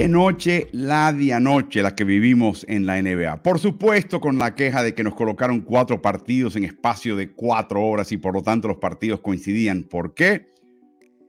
Qué 0.00 0.08
noche 0.08 0.68
la 0.72 1.12
de 1.12 1.34
anoche 1.34 1.82
la 1.82 1.94
que 1.94 2.04
vivimos 2.04 2.64
en 2.70 2.86
la 2.86 3.02
NBA. 3.02 3.42
Por 3.42 3.58
supuesto, 3.58 4.18
con 4.18 4.38
la 4.38 4.54
queja 4.54 4.82
de 4.82 4.94
que 4.94 5.04
nos 5.04 5.14
colocaron 5.14 5.60
cuatro 5.60 6.00
partidos 6.00 6.56
en 6.56 6.64
espacio 6.64 7.16
de 7.16 7.32
cuatro 7.32 7.84
horas 7.84 8.10
y 8.10 8.16
por 8.16 8.32
lo 8.32 8.42
tanto 8.42 8.66
los 8.66 8.78
partidos 8.78 9.20
coincidían. 9.20 9.82
¿Por 9.82 10.14
qué? 10.14 10.48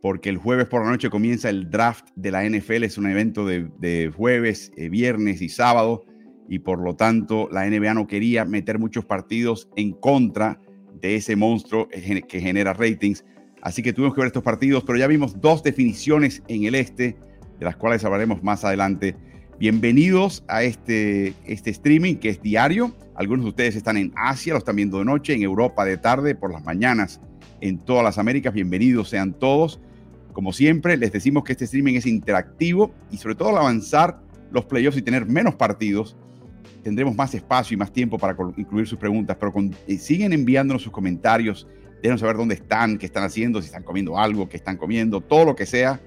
Porque 0.02 0.30
el 0.30 0.38
jueves 0.38 0.68
por 0.68 0.86
la 0.86 0.90
noche 0.90 1.10
comienza 1.10 1.50
el 1.50 1.70
draft 1.70 2.12
de 2.16 2.32
la 2.32 2.46
NFL. 2.46 2.86
Es 2.86 2.98
un 2.98 3.08
evento 3.08 3.46
de, 3.46 4.10
jueves, 4.16 4.72
eh, 4.78 4.88
viernes 4.88 5.42
y 5.42 5.50
sábado. 5.50 6.06
Y 6.48 6.60
por 6.60 6.80
lo 6.80 6.96
tanto, 6.96 7.50
la 7.52 7.70
NBA 7.70 7.94
no 7.94 8.08
quería 8.08 8.46
meter 8.46 8.80
muchos 8.80 9.04
partidos 9.04 9.68
en 9.76 9.92
contra 9.92 10.62
de 10.94 11.18
ese 11.18 11.36
monstruo 11.36 11.90
que 11.90 12.40
genera 12.40 12.72
ratings. 12.72 13.26
Así 13.62 13.84
que 13.84 13.92
tuvimos 13.92 14.16
que 14.16 14.22
ver 14.22 14.28
estos 14.28 14.44
partidos, 14.44 14.86
pero 14.86 14.98
ya 14.98 15.08
vimos 15.08 15.42
dos 15.42 15.62
definiciones 15.62 16.42
en 16.48 16.64
el 16.64 16.76
este 16.76 17.18
de 17.62 17.66
las 17.66 17.76
cuales 17.76 18.04
hablaremos 18.04 18.42
más 18.42 18.66
adelante. 18.66 19.16
Bienvenidos 19.60 20.44
a 20.48 20.64
este, 20.64 21.36
este 21.46 21.70
streaming 21.70 22.16
que 22.16 22.30
es 22.30 22.42
diario. 22.42 22.96
Algunos 23.14 23.46
de 23.46 23.50
ustedes 23.50 23.76
están 23.76 23.98
en 23.98 24.12
Asia, 24.16 24.54
lo 24.54 24.58
están 24.58 24.78
viendo 24.78 24.98
de 24.98 25.06
noche, 25.06 25.36
en 25.36 25.44
Europa 25.44 25.86
de 25.86 25.98
tarde, 25.98 26.34
por 26.34 26.52
las 26.52 26.66
mañanas, 26.66 27.22
en 27.62 27.78
todas 27.78 28.04
las 28.04 28.18
Américas. 28.18 28.52
Bienvenidos 28.52 29.10
sean 29.10 29.34
todos. 29.34 29.80
Como 30.34 30.54
siempre, 30.54 30.98
les 30.98 31.12
decimos 31.12 31.44
que 31.44 31.52
este 31.52 31.66
streaming 31.66 31.94
es 31.94 32.08
interactivo 32.08 32.96
y 33.12 33.18
sobre 33.18 33.36
todo 33.36 33.50
al 33.50 33.58
avanzar 33.58 34.20
los 34.52 34.66
playoffs 34.66 34.98
y 34.98 35.04
tener 35.04 35.28
menos 35.28 35.54
partidos, 35.54 36.18
tendremos 36.82 37.16
más 37.16 37.36
espacio 37.36 37.76
y 37.76 37.78
más 37.78 37.94
tiempo 37.94 38.18
para 38.18 38.36
incluir 38.58 38.88
sus 38.88 38.98
preguntas, 38.98 39.38
pero 39.40 39.54
eh, 39.86 39.98
siguen 40.00 40.34
enviándonos 40.34 40.82
sus 40.82 40.92
comentarios, 40.92 41.68
déjenos 42.02 42.22
saber 42.22 42.38
dónde 42.38 42.56
están, 42.56 42.98
qué 42.98 43.06
están 43.06 43.24
haciendo, 43.24 43.62
si 43.62 43.68
están 43.68 43.84
comiendo 43.84 44.18
algo, 44.18 44.50
qué 44.50 44.58
están 44.58 44.78
comiendo, 44.78 45.22
todo 45.22 45.46
lo 45.46 45.56
que 45.56 45.68
sea 45.68 46.02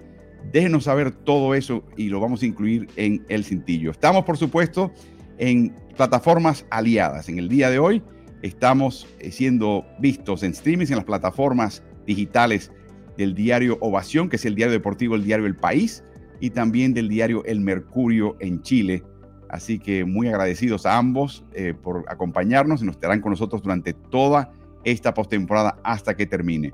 Déjenos 0.53 0.85
saber 0.85 1.11
todo 1.11 1.55
eso 1.55 1.85
y 1.97 2.09
lo 2.09 2.21
vamos 2.21 2.43
a 2.43 2.47
incluir 2.47 2.89
en 2.97 3.25
el 3.29 3.45
cintillo. 3.45 3.91
Estamos, 3.91 4.25
por 4.25 4.37
supuesto, 4.37 4.93
en 5.39 5.75
plataformas 5.97 6.67
aliadas. 6.71 7.29
En 7.29 7.39
el 7.39 7.49
día 7.49 7.71
de 7.71 7.79
hoy 7.79 8.03
estamos 8.43 9.07
eh, 9.19 9.31
siendo 9.31 9.85
vistos 9.99 10.43
en 10.43 10.53
streaming 10.53 10.87
en 10.89 10.97
las 10.97 11.05
plataformas 11.05 11.83
digitales 12.07 12.71
del 13.17 13.35
diario 13.35 13.79
Ovación, 13.81 14.29
que 14.29 14.37
es 14.37 14.45
el 14.45 14.55
diario 14.55 14.73
deportivo, 14.73 15.15
el 15.15 15.25
diario 15.25 15.47
El 15.47 15.57
País, 15.57 16.05
y 16.41 16.51
también 16.51 16.95
del 16.95 17.09
diario 17.09 17.45
El 17.45 17.61
Mercurio 17.61 18.37
en 18.41 18.63
Chile. 18.63 19.03
Así 19.49 19.79
que 19.79 20.05
muy 20.05 20.29
agradecidos 20.29 20.85
a 20.85 20.99
ambos 20.99 21.45
eh, 21.53 21.75
por 21.81 22.05
acompañarnos 22.09 22.83
y 22.83 22.87
nos 22.87 22.97
estarán 22.97 23.21
con 23.21 23.31
nosotros 23.31 23.63
durante 23.63 23.93
toda 23.93 24.53
esta 24.85 25.15
postemporada 25.15 25.79
hasta 25.85 26.17
que 26.17 26.27
termine. 26.27 26.73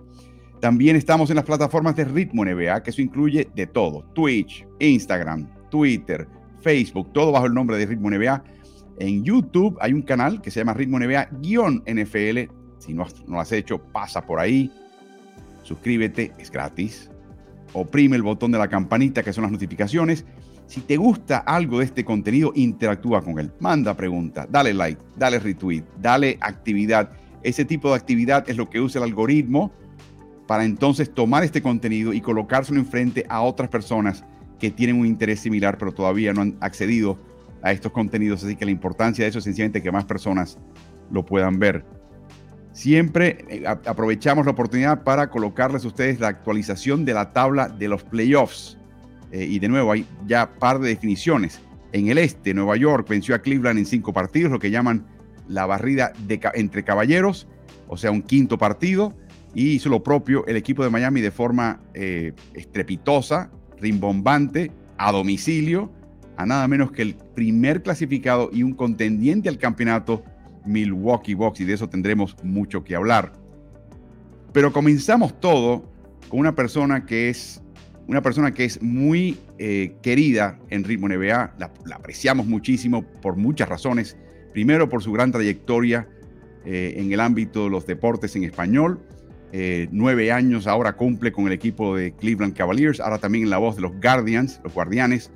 También 0.61 0.94
estamos 0.94 1.30
en 1.30 1.36
las 1.36 1.44
plataformas 1.47 1.97
de 1.97 2.05
Ritmo 2.05 2.44
NBA, 2.44 2.83
que 2.83 2.91
eso 2.91 3.00
incluye 3.00 3.48
de 3.55 3.66
todo: 3.66 4.05
Twitch, 4.14 4.67
Instagram, 4.78 5.48
Twitter, 5.70 6.28
Facebook, 6.61 7.12
todo 7.12 7.33
bajo 7.33 7.47
el 7.47 7.55
nombre 7.55 7.78
de 7.78 7.86
Ritmo 7.86 8.11
NBA. 8.11 8.44
En 8.98 9.25
YouTube 9.25 9.78
hay 9.80 9.94
un 9.94 10.02
canal 10.02 10.42
que 10.42 10.50
se 10.50 10.61
llama 10.61 10.75
Ritmo 10.75 10.98
NBA-NFL. 10.98 12.52
Si 12.78 12.92
no, 12.92 13.06
no 13.27 13.34
lo 13.34 13.41
has 13.41 13.52
hecho, 13.52 13.78
pasa 13.78 14.20
por 14.27 14.39
ahí. 14.39 14.70
Suscríbete, 15.62 16.33
es 16.39 16.50
gratis. 16.50 17.11
Oprime 17.72 18.17
el 18.17 18.22
botón 18.22 18.52
de 18.52 18.58
la 18.58 18.69
campanita, 18.69 19.22
que 19.22 19.33
son 19.33 19.42
las 19.42 19.52
notificaciones. 19.52 20.27
Si 20.67 20.83
te 20.83 20.97
gusta 20.98 21.39
algo 21.39 21.78
de 21.78 21.86
este 21.86 22.05
contenido, 22.05 22.52
interactúa 22.55 23.23
con 23.23 23.39
él. 23.39 23.51
Manda 23.61 23.96
pregunta, 23.96 24.46
dale 24.48 24.74
like, 24.74 25.01
dale 25.17 25.39
retweet, 25.39 25.85
dale 26.01 26.36
actividad. 26.40 27.11
Ese 27.42 27.64
tipo 27.64 27.89
de 27.89 27.96
actividad 27.96 28.48
es 28.48 28.56
lo 28.56 28.68
que 28.68 28.80
usa 28.80 29.01
el 29.01 29.08
algoritmo 29.08 29.73
para 30.50 30.64
entonces 30.64 31.14
tomar 31.14 31.44
este 31.44 31.62
contenido 31.62 32.12
y 32.12 32.20
colocárselo 32.20 32.80
enfrente 32.80 33.24
a 33.28 33.40
otras 33.40 33.68
personas 33.68 34.24
que 34.58 34.72
tienen 34.72 34.98
un 34.98 35.06
interés 35.06 35.38
similar, 35.38 35.78
pero 35.78 35.92
todavía 35.92 36.33
no 36.33 36.40
han 36.40 36.56
accedido 36.58 37.20
a 37.62 37.70
estos 37.70 37.92
contenidos. 37.92 38.42
Así 38.42 38.56
que 38.56 38.64
la 38.64 38.72
importancia 38.72 39.24
de 39.24 39.28
eso 39.28 39.38
es 39.38 39.44
sencillamente 39.44 39.80
que 39.80 39.92
más 39.92 40.06
personas 40.06 40.58
lo 41.12 41.24
puedan 41.24 41.61
ver. 41.61 41.84
Siempre 42.72 43.44
eh, 43.48 43.62
aprovechamos 43.64 44.44
la 44.44 44.50
oportunidad 44.50 45.05
para 45.05 45.30
colocarles 45.30 45.84
a 45.84 45.86
ustedes 45.86 46.18
la 46.18 46.27
actualización 46.27 47.05
de 47.05 47.14
la 47.14 47.32
tabla 47.32 47.68
de 47.68 47.86
los 47.86 48.02
playoffs. 48.02 48.77
Eh, 49.30 49.44
y 49.44 49.61
de 49.61 49.68
nuevo, 49.68 49.92
hay 49.92 50.05
ya 50.27 50.50
par 50.58 50.80
de 50.80 50.88
definiciones. 50.88 51.61
En 51.92 52.08
el 52.08 52.18
este, 52.18 52.55
Nueva 52.55 52.77
York 52.77 53.08
venció 53.08 53.36
a 53.36 53.38
Cleveland 53.38 53.78
en 53.78 53.86
cinco 53.86 54.12
partidos, 54.12 54.50
lo 54.50 54.58
que 54.58 54.72
llaman 54.72 55.06
la 55.46 55.67
barrida 55.67 56.12
entre 56.55 56.82
caballeros, 56.82 57.46
o 57.86 57.96
sea, 57.96 58.11
un 58.11 58.22
quinto 58.22 58.58
partido 58.58 59.14
y 59.55 59.70
hizo 59.70 59.88
lo 59.88 60.02
propio 60.02 60.46
el 60.46 60.56
equipo 60.56 60.84
de 60.84 60.90
Miami 60.90 61.20
de 61.20 61.30
forma 61.30 61.80
eh, 61.94 62.33
estrepitosa, 62.55 63.50
rimbombante, 63.78 64.70
a 64.98 65.12
domicilio, 65.12 65.90
a 66.36 66.46
nada 66.46 66.68
menos 66.68 66.92
que 66.92 67.02
el 67.02 67.14
primer 67.14 67.83
clasificado 67.83 68.50
y 68.52 68.62
un 68.62 68.74
contendiente 68.74 69.48
al 69.48 69.58
campeonato 69.58 70.22
Milwaukee 70.64 71.34
Bucks 71.34 71.61
y 71.61 71.64
de 71.64 71.74
eso 71.74 71.88
tendremos 71.88 72.36
mucho 72.42 72.84
que 72.84 72.94
hablar. 72.94 73.33
Pero 74.52 74.72
comenzamos 74.72 75.38
todo 75.40 75.90
con 76.28 76.40
una 76.40 76.55
persona 76.55 77.06
que 77.06 77.28
es 77.28 77.62
una 78.11 78.22
persona 78.22 78.52
que 78.52 78.64
es 78.64 78.82
muy 78.82 79.38
eh, 79.58 79.94
querida 80.02 80.58
en 80.68 80.82
Ritmo 80.82 81.08
NBA, 81.08 81.55
la, 81.58 81.70
apreciamos 81.94 82.44
muchísimo 82.44 83.05
por 83.22 83.36
muchas 83.36 83.68
razones. 83.68 84.17
Primero 84.52 84.88
por 84.88 85.00
su 85.00 85.12
gran 85.12 85.30
trayectoria 85.30 86.08
eh, 86.64 86.94
en 86.96 87.12
el 87.12 87.20
ámbito 87.20 87.64
de 87.64 87.70
los 87.70 87.86
deportes 87.86 88.34
en 88.34 88.42
español, 88.42 89.00
eh, 89.52 89.88
nueve 89.90 90.30
años 90.30 90.66
ahora 90.66 90.92
cumple 90.92 91.33
con 91.33 91.46
el 91.46 91.52
equipo 91.52 91.96
de 91.96 92.12
Cleveland 92.12 92.55
Cavaliers, 92.55 93.00
ahora 93.00 93.18
también 93.18 93.50
la 93.50 93.58
voz 93.58 93.77
de 93.77 93.83
los 93.83 93.92
Guardians, 94.00 94.61
los 94.62 94.72
Guardianes 94.72 95.30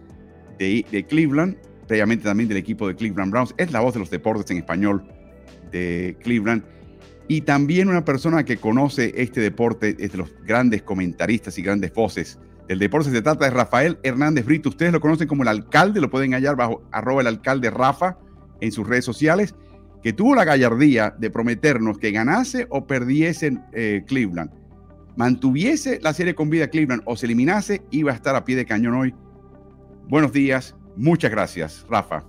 de, 0.59 1.05
Cleveland, 1.09 1.57
previamente 1.89 2.25
también 2.25 2.49
del 2.49 2.59
equipo 2.59 2.87
de 2.87 2.95
Cleveland 2.95 3.33
Browns, 3.33 3.55
es 3.57 3.73
la 3.73 3.81
voz 3.81 3.95
de 3.95 4.01
los 4.01 4.11
deportes 4.11 4.51
en 4.53 4.59
español 4.59 5.05
de 5.73 6.17
Cleveland 6.23 6.63
y 7.27 7.41
también 7.41 7.89
una 7.89 8.05
persona 8.05 8.45
que 8.45 8.57
conoce 8.59 9.13
este 9.17 9.41
deporte, 9.41 9.97
es 9.99 10.13
de 10.13 10.19
los 10.19 10.33
grandes 10.47 10.83
comentaristas 10.83 11.59
y 11.59 11.63
grandes 11.63 11.93
voces 11.93 12.39
del 12.69 12.79
deporte. 12.79 13.11
Se 13.11 13.23
trata 13.23 13.47
de 13.47 13.51
Rafael 13.51 13.99
Hernández 14.03 14.45
Brito. 14.45 14.69
Ustedes 14.69 14.93
lo 14.93 15.01
conocen 15.01 15.27
como 15.27 15.43
el 15.43 15.49
alcalde, 15.49 16.01
lo 16.01 16.11
pueden 16.11 16.33
hallar 16.33 16.55
bajo 16.55 16.83
arroba 16.93 17.23
el 17.23 17.27
alcalde 17.27 17.71
Rafa 17.71 18.19
en 18.61 18.73
sus 18.73 18.87
redes 18.87 19.05
sociales 19.05 19.55
que 20.05 20.13
tuvo 20.13 20.35
la 20.35 20.45
gallardía 20.45 21.15
de 21.17 21.31
prometernos 21.31 21.99
que 21.99 22.11
ganase 22.11 22.67
o 22.69 22.87
perdiese 22.87 23.57
eh, 23.73 24.05
Cleveland, 24.07 24.51
mantuviese 25.17 25.99
la 26.03 26.13
serie 26.13 26.35
con 26.35 26.51
vida 26.51 26.69
Cleveland 26.69 27.01
o 27.07 27.17
se 27.17 27.25
eliminase, 27.25 27.81
iba 27.91 28.13
a 28.13 28.15
estar 28.15 28.37
a 28.37 28.45
pie 28.45 28.55
de 28.55 28.67
cañón 28.67 28.95
hoy. 28.95 29.15
Buenos 30.07 30.31
días, 30.35 30.77
muchas 30.95 31.31
gracias, 31.31 31.87
Rafa. 31.89 32.23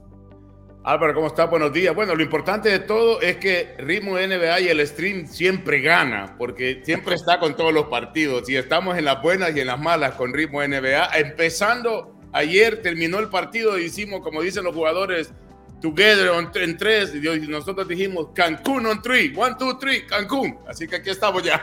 Álvaro, 0.86 1.16
¿cómo 1.16 1.28
está? 1.28 1.48
Buenos 1.48 1.74
días. 1.74 1.94
Bueno, 1.94 2.16
lo 2.16 2.24
importante 2.24 2.70
de 2.70 2.80
todo 2.80 3.20
es 3.20 3.38
que 3.38 3.76
Ritmo 3.80 4.14
NBA 4.14 4.62
y 4.62 4.68
el 4.70 4.88
stream 4.88 5.26
siempre 5.26 5.82
gana, 5.82 6.36
porque 6.38 6.82
siempre 6.86 7.16
está 7.16 7.40
con 7.40 7.58
todos 7.58 7.74
los 7.74 7.88
partidos. 7.88 8.48
Y 8.50 8.56
estamos 8.56 8.98
en 8.98 9.04
las 9.04 9.22
buenas 9.22 9.54
y 9.54 9.60
en 9.60 9.68
las 9.68 9.80
malas 9.80 10.14
con 10.14 10.32
Ritmo 10.32 10.62
NBA. 10.62 11.10
Empezando 11.18 12.16
ayer, 12.32 12.82
terminó 12.82 13.20
el 13.20 13.30
partido 13.30 13.80
hicimos, 13.80 14.22
como 14.22 14.44
dicen 14.44 14.64
los 14.64 14.76
jugadores, 14.76 15.34
Together 15.86 16.32
on, 16.32 16.50
en 16.56 16.78
tres, 16.78 17.14
y 17.14 17.48
nosotros 17.48 17.88
dijimos 17.88 18.30
Cancún 18.34 18.88
on 18.88 19.04
three, 19.04 19.32
one, 19.36 19.54
two, 19.60 19.78
three, 19.78 20.08
Cancún. 20.08 20.58
Así 20.68 20.88
que 20.88 20.96
aquí 20.96 21.12
estamos 21.12 21.44
ya. 21.44 21.62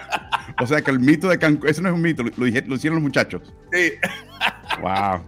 O 0.61 0.67
sea 0.67 0.81
que 0.81 0.93
el 0.93 1.01
mito 1.01 1.29
de 1.29 1.39
Cancún, 1.39 1.69
eso 1.69 1.83
no 1.83 1.89
es 1.89 1.95
un 1.95 2.03
mito, 2.03 2.23
lo, 2.23 2.47
hicieron 2.47 2.95
los 2.95 3.03
muchachos. 3.03 3.43
Sí. 3.73 3.95
Wow, 4.81 5.23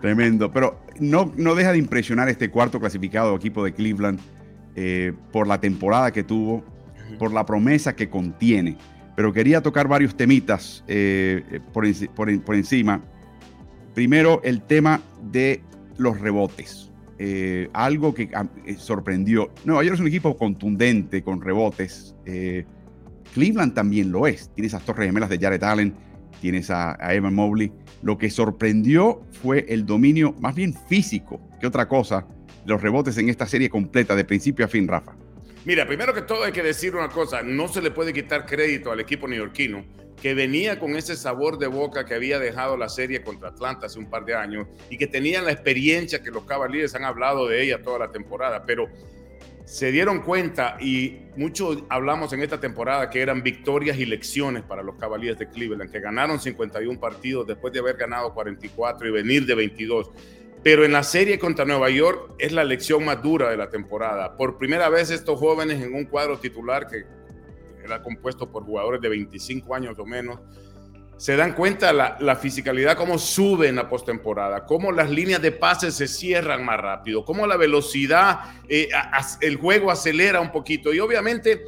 tremendo. 0.00 0.52
Pero 0.52 0.80
no, 1.00 1.32
no 1.36 1.56
deja 1.56 1.72
de 1.72 1.78
impresionar 1.78 2.28
este 2.28 2.48
cuarto 2.48 2.78
clasificado 2.78 3.34
equipo 3.34 3.64
de 3.64 3.72
Cleveland 3.72 4.20
eh, 4.76 5.12
por 5.32 5.48
la 5.48 5.60
temporada 5.60 6.12
que 6.12 6.22
tuvo, 6.22 6.64
por 7.18 7.32
la 7.32 7.44
promesa 7.44 7.96
que 7.96 8.08
contiene. 8.08 8.76
Pero 9.16 9.32
quería 9.32 9.62
tocar 9.62 9.88
varios 9.88 10.16
temitas 10.16 10.84
eh, 10.86 11.60
por, 11.72 11.84
por, 12.14 12.40
por 12.42 12.54
encima. 12.54 13.00
Primero, 13.94 14.40
el 14.44 14.62
tema 14.62 15.00
de 15.22 15.60
los 15.96 16.20
rebotes 16.20 16.87
eh, 17.18 17.68
algo 17.72 18.14
que 18.14 18.30
ah, 18.34 18.46
eh, 18.64 18.76
sorprendió. 18.78 19.50
Nueva 19.64 19.82
York 19.82 19.94
es 19.94 20.00
un 20.00 20.06
equipo 20.06 20.36
contundente, 20.36 21.22
con 21.22 21.40
rebotes. 21.40 22.14
Eh, 22.24 22.64
Cleveland 23.34 23.74
también 23.74 24.12
lo 24.12 24.26
es. 24.26 24.50
Tiene 24.54 24.68
esas 24.68 24.84
torres 24.84 25.06
gemelas 25.06 25.28
de 25.28 25.38
Jared 25.38 25.62
Allen, 25.62 25.94
tienes 26.40 26.70
a, 26.70 26.96
Evan 27.12 27.34
Mobley. 27.34 27.72
Lo 28.02 28.16
que 28.18 28.30
sorprendió 28.30 29.22
fue 29.42 29.66
el 29.68 29.84
dominio 29.84 30.34
más 30.40 30.54
bien 30.54 30.74
físico 30.88 31.40
que 31.60 31.66
otra 31.66 31.88
cosa 31.88 32.26
los 32.66 32.80
rebotes 32.80 33.16
en 33.18 33.28
esta 33.28 33.46
serie 33.46 33.68
completa 33.68 34.14
de 34.14 34.24
principio 34.24 34.64
a 34.64 34.68
fin, 34.68 34.86
Rafa. 34.86 35.16
Mira, 35.64 35.86
primero 35.86 36.14
que 36.14 36.22
todo 36.22 36.44
hay 36.44 36.52
que 36.52 36.62
decir 36.62 36.94
una 36.94 37.08
cosa, 37.08 37.42
no 37.42 37.66
se 37.66 37.82
le 37.82 37.90
puede 37.90 38.12
quitar 38.12 38.46
crédito 38.46 38.92
al 38.92 39.00
equipo 39.00 39.26
neoyorquino 39.26 39.97
que 40.22 40.34
venía 40.34 40.78
con 40.78 40.96
ese 40.96 41.16
sabor 41.16 41.58
de 41.58 41.66
boca 41.66 42.04
que 42.04 42.14
había 42.14 42.38
dejado 42.38 42.76
la 42.76 42.88
serie 42.88 43.22
contra 43.22 43.50
Atlanta 43.50 43.86
hace 43.86 43.98
un 43.98 44.10
par 44.10 44.24
de 44.24 44.34
años 44.34 44.66
y 44.90 44.98
que 44.98 45.06
tenían 45.06 45.44
la 45.44 45.52
experiencia 45.52 46.22
que 46.22 46.30
los 46.30 46.44
Cavaliers 46.44 46.94
han 46.94 47.04
hablado 47.04 47.46
de 47.46 47.62
ella 47.62 47.82
toda 47.82 48.00
la 48.00 48.10
temporada, 48.10 48.64
pero 48.66 48.88
se 49.64 49.92
dieron 49.92 50.22
cuenta 50.22 50.78
y 50.80 51.20
mucho 51.36 51.86
hablamos 51.88 52.32
en 52.32 52.42
esta 52.42 52.58
temporada 52.58 53.10
que 53.10 53.20
eran 53.20 53.42
victorias 53.42 53.98
y 53.98 54.06
lecciones 54.06 54.62
para 54.62 54.82
los 54.82 54.96
Cavaliers 54.96 55.38
de 55.38 55.48
Cleveland, 55.48 55.92
que 55.92 56.00
ganaron 56.00 56.40
51 56.40 56.98
partidos 56.98 57.46
después 57.46 57.72
de 57.72 57.80
haber 57.80 57.96
ganado 57.96 58.32
44 58.32 59.06
y 59.06 59.10
venir 59.10 59.46
de 59.46 59.54
22 59.54 60.10
pero 60.62 60.84
en 60.84 60.92
la 60.92 61.02
serie 61.02 61.38
contra 61.38 61.64
Nueva 61.64 61.88
York 61.88 62.34
es 62.38 62.52
la 62.52 62.64
lección 62.64 63.04
más 63.04 63.22
dura 63.22 63.50
de 63.50 63.56
la 63.56 63.70
temporada. 63.70 64.36
Por 64.36 64.58
primera 64.58 64.88
vez 64.88 65.10
estos 65.10 65.38
jóvenes 65.38 65.80
en 65.82 65.94
un 65.94 66.04
cuadro 66.04 66.38
titular 66.38 66.86
que 66.88 67.04
compuesto 68.02 68.50
por 68.50 68.64
jugadores 68.64 69.00
de 69.00 69.08
25 69.08 69.74
años 69.74 69.98
o 69.98 70.06
menos, 70.06 70.40
se 71.18 71.36
dan 71.36 71.54
cuenta 71.54 71.92
la, 71.92 72.16
la 72.20 72.36
fisicalidad, 72.36 72.96
cómo 72.96 73.18
sube 73.18 73.68
en 73.68 73.76
la 73.76 73.88
postemporada, 73.88 74.64
cómo 74.64 74.92
las 74.92 75.10
líneas 75.10 75.42
de 75.42 75.50
pases 75.50 75.94
se 75.94 76.06
cierran 76.06 76.64
más 76.64 76.80
rápido, 76.80 77.24
cómo 77.24 77.46
la 77.46 77.56
velocidad, 77.56 78.38
eh, 78.68 78.88
el 79.40 79.56
juego 79.56 79.90
acelera 79.90 80.40
un 80.40 80.52
poquito 80.52 80.94
y 80.94 81.00
obviamente 81.00 81.64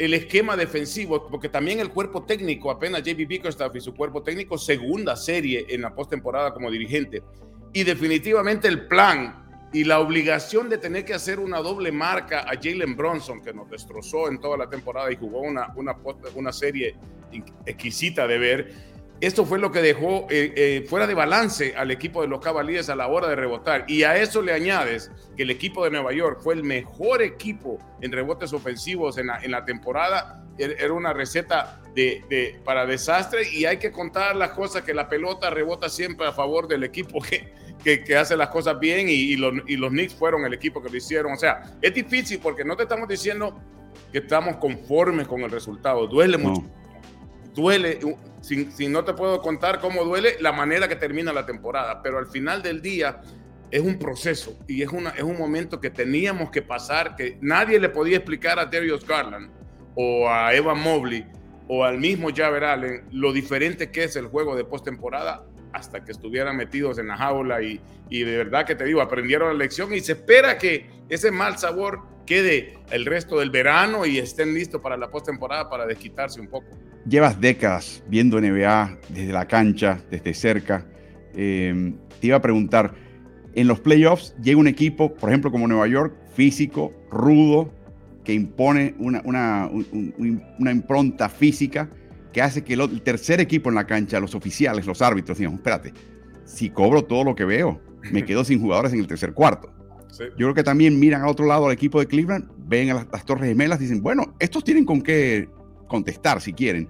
el 0.00 0.14
esquema 0.14 0.56
defensivo, 0.56 1.26
porque 1.28 1.50
también 1.50 1.78
el 1.78 1.90
cuerpo 1.90 2.24
técnico, 2.24 2.70
apenas 2.70 3.02
JB 3.02 3.26
Bickerstaff 3.26 3.76
y 3.76 3.82
su 3.82 3.94
cuerpo 3.94 4.22
técnico, 4.22 4.56
segunda 4.56 5.14
serie 5.14 5.66
en 5.68 5.82
la 5.82 5.94
postemporada 5.94 6.54
como 6.54 6.70
dirigente. 6.70 7.22
Y 7.74 7.84
definitivamente 7.84 8.66
el 8.66 8.88
plan 8.88 9.39
y 9.72 9.84
la 9.84 10.00
obligación 10.00 10.68
de 10.68 10.78
tener 10.78 11.04
que 11.04 11.14
hacer 11.14 11.38
una 11.38 11.58
doble 11.58 11.92
marca 11.92 12.40
a 12.40 12.54
Jalen 12.60 12.96
Bronson, 12.96 13.40
que 13.40 13.52
nos 13.52 13.70
destrozó 13.70 14.28
en 14.28 14.40
toda 14.40 14.56
la 14.56 14.68
temporada 14.68 15.12
y 15.12 15.16
jugó 15.16 15.40
una, 15.40 15.72
una, 15.76 15.96
una 16.34 16.52
serie 16.52 16.96
exquisita 17.66 18.26
de 18.26 18.38
ver 18.38 18.90
esto 19.20 19.44
fue 19.44 19.58
lo 19.58 19.70
que 19.70 19.82
dejó 19.82 20.26
eh, 20.30 20.52
eh, 20.56 20.86
fuera 20.88 21.06
de 21.06 21.12
balance 21.12 21.74
al 21.76 21.90
equipo 21.90 22.22
de 22.22 22.28
los 22.28 22.40
Cavaliers 22.40 22.88
a 22.88 22.96
la 22.96 23.06
hora 23.06 23.28
de 23.28 23.36
rebotar. 23.36 23.84
Y 23.86 24.02
a 24.04 24.16
eso 24.16 24.40
le 24.40 24.52
añades 24.52 25.10
que 25.36 25.42
el 25.42 25.50
equipo 25.50 25.84
de 25.84 25.90
Nueva 25.90 26.14
York 26.14 26.40
fue 26.42 26.54
el 26.54 26.64
mejor 26.64 27.20
equipo 27.20 27.78
en 28.00 28.12
rebotes 28.12 28.54
ofensivos 28.54 29.18
en 29.18 29.26
la, 29.26 29.64
temporada. 29.66 30.42
Er, 30.56 30.74
era 30.78 30.94
una 30.94 31.12
receta 31.12 31.82
de, 31.94 32.60
para 32.64 32.86
desastre 32.86 33.42
y 33.52 33.66
hay 33.66 33.76
que 33.76 33.92
contar 33.92 34.36
las 34.36 34.52
cosas 34.52 34.82
que 34.84 34.94
la 34.94 35.10
pelota 35.10 35.50
rebota 35.50 35.90
siempre 35.90 36.26
a 36.26 36.32
favor 36.32 36.66
del 36.66 36.84
equipo 36.84 37.20
que, 37.20 37.52
que, 37.82 38.16
hace 38.16 38.36
las 38.36 38.48
cosas 38.48 38.78
bien 38.78 39.08
y, 39.08 39.36
los, 39.36 39.54
y 39.66 39.76
los 39.76 39.90
Knicks 39.90 40.14
fueron 40.14 40.44
el 40.44 40.54
equipo 40.54 40.82
que 40.82 40.88
lo 40.88 40.96
hicieron. 40.96 41.32
O 41.32 41.36
sea, 41.36 41.62
es 41.80 41.94
difícil 41.94 42.38
porque 42.40 42.64
no 42.64 42.76
te 42.76 42.84
estamos 42.84 43.08
diciendo 43.08 43.58
que 44.12 44.18
estamos 44.18 44.56
conformes 44.56 45.26
con 45.26 45.40
el 45.42 45.50
resultado. 45.50 46.06
Duele 46.06 46.38
mucho 46.38 46.64
duele, 47.54 47.98
si, 48.40 48.88
no 48.88 49.04
te 49.04 49.12
puedo 49.14 49.40
contar 49.40 49.80
cómo 49.80 50.04
duele, 50.04 50.36
la 50.40 50.52
manera 50.52 50.88
que 50.88 50.96
termina 50.96 51.32
la 51.32 51.46
temporada, 51.46 52.02
pero 52.02 52.18
al 52.18 52.26
final 52.26 52.62
del 52.62 52.80
día 52.80 53.20
es 53.70 53.80
un 53.80 53.98
proceso 53.98 54.58
y 54.66 54.82
es, 54.82 54.90
una, 54.90 55.10
es 55.10 55.22
un 55.22 55.38
momento 55.38 55.80
que 55.80 55.90
teníamos 55.90 56.50
que 56.50 56.62
pasar, 56.62 57.16
que 57.16 57.38
nadie 57.40 57.78
le 57.78 57.88
podía 57.88 58.16
explicar 58.16 58.58
a 58.58 58.66
Darius 58.66 59.06
Garland 59.06 59.50
o 59.94 60.28
a 60.28 60.54
Evan 60.54 60.80
Mobley 60.80 61.26
o 61.68 61.84
al 61.84 61.98
mismo 61.98 62.30
Javer 62.34 62.64
Allen 62.64 63.04
lo 63.12 63.32
diferente 63.32 63.90
que 63.90 64.04
es 64.04 64.16
el 64.16 64.26
juego 64.26 64.56
de 64.56 64.64
postemporada 64.64 65.44
hasta 65.72 66.04
que 66.04 66.12
estuvieran 66.12 66.56
metidos 66.56 66.98
en 66.98 67.08
la 67.08 67.16
jaula 67.16 67.62
y, 67.62 67.80
y 68.08 68.24
de 68.24 68.36
verdad 68.36 68.66
que 68.66 68.74
te 68.74 68.84
digo, 68.84 69.00
aprendieron 69.00 69.48
la 69.48 69.54
lección 69.54 69.92
y 69.94 70.00
se 70.00 70.12
espera 70.12 70.58
que 70.58 70.86
ese 71.08 71.30
mal 71.30 71.58
sabor 71.58 72.00
quede 72.26 72.78
el 72.90 73.06
resto 73.06 73.38
del 73.38 73.50
verano 73.50 74.06
y 74.06 74.18
estén 74.18 74.54
listos 74.54 74.80
para 74.80 74.96
la 74.96 75.10
postemporada 75.10 75.68
para 75.68 75.86
desquitarse 75.86 76.40
un 76.40 76.48
poco 76.48 76.68
llevas 77.06 77.40
décadas 77.40 78.02
viendo 78.08 78.40
NBA 78.40 78.98
desde 79.08 79.32
la 79.32 79.46
cancha, 79.46 80.00
desde 80.10 80.34
cerca. 80.34 80.86
Eh, 81.34 81.94
te 82.20 82.26
iba 82.26 82.36
a 82.36 82.42
preguntar, 82.42 82.94
en 83.54 83.66
los 83.66 83.80
playoffs 83.80 84.34
llega 84.42 84.58
un 84.58 84.68
equipo, 84.68 85.14
por 85.14 85.30
ejemplo, 85.30 85.50
como 85.50 85.66
Nueva 85.66 85.86
York, 85.88 86.14
físico, 86.34 86.92
rudo, 87.10 87.72
que 88.24 88.34
impone 88.34 88.94
una, 88.98 89.22
una, 89.24 90.70
impronta 90.70 91.28
física 91.28 91.88
que 92.32 92.42
hace 92.42 92.62
que 92.62 92.74
el, 92.74 93.02
tercer 93.02 93.40
equipo 93.40 93.68
en 93.68 93.74
la 93.74 93.86
cancha, 93.86 94.20
los 94.20 94.34
oficiales, 94.34 94.86
los 94.86 95.02
árbitros, 95.02 95.38
digan, 95.38 95.54
espérate, 95.54 95.92
si 96.44 96.70
cobro 96.70 97.04
todo 97.04 97.24
lo 97.24 97.34
que 97.34 97.44
veo, 97.44 97.80
me 98.12 98.24
quedo 98.24 98.44
sin 98.44 98.60
jugadores 98.60 98.92
en 98.92 99.00
el 99.00 99.06
tercer 99.06 99.32
cuarto. 99.32 99.72
Yo 100.18 100.46
creo 100.46 100.54
que 100.54 100.64
también 100.64 100.98
miran 100.98 101.22
a 101.22 101.28
otro 101.28 101.46
lado 101.46 101.66
al 101.66 101.72
equipo 101.72 101.98
de 101.98 102.06
Cleveland, 102.06 102.50
ven 102.58 102.90
a 102.90 102.94
las, 102.94 103.06
las 103.10 103.24
Torres 103.24 103.48
Gemelas, 103.48 103.78
dicen, 103.78 104.02
bueno, 104.02 104.34
estos 104.38 104.64
tienen 104.64 104.84
con 104.84 105.00
qué 105.00 105.48
contestar 105.88 106.40
si 106.40 106.52
quieren. 106.52 106.88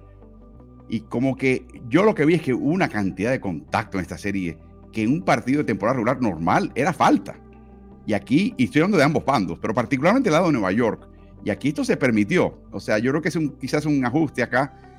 Y 0.89 1.01
como 1.01 1.37
que 1.37 1.65
yo 1.87 2.03
lo 2.03 2.13
que 2.13 2.25
vi 2.25 2.33
es 2.35 2.41
que 2.41 2.53
hubo 2.53 2.69
una 2.69 2.89
cantidad 2.89 3.31
de 3.31 3.39
contacto 3.39 3.97
en 3.97 4.01
esta 4.01 4.17
serie 4.17 4.57
que 4.91 5.03
en 5.03 5.11
un 5.11 5.21
partido 5.23 5.59
de 5.59 5.63
temporada 5.63 5.95
regular 5.95 6.21
normal 6.21 6.71
era 6.75 6.91
falta. 6.93 7.35
Y 8.05 8.13
aquí, 8.13 8.53
y 8.57 8.65
estoy 8.65 8.81
hablando 8.81 8.97
de 8.97 9.03
ambos 9.03 9.23
bandos, 9.23 9.57
pero 9.61 9.73
particularmente 9.73 10.29
el 10.29 10.33
lado 10.33 10.47
de 10.47 10.53
Nueva 10.53 10.71
York. 10.71 11.07
Y 11.43 11.49
aquí 11.49 11.69
esto 11.69 11.83
se 11.83 11.97
permitió. 11.97 12.59
O 12.71 12.79
sea, 12.79 12.99
yo 12.99 13.11
creo 13.11 13.21
que 13.21 13.29
es 13.29 13.35
un, 13.35 13.57
quizás 13.57 13.85
un 13.85 14.03
ajuste 14.05 14.43
acá, 14.43 14.90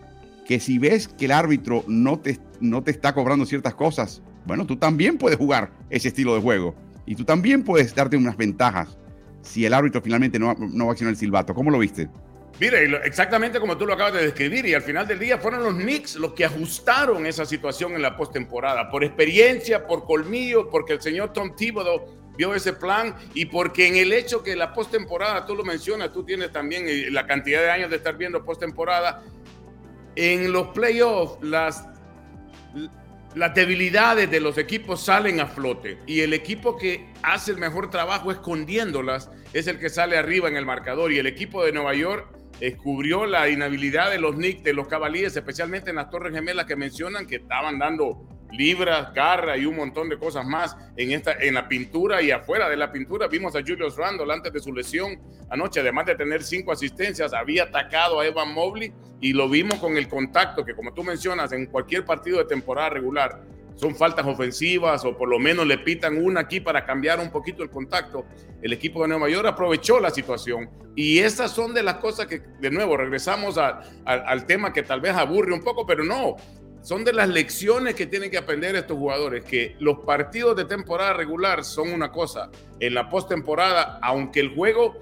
que 0.53 0.61
si 0.61 0.79
ves 0.79 1.09
que 1.09 1.25
el 1.25 1.33
árbitro 1.33 1.83
no 1.87 2.21
te, 2.21 2.39
no 2.61 2.83
te 2.83 2.91
está 2.91 3.15
cobrando 3.15 3.47
ciertas 3.47 3.75
cosas, 3.75 4.21
bueno, 4.45 4.67
tú 4.67 4.77
también 4.77 5.17
puedes 5.17 5.39
jugar 5.39 5.71
ese 5.89 6.09
estilo 6.09 6.35
de 6.35 6.43
juego. 6.43 6.75
Y 7.07 7.15
tú 7.15 7.25
también 7.25 7.65
puedes 7.65 7.95
darte 7.95 8.19
unas 8.19 8.37
ventajas 8.37 8.99
si 9.41 9.65
el 9.65 9.73
árbitro 9.73 10.03
finalmente 10.03 10.39
no, 10.39 10.55
no 10.55 10.85
va 10.85 10.91
a 10.91 10.93
accionar 10.93 11.13
el 11.13 11.17
silbato. 11.17 11.55
¿Cómo 11.55 11.71
lo 11.71 11.79
viste? 11.79 12.11
Mire, 12.61 12.85
exactamente 13.07 13.59
como 13.61 13.79
tú 13.79 13.87
lo 13.87 13.95
acabas 13.95 14.13
de 14.13 14.25
describir, 14.25 14.67
y 14.67 14.75
al 14.75 14.83
final 14.83 15.07
del 15.09 15.21
día 15.21 15.39
fueron 15.39 15.65
los 15.65 15.73
Knicks 15.73 16.17
los 16.17 16.35
que 16.35 16.45
ajustaron 16.45 17.25
esa 17.25 17.47
situación 17.47 17.95
en 17.95 18.03
la 18.03 18.15
postemporada, 18.15 18.91
por 18.91 19.05
experiencia, 19.05 19.87
por 19.87 20.05
colmillo, 20.05 20.69
porque 20.69 20.93
el 20.93 21.01
señor 21.01 21.33
Tom 21.33 21.57
Thibodeau 21.57 22.05
vio 22.37 22.55
ese 22.55 22.75
plan 22.75 23.15
y 23.33 23.47
porque 23.47 23.87
en 23.87 23.97
el 23.97 24.13
hecho 24.13 24.43
que 24.43 24.55
la 24.55 24.75
postemporada, 24.75 25.47
tú 25.47 25.55
lo 25.55 25.65
mencionas, 25.65 26.13
tú 26.13 26.25
tienes 26.25 26.53
también 26.53 26.85
eh, 26.87 27.11
la 27.11 27.27
cantidad 27.27 27.63
de 27.63 27.71
años 27.71 27.89
de 27.89 27.97
estar 27.97 28.19
viendo 28.19 28.45
postemporada, 28.45 29.23
en 30.17 30.53
los 30.53 30.69
playoffs 30.69 31.43
las, 31.43 31.89
las 33.35 33.55
debilidades 33.55 34.31
de 34.31 34.41
los 34.41 34.59
equipos 34.59 35.05
salen 35.05 35.41
a 35.41 35.47
flote 35.47 35.99
y 36.07 36.21
el 36.21 36.33
equipo 36.35 36.77
que 36.77 37.13
hace 37.23 37.53
el 37.53 37.59
mejor 37.59 37.91
trabajo 37.91 38.31
escondiéndolas 38.31 39.31
es 39.53 39.67
el 39.67 39.79
que 39.79 39.91
sale 39.91 40.17
arriba 40.17 40.49
en 40.49 40.57
el 40.57 40.67
marcador. 40.67 41.13
Y 41.13 41.19
el 41.19 41.27
equipo 41.27 41.65
de 41.65 41.73
Nueva 41.73 41.95
York 41.95 42.27
descubrió 42.61 43.27
la 43.27 43.49
inhabilidad 43.49 44.11
de 44.11 44.19
los 44.19 44.35
Knicks, 44.35 44.63
de 44.63 44.73
los 44.73 44.89
Cavaliers, 44.89 45.37
especialmente 45.37 45.91
en 45.91 45.97
las 45.97 46.11
Torres 46.11 46.33
Gemelas 46.33 46.67
que 46.67 46.77
mencionan 46.77 47.27
que 47.27 47.37
estaban 47.37 47.79
dando 47.79 48.27
libras, 48.53 49.13
garra 49.15 49.57
y 49.57 49.67
un 49.67 49.77
montón 49.77 50.09
de 50.09 50.19
cosas 50.19 50.47
más 50.47 50.77
en, 50.97 51.13
esta, 51.13 51.33
en 51.33 51.55
la 51.55 51.69
pintura 51.69 52.23
y 52.23 52.31
afuera 52.31 52.69
de 52.69 52.77
la 52.77 52.93
pintura. 52.93 53.27
Vimos 53.29 53.57
a 53.57 53.61
Julius 53.61 53.97
Randle 53.97 54.33
antes 54.33 54.53
de 54.53 54.61
su 54.61 54.73
lesión 54.73 55.19
anoche, 55.53 55.81
además 55.81 56.07
de 56.07 56.15
tener 56.15 56.43
cinco 56.43 56.73
asistencias, 56.73 57.35
había 57.35 57.65
atacado 57.65 58.21
a 58.21 58.27
Evan 58.27 58.55
Mobley 58.55 58.91
y 59.21 59.35
lo 59.35 59.51
vimos 59.51 59.79
con 59.79 59.99
el 59.99 60.09
contacto 60.09 60.65
que 60.65 60.75
como 60.75 60.95
tú 60.95 61.05
mencionas 61.05 61.53
en 61.53 61.67
cualquier 61.67 62.07
partido 62.07 62.39
de 62.39 62.47
temporada 62.47 62.89
regular 62.89 63.43
son 63.77 63.95
faltas 63.95 64.27
ofensivas 64.27 65.05
o 65.05 65.17
por 65.17 65.29
lo 65.29 65.39
menos 65.39 65.67
le 65.67 65.77
pitan 65.77 66.23
una 66.23 66.41
aquí 66.41 66.61
para 66.61 66.87
cambiar 66.87 67.21
un 67.21 67.31
poquito 67.31 67.63
el 67.63 67.71
contacto. 67.71 68.25
El 68.63 68.73
equipo 68.73 69.03
de 69.03 69.09
Nueva 69.09 69.29
York 69.29 69.47
aprovechó 69.47 70.01
la 70.01 70.11
situación 70.11 70.71
y 70.97 71.19
esas 71.19 71.51
son 71.51 71.75
de 71.75 71.83
las 71.83 71.97
cosas 71.97 72.27
que, 72.27 72.41
de 72.61 72.71
nuevo, 72.71 72.97
regresamos 72.97 73.59
al 73.59 74.47
tema 74.47 74.73
que 74.73 74.83
tal 74.83 75.01
vez 75.01 75.15
aburre 75.15 75.53
un 75.53 75.63
poco, 75.63 75.85
pero 75.85 76.05
no, 76.05 76.37
son 76.83 77.05
de 77.05 77.13
las 77.13 77.29
lecciones 77.29 77.95
que 77.95 78.07
tienen 78.07 78.31
que 78.31 78.39
aprender 78.39 78.75
estos 78.75 78.99
jugadores, 78.99 79.45
que 79.45 79.77
los 79.79 80.01
partidos 80.01 80.57
de 80.57 80.65
temporada 80.65 81.13
regular 81.13 81.65
son 81.65 81.93
una 81.93 82.11
cosa, 82.11 82.51
en 82.81 82.95
la 82.95 83.09
postemporada, 83.09 83.99
aunque 84.03 84.41
el 84.41 84.55
juego 84.55 84.97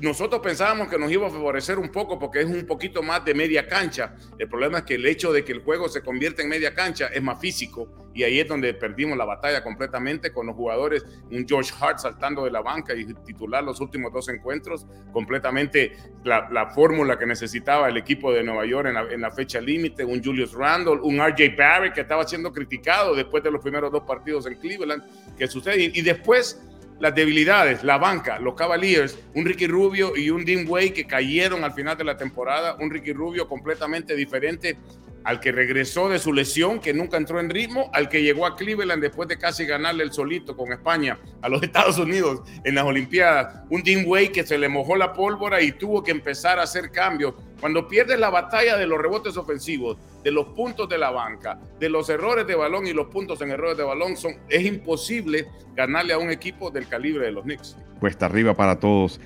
nosotros 0.00 0.40
pensábamos 0.40 0.88
que 0.88 0.98
nos 0.98 1.10
iba 1.10 1.26
a 1.26 1.30
favorecer 1.30 1.78
un 1.78 1.90
poco 1.90 2.18
porque 2.18 2.40
es 2.40 2.46
un 2.46 2.66
poquito 2.66 3.02
más 3.02 3.24
de 3.24 3.34
media 3.34 3.66
cancha. 3.66 4.14
El 4.38 4.48
problema 4.48 4.78
es 4.78 4.84
que 4.84 4.94
el 4.94 5.06
hecho 5.06 5.32
de 5.32 5.44
que 5.44 5.52
el 5.52 5.62
juego 5.62 5.88
se 5.88 6.02
convierta 6.02 6.42
en 6.42 6.48
media 6.48 6.74
cancha 6.74 7.08
es 7.08 7.22
más 7.22 7.38
físico 7.38 7.88
y 8.14 8.22
ahí 8.22 8.40
es 8.40 8.48
donde 8.48 8.74
perdimos 8.74 9.16
la 9.16 9.24
batalla 9.24 9.62
completamente 9.62 10.32
con 10.32 10.46
los 10.46 10.56
jugadores, 10.56 11.04
un 11.30 11.46
George 11.46 11.72
Hart 11.80 11.98
saltando 11.98 12.44
de 12.44 12.50
la 12.50 12.60
banca 12.60 12.94
y 12.94 13.04
titular 13.14 13.62
los 13.62 13.80
últimos 13.80 14.12
dos 14.12 14.28
encuentros, 14.28 14.86
completamente 15.12 15.96
la, 16.24 16.70
fórmula 16.74 17.18
que 17.18 17.26
necesitaba 17.26 17.88
el 17.88 17.96
equipo 17.96 18.32
de 18.32 18.42
Nueva 18.42 18.64
York 18.66 18.88
en 19.10 19.20
la, 19.20 19.30
fecha 19.30 19.60
límite, 19.60 20.04
un 20.04 20.22
Julius 20.22 20.52
Randle, 20.52 21.00
un 21.02 21.18
RJ 21.18 21.56
Barrett 21.56 21.94
que 21.94 22.00
estaba 22.00 22.26
siendo 22.26 22.52
criticado 22.52 23.14
después 23.14 23.42
de 23.42 23.50
los 23.50 23.62
primeros 23.62 23.92
dos 23.92 24.02
partidos 24.02 24.46
en 24.46 24.56
Cleveland, 24.56 25.36
que 25.36 25.46
sucede 25.46 25.90
y 25.94 26.02
después 26.02 26.60
las 27.00 27.14
debilidades, 27.14 27.82
la 27.82 27.98
banca, 27.98 28.38
los 28.38 28.54
Cavaliers, 28.54 29.18
un 29.34 29.46
Ricky 29.46 29.66
Rubio 29.66 30.16
y 30.16 30.30
un 30.30 30.44
Dean 30.44 30.66
Way 30.68 30.90
que 30.90 31.06
cayeron 31.06 31.64
al 31.64 31.72
final 31.72 31.96
de 31.96 32.04
la 32.04 32.16
temporada, 32.16 32.76
un 32.78 32.90
Ricky 32.90 33.12
Rubio 33.12 33.48
completamente 33.48 34.14
diferente 34.14 34.76
al 35.24 35.40
que 35.40 35.52
regresó 35.52 36.08
de 36.08 36.18
su 36.18 36.32
lesión, 36.32 36.80
que 36.80 36.94
nunca 36.94 37.16
entró 37.16 37.40
en 37.40 37.50
ritmo, 37.50 37.90
al 37.92 38.08
que 38.08 38.22
llegó 38.22 38.46
a 38.46 38.56
Cleveland 38.56 39.02
después 39.02 39.28
de 39.28 39.38
casi 39.38 39.64
ganarle 39.66 40.04
el 40.04 40.12
solito 40.12 40.56
con 40.56 40.72
España 40.72 41.18
a 41.42 41.48
los 41.48 41.62
Estados 41.70 41.98
Unidos 41.98 42.42
en 42.64 42.74
las 42.74 42.84
Olimpiadas, 42.84 43.64
un 43.68 43.82
Dean 43.82 44.04
Way 44.06 44.30
que 44.30 44.46
se 44.46 44.58
le 44.58 44.68
mojó 44.68 44.96
la 44.96 45.12
pólvora 45.12 45.60
y 45.60 45.72
tuvo 45.72 46.02
que 46.02 46.10
empezar 46.10 46.58
a 46.58 46.62
hacer 46.62 46.90
cambios. 46.90 47.34
Cuando 47.60 47.86
pierdes 47.86 48.18
la 48.18 48.30
batalla 48.30 48.76
de 48.76 48.86
los 48.86 48.98
rebotes 48.98 49.36
ofensivos, 49.36 49.98
de 50.24 50.30
los 50.30 50.46
puntos 50.48 50.88
de 50.88 50.96
la 50.96 51.10
banca, 51.10 51.58
de 51.78 51.88
los 51.90 52.08
errores 52.08 52.46
de 52.46 52.54
balón 52.54 52.86
y 52.86 52.92
los 52.92 53.08
puntos 53.08 53.40
en 53.42 53.50
errores 53.50 53.76
de 53.76 53.84
balón, 53.84 54.16
son, 54.16 54.34
es 54.48 54.64
imposible 54.64 55.46
ganarle 55.74 56.14
a 56.14 56.18
un 56.18 56.30
equipo 56.30 56.70
del 56.70 56.88
calibre 56.88 57.26
de 57.26 57.32
los 57.32 57.44
Knicks. 57.44 57.76
Cuesta 57.98 58.26
arriba 58.26 58.54
para 58.54 58.78
todos. 58.78 59.20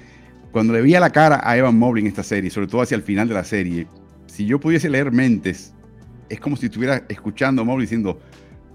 Cuando 0.51 0.73
le 0.73 0.83
vi 0.83 0.95
a 0.95 1.01
la 1.01 1.11
cara 1.11 1.41
a 1.43 1.57
Evan 1.57 1.79
Mobley 1.79 2.03
en 2.03 2.09
esta 2.09 2.23
serie, 2.23 2.51
sobre 2.51 2.67
todo 2.67 2.83
hacia 2.83 2.97
el 2.97 3.03
final 3.03 3.29
de 3.29 3.35
la 3.35 3.45
serie, 3.45 3.87
si 4.27 4.47
yo 4.47 4.59
pudiese 4.59 4.89
leer 4.89 5.13
mentes, 5.13 5.75
es 6.29 6.41
como 6.41 6.57
si 6.57 6.67
estuviera 6.67 7.05
escuchando 7.09 7.63
a 7.63 7.81
diciendo, 7.81 8.21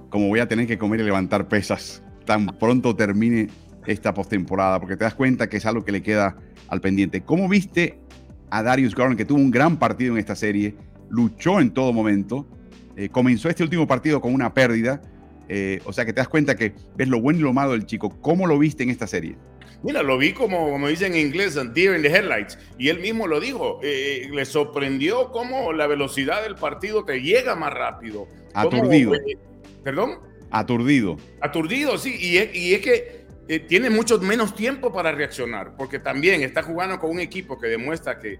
como 0.09 0.27
voy 0.27 0.39
a 0.39 0.47
tener 0.47 0.67
que 0.67 0.77
comer 0.77 1.01
y 1.01 1.03
levantar 1.03 1.47
pesas, 1.47 2.03
tan 2.25 2.47
pronto 2.47 2.95
termine 2.95 3.49
esta 3.85 4.13
postemporada, 4.13 4.79
porque 4.79 4.95
te 4.95 5.03
das 5.03 5.15
cuenta 5.15 5.49
que 5.49 5.57
es 5.57 5.65
algo 5.65 5.83
que 5.83 5.91
le 5.91 6.01
queda 6.01 6.37
al 6.67 6.81
pendiente. 6.81 7.21
¿Cómo 7.21 7.47
viste 7.47 7.99
a 8.49 8.63
Darius 8.63 8.95
Garland, 8.95 9.17
que 9.17 9.25
tuvo 9.25 9.39
un 9.39 9.51
gran 9.51 9.77
partido 9.77 10.13
en 10.13 10.19
esta 10.19 10.35
serie, 10.35 10.75
luchó 11.09 11.59
en 11.59 11.71
todo 11.71 11.93
momento, 11.93 12.47
eh, 12.95 13.09
comenzó 13.09 13.49
este 13.49 13.63
último 13.63 13.87
partido 13.87 14.21
con 14.21 14.33
una 14.33 14.53
pérdida, 14.53 15.01
eh, 15.47 15.81
o 15.85 15.93
sea 15.93 16.05
que 16.05 16.13
te 16.13 16.21
das 16.21 16.27
cuenta 16.27 16.55
que 16.55 16.73
ves 16.95 17.07
lo 17.07 17.21
bueno 17.21 17.39
y 17.39 17.43
lo 17.43 17.53
malo 17.53 17.71
del 17.71 17.85
chico. 17.85 18.09
¿Cómo 18.21 18.45
lo 18.45 18.59
viste 18.59 18.83
en 18.83 18.89
esta 18.89 19.07
serie? 19.07 19.37
Mira, 19.83 20.03
lo 20.03 20.17
vi 20.17 20.33
como, 20.33 20.69
como 20.69 20.87
dicen 20.87 21.13
en 21.13 21.27
inglés, 21.27 21.57
deer 21.73 21.95
in 21.95 22.01
the 22.01 22.09
headlights. 22.09 22.57
Y 22.77 22.89
él 22.89 22.99
mismo 22.99 23.27
lo 23.27 23.39
dijo. 23.39 23.79
Eh, 23.83 24.29
le 24.31 24.45
sorprendió 24.45 25.31
cómo 25.31 25.73
la 25.73 25.87
velocidad 25.87 26.43
del 26.43 26.55
partido 26.55 27.05
te 27.05 27.21
llega 27.21 27.55
más 27.55 27.73
rápido. 27.73 28.27
Aturdido. 28.53 29.13
¿Perdón? 29.83 30.19
Aturdido. 30.51 31.17
Aturdido, 31.41 31.97
sí. 31.97 32.15
Y 32.19 32.37
es, 32.37 32.55
y 32.55 32.73
es 32.73 32.81
que 32.81 33.25
eh, 33.47 33.59
tiene 33.59 33.89
mucho 33.89 34.19
menos 34.19 34.53
tiempo 34.53 34.93
para 34.93 35.11
reaccionar, 35.11 35.75
porque 35.75 35.97
también 35.97 36.43
está 36.43 36.61
jugando 36.61 36.99
con 36.99 37.09
un 37.09 37.19
equipo 37.19 37.59
que 37.59 37.67
demuestra 37.67 38.19
que 38.19 38.39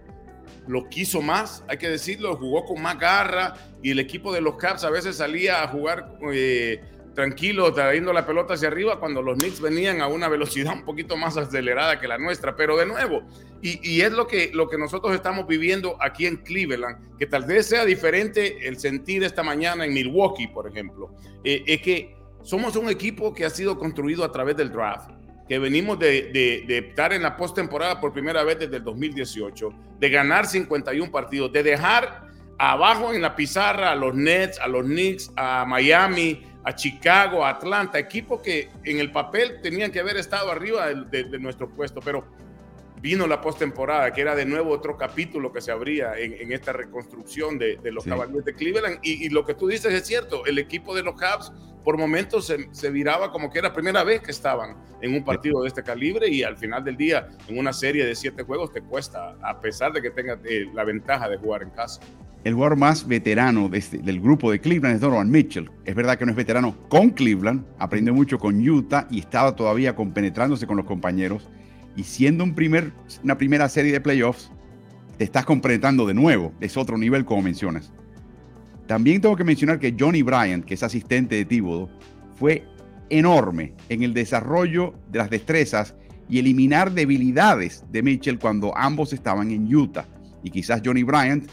lo 0.68 0.88
quiso 0.88 1.24
más, 1.24 1.64
hay 1.68 1.78
que 1.78 1.90
decirlo, 1.90 2.36
jugó 2.36 2.64
con 2.64 2.80
más 2.80 3.00
garra 3.00 3.56
y 3.82 3.90
el 3.90 4.00
equipo 4.00 4.32
de 4.32 4.40
los 4.40 4.58
Caps 4.58 4.84
a 4.84 4.92
veces 4.92 5.16
salía 5.16 5.64
a 5.64 5.68
jugar 5.68 6.16
eh, 6.32 6.80
tranquilo, 7.20 7.74
trayendo 7.74 8.14
la 8.14 8.26
pelota 8.26 8.54
hacia 8.54 8.70
arriba 8.70 8.98
cuando 8.98 9.22
los 9.22 9.38
Knicks 9.38 9.60
venían 9.60 10.00
a 10.00 10.08
una 10.08 10.30
velocidad 10.30 10.74
un 10.74 10.86
poquito 10.86 11.18
más 11.18 11.36
acelerada 11.36 12.00
que 12.00 12.08
la 12.08 12.18
nuestra. 12.18 12.56
Pero 12.56 12.78
de 12.78 12.86
nuevo, 12.86 13.24
y, 13.62 14.00
es 14.00 14.14
lo 14.14 14.26
que, 14.26 14.52
lo 14.54 14.70
que 14.70 14.78
nosotros 14.78 15.14
estamos 15.14 15.46
viviendo 15.46 15.98
aquí 16.00 16.28
en 16.28 16.38
Cleveland, 16.38 17.18
que 17.18 17.26
tal 17.26 17.44
vez 17.44 17.66
sea 17.66 17.84
diferente 17.84 18.66
el 18.66 18.80
sentir 18.80 19.22
esta 19.26 19.44
mañana 19.44 19.84
en 19.84 19.94
Milwaukee, 19.94 20.48
por 20.48 20.66
ejemplo, 20.66 21.14
eh, 21.44 21.62
es 21.68 21.82
que 21.82 22.16
somos 22.42 22.78
un 22.78 22.88
equipo 22.88 23.34
que 23.34 23.44
ha 23.44 23.50
sido 23.50 23.78
construido 23.78 24.24
a 24.24 24.32
través 24.32 24.56
del 24.56 24.72
draft, 24.72 25.10
que 25.50 25.60
venimos 25.60 26.00
de, 26.00 26.64
estar 26.70 27.12
en 27.12 27.24
la 27.24 27.36
postemporada 27.36 28.00
por 28.00 28.14
primera 28.14 28.46
vez 28.46 28.60
desde 28.60 28.78
el 28.78 28.84
2018, 28.86 29.74
de 30.00 30.10
ganar 30.10 30.46
51 30.46 31.12
partidos, 31.12 31.52
de 31.52 31.64
dejar 31.64 32.30
abajo 32.58 33.14
en 33.14 33.22
la 33.22 33.36
pizarra 33.36 33.92
a 33.92 33.96
los 33.96 34.16
Nets, 34.16 34.58
a 34.60 34.70
los 34.70 34.86
Knicks, 34.86 35.34
a 35.36 35.66
Miami, 35.66 36.44
a 36.64 36.76
Chicago, 36.76 37.46
a 37.46 37.50
Atlanta, 37.50 37.98
equipos 37.98 38.42
que 38.42 38.70
en 38.84 39.00
el 39.00 39.12
papel 39.12 39.60
tenían 39.62 39.92
que 39.92 40.00
haber 40.00 40.18
estado 40.18 40.52
arriba 40.52 40.88
de, 40.88 41.40
nuestro 41.40 41.70
puesto, 41.70 42.02
pero 42.02 42.26
vino 43.02 43.28
la 43.28 43.42
postemporada, 43.42 44.12
que 44.12 44.22
era 44.22 44.36
de 44.36 44.46
nuevo 44.46 44.72
otro 44.72 44.98
capítulo 44.98 45.52
que 45.52 45.62
se 45.62 45.72
abría 45.72 46.18
en, 46.18 46.52
esta 46.52 46.74
reconstrucción 46.74 47.58
de, 47.58 47.80
los 47.92 48.04
Cavaliers 48.04 48.46
de 48.46 48.54
Cleveland. 48.54 49.00
Y, 49.04 49.26
y, 49.26 49.30
lo 49.30 49.46
que 49.46 49.54
tú 49.54 49.68
dices 49.68 49.94
es 49.94 50.06
cierto, 50.06 50.46
el 50.46 50.58
equipo 50.58 50.96
de 50.96 51.04
los 51.04 51.16
Cavs 51.16 51.52
por 51.84 51.98
momentos 51.98 52.54
se, 52.72 52.90
viraba 52.92 53.32
como 53.32 53.50
que 53.50 53.60
era 53.60 53.70
la 53.70 53.74
primera 53.74 54.04
vez 54.04 54.22
que 54.22 54.32
estaban 54.32 54.76
en 55.02 55.14
un 55.14 55.24
partido 55.24 55.62
de 55.62 55.70
este 55.70 55.84
calibre 55.84 56.30
y 56.30 56.44
al 56.44 56.58
final 56.58 56.84
del 56.84 56.98
día, 56.98 57.30
en 57.48 57.58
una 57.58 57.74
serie 57.74 58.06
de 58.06 58.16
siete 58.16 58.44
juegos, 58.44 58.72
te 58.72 58.82
cuesta, 58.82 59.36
a 59.42 59.60
pesar 59.60 59.94
de 59.94 60.02
que 60.02 60.10
tengas 60.10 60.40
eh, 60.46 60.68
la 60.74 60.84
ventaja 60.84 61.30
de 61.30 61.38
jugar 61.38 61.64
en 61.64 61.70
casa. 61.72 62.02
El 62.44 62.54
jugador 62.54 62.78
más 62.78 63.08
veterano 63.08 63.70
este, 63.74 63.98
del 63.98 64.22
grupo 64.22 64.52
de 64.52 64.62
Cleveland 64.62 64.96
es 64.96 65.02
Donovan 65.02 65.30
Mitchell. 65.30 65.70
Es 65.84 65.94
verdad 65.94 66.18
que 66.18 66.26
no 66.26 66.32
es 66.32 66.38
veterano 66.38 66.78
con 66.90 67.10
Cleveland, 67.10 67.66
aprendió 67.80 68.14
mucho 68.14 68.40
con 68.40 68.68
Utah 68.68 69.08
y 69.10 69.20
estaba 69.20 69.56
todavía 69.56 69.96
compenetrándose 69.96 70.66
con 70.66 70.78
los 70.78 70.86
compañeros. 70.86 71.50
Y 72.00 72.06
siendo 72.06 72.46
un 72.46 72.56
primer, 72.56 72.94
una 73.26 73.38
primera 73.38 73.68
serie 73.68 73.92
de 73.92 74.00
playoffs, 74.00 74.50
te 75.18 75.26
estás 75.26 75.44
compenetrando 75.44 76.08
de 76.08 76.14
nuevo. 76.14 76.54
Es 76.62 76.78
otro 76.78 76.98
nivel, 76.98 77.26
como 77.26 77.42
mencionas. 77.42 77.92
También 78.88 79.20
tengo 79.20 79.36
que 79.36 79.44
mencionar 79.44 79.80
que 79.80 79.94
Johnny 80.00 80.22
Bryant, 80.22 80.64
que 80.64 80.76
es 80.76 80.84
asistente 80.84 81.36
de 81.36 81.44
Tíbodo, 81.44 81.90
fue 82.38 82.64
enorme 83.10 83.74
en 83.90 84.04
el 84.04 84.14
desarrollo 84.14 84.94
de 85.12 85.20
las 85.20 85.30
destrezas 85.30 85.94
y 86.30 86.40
eliminar 86.40 86.94
debilidades 86.94 87.84
de 87.92 88.02
Mitchell 88.02 88.40
cuando 88.40 88.72
ambos 88.78 89.12
estaban 89.12 89.52
en 89.52 89.76
Utah. 89.76 90.06
Y 90.42 90.52
quizás 90.52 90.82
Johnny 90.86 91.04
Bryant 91.04 91.50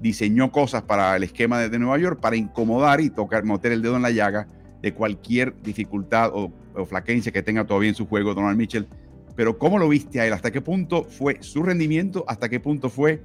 diseñó 0.00 0.50
cosas 0.50 0.80
para 0.80 1.14
el 1.14 1.24
esquema 1.24 1.60
de, 1.60 1.78
Nueva 1.78 1.98
York 1.98 2.20
para 2.20 2.36
incomodar 2.36 3.02
y 3.02 3.10
tocar, 3.10 3.44
meter 3.44 3.72
el 3.72 3.82
dedo 3.82 3.96
en 3.96 4.02
la 4.02 4.12
llaga 4.12 4.48
de 4.80 4.94
cualquier 4.94 5.60
dificultad 5.60 6.30
o, 6.32 6.50
o 6.72 6.86
flaquencia 6.86 7.30
que 7.30 7.42
tenga 7.42 7.66
todavía 7.66 7.90
en 7.90 7.94
su 7.94 8.06
juego 8.06 8.32
Donald 8.32 8.56
Mitchell. 8.56 8.88
Pero 9.36 9.58
¿cómo 9.58 9.78
lo 9.78 9.88
viste 9.88 10.20
a 10.20 10.26
él? 10.26 10.32
¿Hasta 10.32 10.50
qué 10.50 10.60
punto 10.60 11.04
fue 11.04 11.38
su 11.40 11.62
rendimiento? 11.62 12.24
¿Hasta 12.28 12.48
qué 12.48 12.60
punto 12.60 12.90
fue 12.90 13.22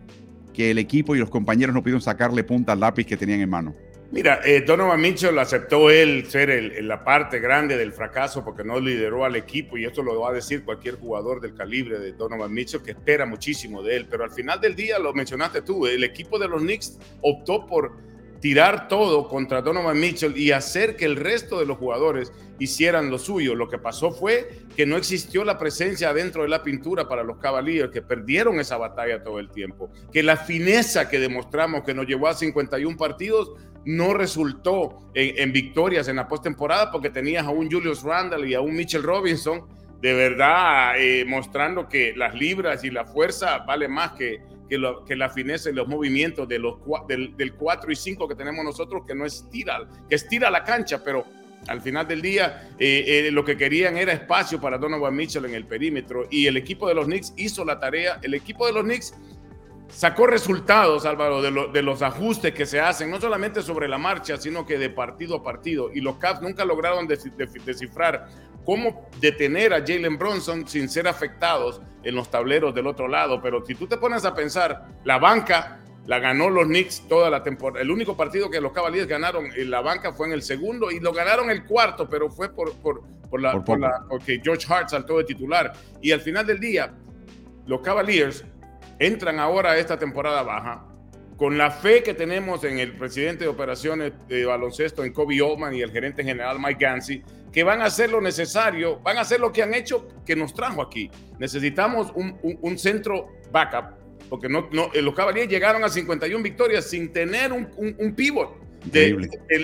que 0.53 0.71
el 0.71 0.77
equipo 0.77 1.15
y 1.15 1.19
los 1.19 1.29
compañeros 1.29 1.73
no 1.73 1.81
pudieron 1.81 2.01
sacarle 2.01 2.43
punta 2.43 2.71
al 2.71 2.79
lápiz 2.79 3.05
que 3.05 3.17
tenían 3.17 3.41
en 3.41 3.49
mano? 3.49 3.75
Mira, 4.11 4.39
eh, 4.45 4.61
Donovan 4.61 5.01
Mitchell 5.01 5.37
aceptó 5.39 5.89
él 5.89 6.25
ser 6.27 6.83
la 6.83 7.03
parte 7.03 7.39
grande 7.39 7.75
del 7.75 7.91
fracaso 7.91 8.45
porque 8.45 8.63
no 8.63 8.79
lideró 8.79 9.25
al 9.25 9.35
equipo 9.35 9.77
y 9.77 9.85
esto 9.85 10.03
lo 10.03 10.19
va 10.21 10.29
a 10.29 10.33
decir 10.33 10.63
cualquier 10.63 10.95
jugador 10.95 11.41
del 11.41 11.55
calibre 11.55 11.99
de 11.99 12.13
Donovan 12.13 12.53
Mitchell 12.53 12.81
que 12.81 12.91
espera 12.91 13.25
muchísimo 13.25 13.81
de 13.81 13.97
él, 13.97 14.07
pero 14.09 14.23
al 14.23 14.31
final 14.31 14.61
del 14.61 14.75
día 14.75 14.99
lo 14.99 15.11
mencionaste 15.13 15.63
tú, 15.63 15.87
el 15.87 16.03
equipo 16.03 16.37
de 16.37 16.47
los 16.47 16.61
Knicks 16.61 16.99
optó 17.21 17.65
por 17.65 17.97
tirar 18.39 18.87
todo 18.87 19.27
contra 19.27 19.61
Donovan 19.61 19.99
Mitchell 19.99 20.37
y 20.37 20.51
hacer 20.51 20.95
que 20.95 21.05
el 21.05 21.15
resto 21.15 21.59
de 21.59 21.65
los 21.65 21.77
jugadores 21.77 22.31
hicieran 22.59 23.09
lo 23.09 23.17
suyo. 23.17 23.55
Lo 23.55 23.67
que 23.67 23.77
pasó 23.77 24.11
fue 24.11 24.49
que 24.75 24.85
no 24.85 24.97
existió 24.97 25.43
la 25.43 25.57
presencia 25.57 26.13
dentro 26.13 26.43
de 26.43 26.49
la 26.49 26.63
pintura 26.63 27.07
para 27.07 27.23
los 27.23 27.37
Cavaliers, 27.37 27.91
que 27.91 28.01
perdieron 28.01 28.59
esa 28.59 28.77
batalla 28.77 29.23
todo 29.23 29.39
el 29.39 29.49
tiempo. 29.49 29.89
Que 30.11 30.23
la 30.23 30.37
fineza 30.37 31.09
que 31.09 31.19
demostramos 31.19 31.83
que 31.83 31.93
nos 31.93 32.07
llevó 32.07 32.27
a 32.27 32.33
51 32.33 32.97
partidos 32.97 33.51
no 33.85 34.13
resultó 34.13 35.11
en, 35.13 35.53
victorias 35.53 36.07
en 36.07 36.15
la 36.15 36.27
postemporada 36.27 36.91
porque 36.91 37.11
tenías 37.11 37.45
a 37.45 37.51
un 37.51 37.69
Julius 37.69 38.01
Randle 38.01 38.47
y 38.47 38.55
a 38.55 38.61
un 38.61 38.75
Mitchell 38.75 39.03
Robinson 39.03 39.63
de 40.01 40.13
verdad 40.13 40.99
eh, 40.99 41.23
mostrando 41.25 41.87
que 41.87 42.13
las 42.15 42.33
libras 42.33 42.83
y 42.83 42.89
la 42.89 43.05
fuerza 43.05 43.59
vale 43.59 43.87
más 43.87 44.13
que 44.13 44.39
que, 44.69 45.15
la 45.15 45.29
fineza 45.29 45.69
y 45.69 45.73
los 45.73 45.87
movimientos 45.87 46.47
de 46.47 46.59
los, 46.59 46.75
del, 47.07 47.35
del 47.37 47.53
4 47.53 47.91
y 47.91 47.95
5 47.95 48.27
que 48.27 48.35
tenemos 48.35 48.63
nosotros, 48.63 49.03
que 49.05 49.15
no 49.15 49.25
estira, 49.25 49.87
que 50.09 50.15
estira 50.15 50.49
la 50.49 50.63
cancha, 50.63 51.03
pero 51.03 51.25
al 51.67 51.81
final 51.81 52.07
del 52.07 52.21
día 52.21 52.69
eh, 52.77 53.25
eh, 53.27 53.31
lo 53.31 53.43
que 53.43 53.57
querían 53.57 53.97
era 53.97 54.13
espacio 54.13 54.59
para 54.61 54.77
Donovan 54.77 55.15
Mitchell 55.15 55.45
en 55.45 55.55
el 55.55 55.65
perímetro 55.65 56.27
y 56.29 56.47
el 56.47 56.57
equipo 56.57 56.87
de 56.87 56.93
los 56.93 57.05
Knicks 57.05 57.33
hizo 57.37 57.65
la 57.65 57.79
tarea. 57.79 58.19
El 58.21 58.33
equipo 58.33 58.67
de 58.67 58.73
los 58.73 58.83
Knicks 58.83 59.15
sacó 59.89 60.27
resultados, 60.27 61.05
Álvaro, 61.05 61.41
de, 61.41 61.69
de, 61.71 61.81
los 61.81 62.01
ajustes 62.01 62.53
que 62.53 62.65
se 62.65 62.79
hacen, 62.79 63.09
no 63.09 63.19
solamente 63.19 63.61
sobre 63.61 63.87
la 63.87 63.97
marcha, 63.97 64.37
sino 64.37 64.65
que 64.65 64.77
de 64.77 64.89
partido 64.89 65.37
a 65.37 65.43
partido. 65.43 65.91
Y 65.93 66.01
los 66.01 66.17
Cavs 66.17 66.41
nunca 66.41 66.65
lograron 66.65 67.07
descifrar 67.07 68.27
cómo 68.65 69.07
detener 69.19 69.73
a 69.73 69.79
Jalen 69.79 70.17
Bronson 70.17 70.67
sin 70.67 70.89
ser 70.89 71.07
afectados 71.07 71.81
en 72.03 72.15
los 72.15 72.29
tableros 72.29 72.73
del 72.73 72.87
otro 72.87 73.07
lado. 73.07 73.41
Pero 73.41 73.65
si 73.65 73.75
tú 73.75 73.87
te 73.87 73.97
pones 73.97 74.25
a 74.25 74.33
pensar, 74.33 74.85
la 75.03 75.17
banca 75.19 75.79
la 76.07 76.19
ganó 76.19 76.49
los 76.49 76.65
Knicks 76.65 77.07
toda 77.07 77.29
la 77.29 77.43
temporada. 77.43 77.81
El 77.81 77.91
único 77.91 78.15
partido 78.15 78.49
que 78.49 78.61
los 78.61 78.71
Cavaliers 78.71 79.07
ganaron 79.07 79.47
en 79.55 79.71
la 79.71 79.81
banca 79.81 80.13
fue 80.13 80.27
en 80.27 80.33
el 80.33 80.41
segundo 80.41 80.91
y 80.91 80.99
lo 80.99 81.13
ganaron 81.13 81.49
el 81.49 81.63
cuarto, 81.65 82.07
pero 82.07 82.29
fue 82.29 82.53
por, 82.53 82.73
por, 82.75 83.01
por 83.29 83.41
la, 83.41 83.63
por 83.63 83.79
la, 83.79 84.03
porque 84.07 84.39
George 84.43 84.71
Hart 84.71 84.89
saltó 84.89 85.17
de 85.17 85.23
titular. 85.23 85.73
Y 86.01 86.11
al 86.11 86.21
final 86.21 86.45
del 86.45 86.59
día, 86.59 86.93
los 87.65 87.81
Cavaliers 87.81 88.45
entran 88.99 89.39
ahora 89.39 89.71
a 89.71 89.77
esta 89.77 89.97
temporada 89.99 90.43
baja 90.43 90.85
con 91.37 91.57
la 91.57 91.71
fe 91.71 92.01
que 92.01 92.13
tenemos 92.13 92.63
en 92.63 92.79
el 92.79 92.93
presidente 92.93 93.43
de 93.43 93.49
operaciones 93.49 94.13
de 94.27 94.45
baloncesto, 94.45 95.03
en 95.03 95.11
Kobe 95.11 95.41
Oldman 95.41 95.73
y 95.73 95.81
el 95.81 95.91
gerente 95.91 96.23
general 96.23 96.57
Mike 96.59 96.77
Gansey, 96.79 97.23
que 97.51 97.63
van 97.63 97.81
a 97.81 97.85
hacer 97.85 98.09
lo 98.09 98.21
necesario, 98.21 98.99
van 98.99 99.17
a 99.17 99.21
hacer 99.21 99.39
lo 99.39 99.51
que 99.51 99.61
han 99.61 99.73
hecho 99.73 100.07
que 100.25 100.35
nos 100.35 100.53
trajo 100.53 100.81
aquí. 100.81 101.11
Necesitamos 101.37 102.11
un, 102.15 102.77
centro 102.77 103.27
backup, 103.51 103.97
porque 104.29 104.47
no, 104.47 104.69
no, 104.71 104.89
los 104.93 105.13
Cavaliers 105.13 105.49
llegaron 105.49 105.83
a 105.83 105.89
51 105.89 106.41
victorias 106.41 106.85
sin 106.85 107.11
tener 107.11 107.51
un, 107.51 107.67
un 107.77 108.15
pivot. 108.15 108.63
De, 108.85 109.17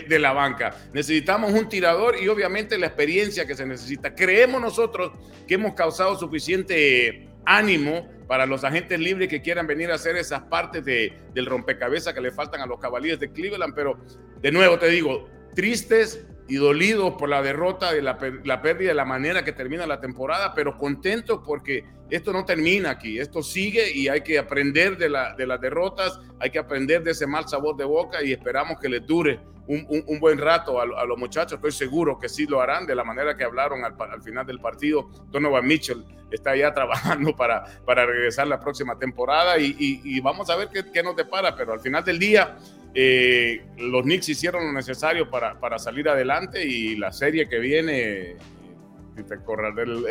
de, 0.07 0.17
la 0.17 0.33
banca. 0.33 0.75
Necesitamos 0.93 1.53
un 1.53 1.69
tirador 1.69 2.15
y 2.19 2.27
obviamente 2.27 2.75
la 2.79 2.87
experiencia 2.87 3.45
que 3.45 3.53
se 3.53 3.67
necesita. 3.67 4.15
Creemos 4.15 4.59
nosotros 4.59 5.11
que 5.47 5.53
hemos 5.53 5.75
causado 5.75 6.17
suficiente 6.17 7.27
ánimo 7.45 8.07
para 8.27 8.45
los 8.45 8.63
agentes 8.63 8.99
libres 8.99 9.27
que 9.27 9.41
quieran 9.41 9.67
venir 9.67 9.91
a 9.91 9.95
hacer 9.95 10.15
esas 10.15 10.41
partes 10.43 10.85
de, 10.85 11.13
del 11.33 11.45
rompecabezas 11.45 12.13
que 12.13 12.21
le 12.21 12.31
faltan 12.31 12.61
a 12.61 12.65
los 12.65 12.79
caballeros 12.79 13.19
de 13.19 13.31
Cleveland. 13.31 13.73
Pero 13.75 13.99
de 14.41 14.51
nuevo 14.51 14.79
te 14.79 14.87
digo, 14.87 15.27
tristes 15.53 16.25
y 16.47 16.55
dolidos 16.55 17.13
por 17.17 17.29
la 17.29 17.41
derrota, 17.41 17.93
de 17.93 18.01
la, 18.01 18.17
la, 18.43 18.61
pérdida 18.61 18.89
de 18.89 18.95
la 18.95 19.05
manera 19.05 19.43
que 19.43 19.53
termina 19.53 19.85
la 19.85 19.99
temporada, 19.99 20.53
pero 20.53 20.77
contentos 20.77 21.41
porque 21.45 21.85
esto 22.09 22.33
no 22.33 22.43
termina 22.43 22.91
aquí, 22.91 23.19
esto 23.19 23.41
sigue 23.41 23.91
y 23.93 24.09
hay 24.09 24.21
que 24.21 24.37
aprender 24.37 24.97
de, 24.97 25.07
la, 25.07 25.33
de 25.35 25.47
las 25.47 25.61
derrotas, 25.61 26.19
hay 26.39 26.49
que 26.49 26.59
aprender 26.59 27.03
de 27.03 27.11
ese 27.11 27.25
mal 27.25 27.47
sabor 27.47 27.77
de 27.77 27.85
boca 27.85 28.21
y 28.21 28.33
esperamos 28.33 28.77
que 28.81 28.89
les 28.89 29.05
dure 29.05 29.39
un, 29.67 30.19
buen 30.19 30.37
rato 30.37 30.81
a, 30.81 31.05
los 31.05 31.17
muchachos. 31.17 31.53
Estoy 31.53 31.71
seguro 31.71 32.19
que 32.19 32.29
sí 32.29 32.45
lo 32.45 32.61
harán 32.61 32.85
de 32.85 32.95
la 32.95 33.03
manera 33.03 33.35
que 33.35 33.43
hablaron 33.43 33.83
al, 33.83 34.21
final 34.21 34.45
del 34.45 34.59
partido. 34.59 35.09
Donovan 35.29 35.65
Mitchell 35.65 36.03
está 36.29 36.55
ya 36.55 36.73
trabajando 36.73 37.35
para, 37.35 37.63
para 37.85 38.05
regresar 38.05 38.47
la 38.47 38.59
próxima 38.59 38.97
temporada 38.97 39.57
y, 39.57 40.19
vamos 40.21 40.49
a 40.49 40.55
ver 40.55 40.69
qué, 40.69 40.83
qué, 40.91 41.03
nos 41.03 41.15
depara, 41.15 41.55
pero 41.55 41.73
al 41.73 41.79
final 41.79 42.03
del 42.03 42.19
día 42.19 42.57
eh, 42.93 43.65
los 43.77 44.03
Knicks 44.03 44.29
hicieron 44.29 44.65
lo 44.65 44.73
necesario 44.73 45.29
para, 45.29 45.59
para 45.59 45.79
salir 45.79 46.09
adelante 46.09 46.65
y 46.65 46.95
la 46.95 47.11
serie 47.11 47.47
que 47.47 47.59
viene 47.59 48.35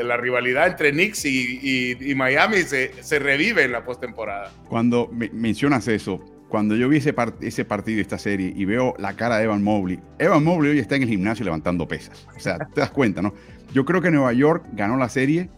la 0.05 0.17
rivalidad 0.17 0.69
entre 0.69 0.93
Knicks 0.93 1.25
y, 1.25 2.15
Miami 2.15 2.63
se, 2.63 3.03
se, 3.03 3.19
revive 3.19 3.65
en 3.65 3.73
la 3.73 3.85
postemporada. 3.85 4.53
Cuando 4.69 5.09
mencionas 5.13 5.89
eso, 5.89 6.21
cuando 6.51 6.75
yo 6.75 6.89
vi 6.89 6.99
ese, 6.99 7.15
ese 7.41 7.65
partido, 7.65 8.01
esta 8.01 8.19
serie, 8.19 8.53
y 8.55 8.65
veo 8.65 8.95
la 8.99 9.15
cara 9.15 9.39
de 9.39 9.45
Evan 9.45 9.63
Mobley, 9.63 10.01
Evan 10.19 10.45
Mobley 10.45 10.73
hoy 10.73 10.79
está 10.81 10.97
en 10.97 11.05
el 11.05 11.09
gimnasio 11.09 11.45
levantando 11.45 11.87
pesas. 11.89 12.27
O 12.37 12.41
sea, 12.41 12.59
te 12.75 12.81
das 12.81 12.91
cuenta, 12.91 13.23
¿no? 13.23 13.33
Yo 13.73 13.85
creo 13.85 14.03
que 14.03 14.11
Nueva 14.11 14.33
York 14.33 14.67
ganó 14.73 14.97
la 14.97 15.09
serie, 15.09 15.49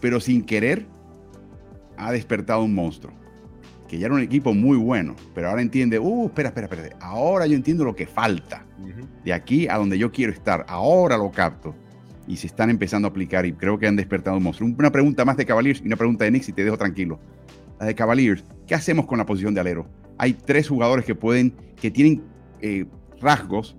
pero 0.00 0.20
sin 0.20 0.42
querer 0.42 0.86
ha 1.98 2.12
despertado 2.12 2.62
un 2.62 2.74
monstruo. 2.74 3.12
Que 3.88 3.98
ya 3.98 4.06
era 4.06 4.14
un 4.14 4.20
equipo 4.20 4.54
muy 4.54 4.76
bueno, 4.76 5.16
pero 5.34 5.50
ahora 5.50 5.62
entiende, 5.62 5.98
uh, 5.98 6.26
espera, 6.26 6.50
espera, 6.50 6.68
espera. 6.68 6.96
Ahora 7.00 7.46
yo 7.46 7.56
entiendo 7.56 7.84
lo 7.84 7.96
que 7.96 8.06
falta. 8.06 8.64
De 9.24 9.32
aquí 9.32 9.66
a 9.66 9.78
donde 9.78 9.98
yo 9.98 10.12
quiero 10.12 10.32
estar. 10.32 10.64
Ahora 10.68 11.18
lo 11.18 11.32
capto. 11.32 11.74
Y 12.28 12.36
se 12.36 12.46
están 12.46 12.70
empezando 12.70 13.08
a 13.08 13.10
aplicar 13.10 13.44
y 13.46 13.52
creo 13.52 13.80
que 13.80 13.88
han 13.88 13.96
despertado 13.96 14.36
un 14.36 14.44
monstruo. 14.44 14.70
Una 14.78 14.92
pregunta 14.92 15.24
más 15.24 15.36
de 15.36 15.44
Cavaliers 15.44 15.80
y 15.80 15.86
una 15.88 15.96
pregunta 15.96 16.24
de 16.24 16.30
Knicks 16.30 16.50
y 16.50 16.52
te 16.52 16.62
dejo 16.62 16.78
tranquilo. 16.78 17.18
La 17.80 17.86
de 17.86 17.96
Cavaliers, 17.96 18.44
¿qué 18.68 18.76
hacemos 18.76 19.06
con 19.06 19.18
la 19.18 19.26
posición 19.26 19.54
de 19.54 19.60
alero? 19.60 19.88
Hay 20.20 20.34
tres 20.34 20.68
jugadores 20.68 21.06
que 21.06 21.14
pueden, 21.14 21.54
que 21.80 21.90
tienen 21.90 22.22
eh, 22.60 22.84
rasgos 23.22 23.74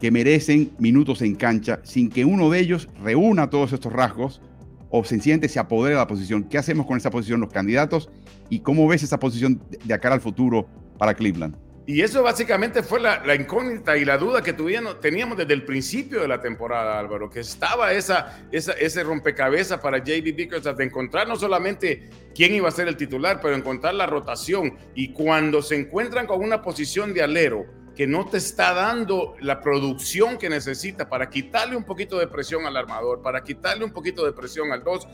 que 0.00 0.10
merecen 0.10 0.72
minutos 0.78 1.20
en 1.20 1.34
cancha 1.34 1.80
sin 1.82 2.08
que 2.08 2.24
uno 2.24 2.48
de 2.48 2.60
ellos 2.60 2.88
reúna 3.04 3.50
todos 3.50 3.74
estos 3.74 3.92
rasgos 3.92 4.40
o 4.88 5.04
sencillamente 5.04 5.50
se 5.50 5.58
apodere 5.58 5.94
de 5.94 6.00
la 6.00 6.06
posición. 6.06 6.44
¿Qué 6.44 6.56
hacemos 6.56 6.86
con 6.86 6.96
esa 6.96 7.10
posición 7.10 7.42
los 7.42 7.52
candidatos 7.52 8.08
y 8.48 8.60
cómo 8.60 8.88
ves 8.88 9.02
esa 9.02 9.20
posición 9.20 9.60
de 9.84 10.00
cara 10.00 10.14
al 10.14 10.22
futuro 10.22 10.66
para 10.96 11.12
Cleveland? 11.12 11.56
Y 11.84 12.00
eso 12.00 12.22
básicamente 12.22 12.82
fue 12.84 13.00
la, 13.00 13.34
incógnita 13.34 13.96
y 13.96 14.04
la 14.04 14.16
duda 14.16 14.40
que 14.40 14.52
teníamos 14.52 15.36
desde 15.36 15.52
el 15.52 15.64
principio 15.64 16.20
de 16.20 16.28
la 16.28 16.40
temporada, 16.40 16.98
Álvaro, 16.98 17.28
que 17.28 17.40
estaba 17.40 17.92
esa, 17.92 18.46
esa, 18.52 18.72
ese 18.72 19.02
rompecabezas 19.02 19.80
para 19.80 19.98
JB 19.98 20.34
Vickers 20.36 20.76
de 20.76 20.84
encontrar 20.84 21.26
no 21.26 21.34
solamente 21.34 22.08
quién 22.36 22.54
iba 22.54 22.68
a 22.68 22.72
ser 22.72 22.86
el 22.86 22.96
titular, 22.96 23.40
pero 23.42 23.56
encontrar 23.56 23.94
la 23.94 24.06
rotación. 24.06 24.78
Y 24.94 25.12
cuando 25.12 25.60
se 25.60 25.74
encuentran 25.74 26.26
con 26.26 26.40
una 26.40 26.62
posición 26.62 27.12
de 27.12 27.22
alero 27.22 27.66
que 27.96 28.06
no 28.06 28.26
te 28.26 28.38
está 28.38 28.72
dando 28.72 29.34
la 29.40 29.60
producción 29.60 30.38
que 30.38 30.48
necesita 30.48 31.08
para 31.08 31.28
quitarle 31.28 31.76
un 31.76 31.84
poquito 31.84 32.18
de 32.18 32.28
presión 32.28 32.64
al 32.64 32.76
armador, 32.76 33.22
para 33.22 33.42
quitarle 33.42 33.84
un 33.84 33.92
poquito 33.92 34.24
de 34.24 34.32
presión 34.32 34.72
al 34.72 34.82
2, 34.82 35.08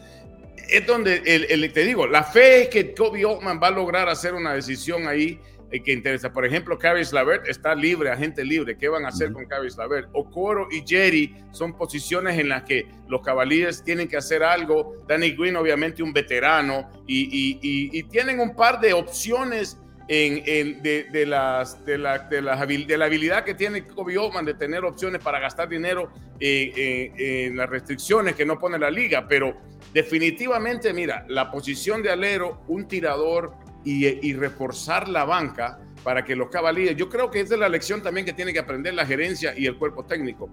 es 0.68 0.86
donde 0.86 1.22
el, 1.24 1.72
te 1.72 1.84
digo, 1.84 2.06
la 2.06 2.22
fe 2.22 2.62
es 2.62 2.68
que 2.68 2.94
Kobe 2.94 3.24
Altman 3.24 3.58
va 3.62 3.68
a 3.68 3.70
lograr 3.70 4.08
hacer 4.08 4.34
una 4.34 4.52
decisión 4.52 5.06
ahí 5.06 5.40
que 5.70 5.92
interesa. 5.92 6.32
Por 6.32 6.46
ejemplo, 6.46 6.78
Caris 6.78 7.12
Lavert 7.12 7.46
está 7.46 7.74
libre, 7.74 8.10
agente 8.10 8.44
libre. 8.44 8.76
¿Qué 8.76 8.88
van 8.88 9.04
a 9.04 9.08
hacer 9.08 9.32
con 9.32 9.44
Caris 9.46 9.76
Lavert? 9.76 10.08
Okoro 10.12 10.68
y 10.70 10.82
Jerry 10.86 11.34
son 11.50 11.76
posiciones 11.76 12.38
en 12.38 12.48
las 12.48 12.62
que 12.62 12.86
los 13.08 13.20
Cavaliers 13.20 13.82
tienen 13.84 14.08
que 14.08 14.16
hacer 14.16 14.42
algo. 14.42 15.04
Danny 15.06 15.32
Green, 15.32 15.56
obviamente, 15.56 16.02
un 16.02 16.12
veterano. 16.12 16.90
Y, 17.06 18.02
tienen 18.04 18.40
un 18.40 18.54
par 18.54 18.80
de 18.80 18.92
opciones 18.92 19.78
en, 20.08 20.82
de, 20.82 21.26
las, 21.26 21.84
de, 21.84 21.98
la, 21.98 22.18
de, 22.20 22.40
la, 22.40 22.54
habilidad 22.54 23.44
que 23.44 23.54
tiene 23.54 23.86
Kobe 23.86 24.16
Oman 24.16 24.46
de 24.46 24.54
tener 24.54 24.84
opciones 24.84 25.22
para 25.22 25.38
gastar 25.38 25.68
dinero 25.68 26.10
en 26.40 27.56
las 27.56 27.68
restricciones 27.68 28.34
que 28.34 28.46
no 28.46 28.58
pone 28.58 28.78
la 28.78 28.90
liga. 28.90 29.26
Pero 29.28 29.54
definitivamente, 29.92 30.94
mira, 30.94 31.26
la 31.28 31.50
posición 31.50 32.02
de 32.02 32.10
alero, 32.10 32.62
un 32.68 32.88
tirador 32.88 33.67
y, 33.88 34.34
reforzar 34.34 35.08
la 35.08 35.24
banca 35.24 35.78
para 36.04 36.24
que 36.24 36.36
los 36.36 36.50
caballeros, 36.50 36.94
yo 36.96 37.08
creo 37.08 37.30
que 37.30 37.40
esa 37.40 37.54
es 37.54 37.60
la 37.60 37.68
lección 37.68 38.02
también 38.02 38.26
que 38.26 38.34
tiene 38.34 38.52
que 38.52 38.58
aprender 38.58 38.92
la 38.92 39.06
gerencia 39.06 39.54
y 39.56 39.66
el 39.66 39.78
cuerpo 39.78 40.04
técnico, 40.04 40.50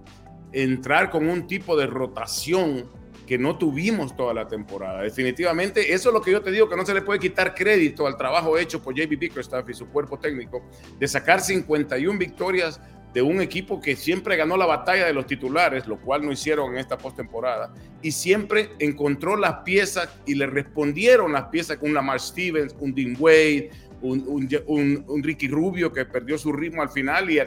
entrar 0.52 1.10
con 1.10 1.28
un 1.28 1.46
tipo 1.46 1.76
de 1.76 1.86
rotación 1.86 2.90
que 3.26 3.36
no 3.36 3.58
tuvimos 3.58 4.16
toda 4.16 4.32
la 4.32 4.46
temporada. 4.46 5.02
Definitivamente, 5.02 5.92
eso 5.92 6.08
es 6.08 6.14
lo 6.14 6.22
que 6.22 6.30
yo 6.30 6.40
te 6.40 6.50
digo, 6.50 6.68
que 6.68 6.76
no 6.76 6.86
se 6.86 6.94
le 6.94 7.02
puede 7.02 7.18
quitar 7.18 7.54
crédito 7.54 8.06
al 8.06 8.16
trabajo 8.16 8.56
hecho 8.56 8.80
por 8.80 8.94
JB 8.94 9.18
Bickerstaff 9.18 9.68
y 9.68 9.74
su 9.74 9.88
cuerpo 9.88 10.18
técnico 10.18 10.62
de 10.98 11.06
sacar 11.06 11.40
51 11.40 12.18
victorias 12.18 12.80
de 13.16 13.22
un 13.22 13.40
equipo 13.40 13.80
que 13.80 13.96
siempre 13.96 14.36
ganó 14.36 14.58
la 14.58 14.66
batalla 14.66 15.06
de 15.06 15.14
los 15.14 15.26
titulares, 15.26 15.86
lo 15.86 15.98
cual 15.98 16.22
no 16.22 16.32
hicieron 16.32 16.72
en 16.72 16.80
esta 16.80 16.98
postemporada, 16.98 17.72
y 18.02 18.12
siempre 18.12 18.72
encontró 18.78 19.36
las 19.36 19.60
piezas 19.60 20.10
y 20.26 20.34
le 20.34 20.44
respondieron 20.46 21.32
las 21.32 21.44
piezas 21.44 21.78
con 21.78 21.88
un 21.88 21.94
Lamar 21.94 22.20
Stevens, 22.20 22.76
un 22.78 22.94
Dean 22.94 23.16
Wade, 23.18 23.70
un, 24.02 25.22
Ricky 25.22 25.48
Rubio 25.48 25.90
que 25.90 26.04
perdió 26.04 26.36
su 26.36 26.52
ritmo 26.52 26.82
al 26.82 26.90
final. 26.90 27.30
Y 27.30 27.38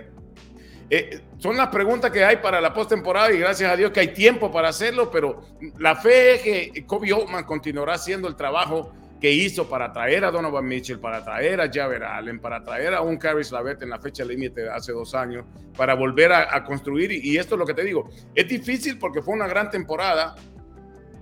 eh, 0.90 1.22
son 1.38 1.56
las 1.56 1.68
preguntas 1.68 2.10
que 2.10 2.24
hay 2.24 2.38
para 2.38 2.60
la 2.60 2.74
postemporada 2.74 3.32
y 3.32 3.38
gracias 3.38 3.72
a 3.72 3.76
Dios 3.76 3.92
que 3.92 4.00
hay 4.00 4.12
tiempo 4.12 4.52
para 4.52 4.70
hacerlo, 4.70 5.12
pero 5.12 5.44
la 5.78 5.96
fe 5.96 6.34
es 6.34 6.42
que 6.42 6.84
Kobe 6.88 7.14
Oldman 7.14 7.44
continuará 7.44 7.94
haciendo 7.94 8.28
el 8.28 8.36
trabajo 8.36 8.92
que 9.20 9.32
hizo 9.32 9.68
para 9.68 9.92
traer 9.92 10.24
a 10.24 10.32
Donovan 10.32 10.66
Mitchell, 10.66 11.00
para 11.00 11.24
traer 11.24 11.60
a 11.60 11.70
Javier 11.72 12.04
Allen, 12.04 12.40
para 12.40 12.64
traer 12.64 12.94
a 12.94 13.02
un 13.02 13.18
Caris 13.18 13.52
Lavette 13.52 13.84
en 13.84 13.90
la 13.90 14.00
fecha 14.00 14.24
límite 14.24 14.70
hace 14.70 14.94
dos 14.94 15.14
años, 15.14 15.46
para 15.76 15.94
volver 15.94 16.32
a, 16.32 16.64
construir. 16.64 17.12
Y, 17.12 17.38
esto 17.38 17.56
es 17.56 17.60
lo 17.60 17.66
que 17.66 17.74
te 17.74 17.84
digo, 17.84 18.10
es 18.34 18.48
difícil 18.48 18.98
porque 18.98 19.22
fue 19.22 19.34
una 19.34 19.48
gran 19.48 19.70
temporada, 19.70 20.36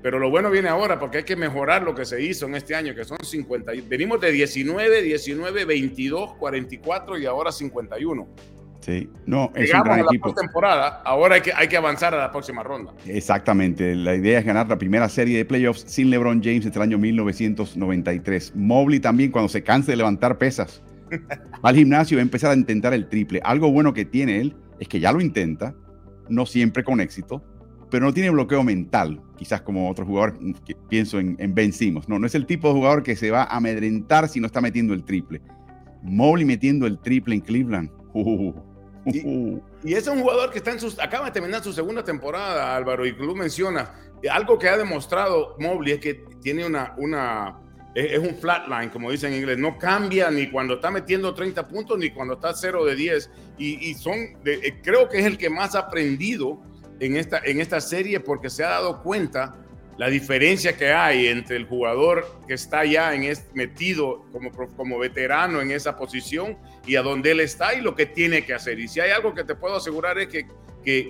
pero 0.01 0.19
lo 0.19 0.29
bueno 0.29 0.51
viene 0.51 0.69
ahora 0.69 0.99
porque 0.99 1.19
hay 1.19 1.23
que 1.23 1.35
mejorar 1.35 1.81
lo 1.81 1.95
que 1.95 2.05
se 2.05 2.21
hizo 2.21 2.45
en 2.45 2.55
este 2.55 2.75
año, 2.75 2.93
que 2.93 3.03
son 3.03 3.17
50. 3.21 3.71
Venimos 3.87 4.21
de 4.21 4.31
19, 4.31 5.01
19, 5.01 5.65
22, 5.65 6.35
44 6.35 7.17
y 7.17 7.25
ahora 7.25 7.51
51. 7.51 8.27
Sí, 8.87 9.09
no, 9.25 9.51
es 9.53 9.73
un 9.73 9.81
gran 9.81 9.99
a 9.99 10.03
la 10.03 10.03
equipo. 10.03 10.33
temporada, 10.33 11.01
ahora 11.03 11.35
hay 11.35 11.41
que, 11.41 11.51
hay 11.53 11.67
que 11.67 11.75
avanzar 11.75 12.13
a 12.13 12.17
la 12.19 12.31
próxima 12.31 12.63
ronda. 12.63 12.93
Exactamente, 13.05 13.93
la 13.95 14.15
idea 14.15 14.39
es 14.39 14.45
ganar 14.45 14.69
la 14.69 14.77
primera 14.77 15.09
serie 15.09 15.37
de 15.37 15.43
playoffs 15.43 15.83
sin 15.87 16.09
LeBron 16.09 16.41
James 16.41 16.65
entre 16.65 16.81
el 16.81 16.87
año 16.87 16.97
1993. 16.97 18.53
Mobley 18.55 19.01
también 19.01 19.29
cuando 19.29 19.49
se 19.49 19.61
canse 19.61 19.91
de 19.91 19.97
levantar 19.97 20.37
pesas, 20.37 20.81
va 21.11 21.69
al 21.69 21.75
gimnasio 21.75 22.15
y 22.15 22.17
va 22.19 22.21
a 22.21 22.23
empezar 22.23 22.51
a 22.51 22.53
intentar 22.53 22.93
el 22.93 23.09
triple. 23.09 23.41
Algo 23.43 23.69
bueno 23.73 23.93
que 23.93 24.05
tiene 24.05 24.39
él 24.39 24.55
es 24.79 24.87
que 24.87 25.01
ya 25.01 25.11
lo 25.11 25.19
intenta, 25.19 25.75
no 26.29 26.45
siempre 26.45 26.85
con 26.85 27.01
éxito, 27.01 27.43
pero 27.91 28.05
no 28.05 28.13
tiene 28.13 28.29
bloqueo 28.29 28.63
mental, 28.63 29.21
quizás 29.35 29.59
como 29.63 29.89
otro 29.89 30.05
jugador, 30.05 30.39
que 30.65 30.75
pienso 30.87 31.19
en, 31.19 31.35
en 31.39 31.53
Ben 31.53 31.73
Simmons. 31.73 32.07
No, 32.07 32.19
no 32.19 32.25
es 32.25 32.35
el 32.35 32.45
tipo 32.45 32.69
de 32.69 32.75
jugador 32.75 33.03
que 33.03 33.17
se 33.17 33.31
va 33.31 33.43
a 33.43 33.57
amedrentar 33.57 34.29
si 34.29 34.39
no 34.39 34.47
está 34.47 34.61
metiendo 34.61 34.93
el 34.93 35.03
triple. 35.03 35.41
Mobley 36.03 36.45
metiendo 36.45 36.87
el 36.87 36.99
triple 36.99 37.35
en 37.35 37.41
Cleveland. 37.41 37.89
Uh, 38.13 38.53
y, 39.83 39.93
es 39.93 40.07
un 40.07 40.21
jugador 40.21 40.51
que 40.51 40.57
está 40.57 40.71
en 40.71 40.79
sus, 40.79 40.99
acaba 40.99 41.25
de 41.25 41.31
terminar 41.31 41.63
su 41.63 41.73
segunda 41.73 42.03
temporada, 42.03 42.75
Álvaro, 42.75 43.05
y 43.05 43.15
Club 43.15 43.37
menciona, 43.37 43.93
algo 44.31 44.57
que 44.57 44.67
ha 44.67 44.77
demostrado 44.77 45.55
Mobley 45.59 45.93
es 45.93 45.99
que 45.99 46.25
tiene 46.41 46.65
una, 46.65 46.93
una 46.97 47.59
es, 47.97 48.19
un 48.19 48.35
flatline, 48.35 48.89
como 48.89 49.09
dicen 49.09 49.33
en 49.33 49.39
inglés, 49.39 49.57
no 49.57 49.77
cambia 49.77 50.29
ni 50.29 50.49
cuando 50.51 50.75
está 50.75 50.91
metiendo 50.91 51.33
30 51.33 51.67
puntos 51.67 51.97
ni 51.97 52.11
cuando 52.11 52.35
está 52.35 52.53
0 52.53 52.85
de 52.85 52.95
10. 52.95 53.31
Y, 53.57 53.93
son, 53.95 54.15
eh, 54.45 54.79
creo 54.83 55.09
que 55.09 55.19
es 55.19 55.25
el 55.25 55.37
que 55.37 55.49
más 55.49 55.73
ha 55.73 55.79
aprendido 55.79 56.61
en 56.99 57.17
esta, 57.17 57.39
en 57.43 57.59
esta 57.59 57.81
serie 57.81 58.19
porque 58.19 58.49
se 58.49 58.63
ha 58.63 58.69
dado 58.69 59.01
cuenta 59.01 59.55
la 59.97 60.09
diferencia 60.09 60.77
que 60.77 60.91
hay 60.91 61.27
entre 61.27 61.57
el 61.57 61.65
jugador 61.65 62.25
que 62.47 62.53
está 62.53 62.85
ya 62.85 63.13
en 63.15 63.33
metido 63.53 64.25
como, 64.31 64.51
como 64.51 64.99
veterano 64.99 65.59
en 65.59 65.71
esa 65.71 65.97
posición 65.97 66.57
y 66.85 66.95
a 66.95 67.01
donde 67.01 67.31
él 67.31 67.39
está 67.39 67.73
y 67.73 67.81
lo 67.81 67.95
que 67.95 68.05
tiene 68.05 68.45
que 68.45 68.53
hacer. 68.53 68.79
Y 68.79 68.87
si 68.87 68.99
hay 68.99 69.09
algo 69.09 69.33
que 69.33 69.43
te 69.43 69.55
puedo 69.55 69.75
asegurar 69.75 70.19
es 70.19 70.27
que, 70.27 70.45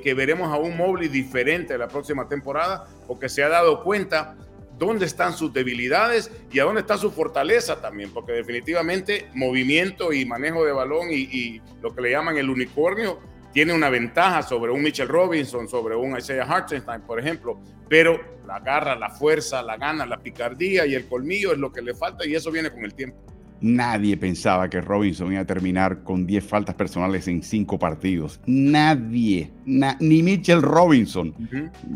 que, 0.02 0.13
veremos 0.13 0.52
a 0.52 0.58
un 0.58 0.78
Mobley 0.78 1.10
diferente 1.10 1.78
la 1.78 1.88
próxima 1.88 2.28
temporada 2.28 2.88
porque 3.08 3.28
se 3.30 3.43
ha 3.43 3.50
dado 3.50 3.84
cuenta 3.84 4.38
dónde 4.78 5.06
están 5.06 5.34
sus 5.34 5.52
debilidades 5.52 6.32
y 6.52 6.60
a 6.60 6.63
dónde 6.63 6.82
está 6.82 6.97
su 6.97 7.12
fortaleza 7.12 7.82
también, 7.82 8.12
porque 8.12 8.32
definitivamente 8.32 9.28
movimiento 9.34 10.13
y 10.13 10.26
manejo 10.26 10.65
de 10.65 10.71
balón 10.71 11.12
y, 11.12 11.15
y 11.15 11.62
lo 11.82 11.93
que 11.93 12.02
le 12.02 12.12
llaman 12.12 12.38
el 12.38 12.50
unicornio 12.50 13.19
tiene 13.58 13.74
una 13.74 13.89
ventaja 13.89 14.43
sobre 14.43 14.72
un 14.72 14.84
Mitchell 14.84 15.08
Robinson, 15.08 15.67
sobre 15.67 15.96
un 15.96 16.15
Isaiah 16.15 16.43
Hartenstein, 16.43 17.02
por 17.02 17.20
ejemplo, 17.20 17.60
pero 17.89 18.20
la 18.46 18.60
garra, 18.60 18.96
la 18.96 19.10
fuerza, 19.10 19.63
la 19.63 19.78
gana, 19.78 20.06
la 20.06 20.17
picardía 20.17 20.86
y 20.86 20.93
el 20.93 21.08
colmillo 21.08 21.54
es 21.54 21.58
lo 21.58 21.72
que 21.72 21.82
le 21.82 21.96
falta 21.96 22.24
y 22.28 22.36
eso 22.36 22.52
viene 22.52 22.70
con 22.70 22.86
el 22.86 22.93
tiempo. 22.93 23.17
Nadie 23.60 24.15
pensaba 24.15 24.70
que 24.70 24.80
Robinson 24.80 25.32
iba 25.32 25.41
a 25.41 25.46
terminar 25.46 26.04
con 26.04 26.28
10 26.28 26.46
faltas 26.46 26.76
personales 26.76 27.28
en 27.28 27.41
5 27.41 27.80
partidos. 27.80 28.39
Nadie, 28.46 29.52
ni 29.65 30.22
Mitchell 30.22 30.62
Robinson. 30.62 31.34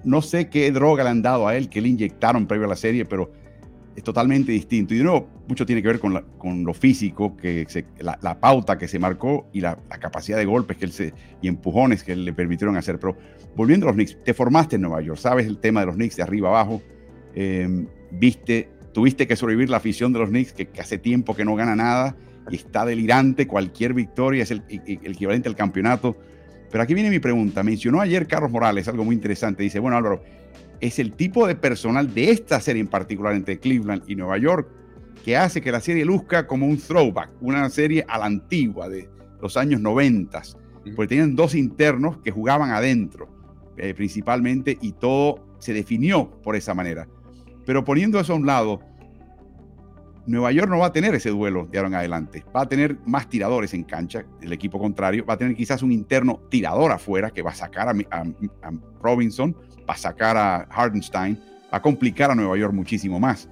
No 0.04 0.24
sé 0.24 0.50
qué 0.50 0.72
droga 0.72 1.04
le 1.04 1.12
han 1.12 1.22
dado 1.22 1.48
a 1.48 1.56
él, 1.56 1.70
que 1.70 1.80
le 1.80 1.90
inyectaron 1.90 2.48
previo 2.48 2.66
a 2.66 2.70
la 2.70 2.76
serie, 2.76 3.06
pero 3.06 3.30
es 3.96 4.04
totalmente 4.04 4.52
distinto. 4.52 4.94
Y 4.94 4.98
de 4.98 5.04
nuevo, 5.04 5.28
mucho 5.48 5.66
tiene 5.66 5.82
que 5.82 5.88
ver 5.88 6.00
con, 6.00 6.24
con 6.38 6.64
lo 6.64 6.74
físico, 6.74 7.36
que 7.36 7.68
la, 8.00 8.40
pauta 8.40 8.78
que 8.78 8.88
se 8.88 9.00
marcó 9.00 9.50
y 9.54 9.62
la, 9.62 9.78
capacidad 10.00 10.38
de 10.38 10.46
golpes 10.46 10.78
que 10.78 10.86
él 10.86 10.92
se, 10.92 11.14
y 11.42 11.48
empujones 11.48 12.04
que 12.04 12.16
le 12.16 12.34
permitieron 12.34 12.78
hacer. 12.78 13.00
Pero 13.00 13.18
volviendo 13.56 13.86
a 13.86 13.90
los 13.90 13.96
Knicks, 13.96 14.18
te 14.24 14.34
formaste 14.34 14.78
en 14.78 14.84
Nueva 14.84 15.02
York, 15.02 15.20
sabes 15.20 15.46
el 15.46 15.58
tema 15.58 15.82
de 15.82 15.88
los 15.88 15.96
Knicks 15.96 16.16
de 16.16 16.24
arriba 16.24 16.50
abajo, 16.50 16.82
em, 17.36 17.88
viste, 18.12 18.70
tuviste 18.94 19.28
que 19.28 19.36
sobrevivir 19.36 19.70
la 19.70 19.78
afición 19.78 20.14
de 20.14 20.20
los 20.20 20.30
Knicks, 20.30 20.54
que, 20.54 20.70
hace 20.80 20.98
tiempo 20.98 21.36
que 21.36 21.46
no 21.46 21.56
gana 21.56 21.76
nada 21.76 22.16
y 22.50 22.56
está 22.56 22.86
delirante, 22.86 23.48
cualquier 23.48 23.94
victoria 23.94 24.44
es 24.44 24.52
el, 24.52 24.64
el 24.70 25.12
equivalente 25.12 25.50
al 25.50 25.56
campeonato. 25.56 26.18
Pero 26.72 26.84
aquí 26.84 26.94
viene 26.94 27.10
mi 27.10 27.20
pregunta. 27.20 27.64
Mencionó 27.64 28.00
ayer 28.00 28.28
Carlos 28.28 28.50
Morales 28.50 28.88
algo 28.88 29.04
muy 29.04 29.14
interesante. 29.14 29.62
Dice, 29.62 29.80
bueno 29.80 29.98
Álvaro, 29.98 30.24
es 30.82 31.00
el 31.00 31.14
tipo 31.14 31.48
de 31.48 31.56
personal 31.56 32.14
de 32.14 32.32
esta 32.32 32.60
serie 32.60 32.82
en 32.82 32.88
particular 32.88 33.36
entre 33.36 33.60
Cleveland 33.60 34.04
y 34.08 34.16
Nueva 34.16 34.38
York 34.38 34.68
que 35.24 35.38
hace 35.38 35.62
que 35.62 35.72
la 35.72 35.80
serie 35.80 36.04
luzca 36.04 36.48
como 36.48 36.66
un 36.66 36.78
throwback, 36.78 37.30
una 37.42 37.70
serie 37.70 38.04
a 38.08 38.18
la 38.18 38.26
antigua 38.26 38.90
de 38.90 39.08
los 39.40 39.56
años 39.56 39.80
90, 39.80 40.42
porque 40.96 41.10
tenían 41.10 41.36
dos 41.36 41.54
internos 41.54 42.18
que 42.18 42.32
jugaban 42.32 42.72
adentro 42.72 43.30
eh, 43.78 43.94
principalmente 43.94 44.78
y 44.82 44.94
todo 44.94 45.56
se 45.60 45.74
definió 45.74 46.30
por 46.42 46.56
esa 46.56 46.74
manera. 46.74 47.08
Pero 47.66 47.86
poniendo 47.86 48.20
eso 48.20 48.34
a 48.34 48.36
un 48.36 48.46
lado, 48.46 48.80
Nueva 50.26 50.52
York 50.52 50.70
no 50.70 50.80
va 50.80 50.88
a 50.88 50.94
tener 50.94 51.16
ese 51.16 51.30
duelo 51.30 51.68
de 51.72 51.78
ahora 51.78 51.88
en 51.90 51.96
adelante. 51.96 52.46
Va 52.56 52.62
a 52.62 52.70
tener 52.70 52.98
más 53.06 53.28
tiradores 53.30 53.74
en 53.74 53.84
cancha, 53.84 54.26
el 54.42 54.54
equipo 54.54 54.80
contrario. 54.80 55.26
Va 55.26 55.34
a 55.36 55.38
tener 55.38 55.56
quizás 55.56 55.82
un 55.82 55.92
interno 55.92 56.42
tirador 56.50 56.92
afuera 56.92 57.32
que 57.32 57.42
va 57.42 57.52
a 57.52 57.56
sacar 57.56 57.88
a, 57.90 57.94
Robinson, 59.02 59.56
a 59.92 59.98
sacar 59.98 60.38
a 60.38 60.62
Hardenstein, 60.70 61.38
a 61.70 61.82
complicar 61.82 62.32
a 62.32 62.36
Nueva 62.36 62.58
York 62.58 62.74
muchísimo 62.74 63.20
más. 63.20 63.50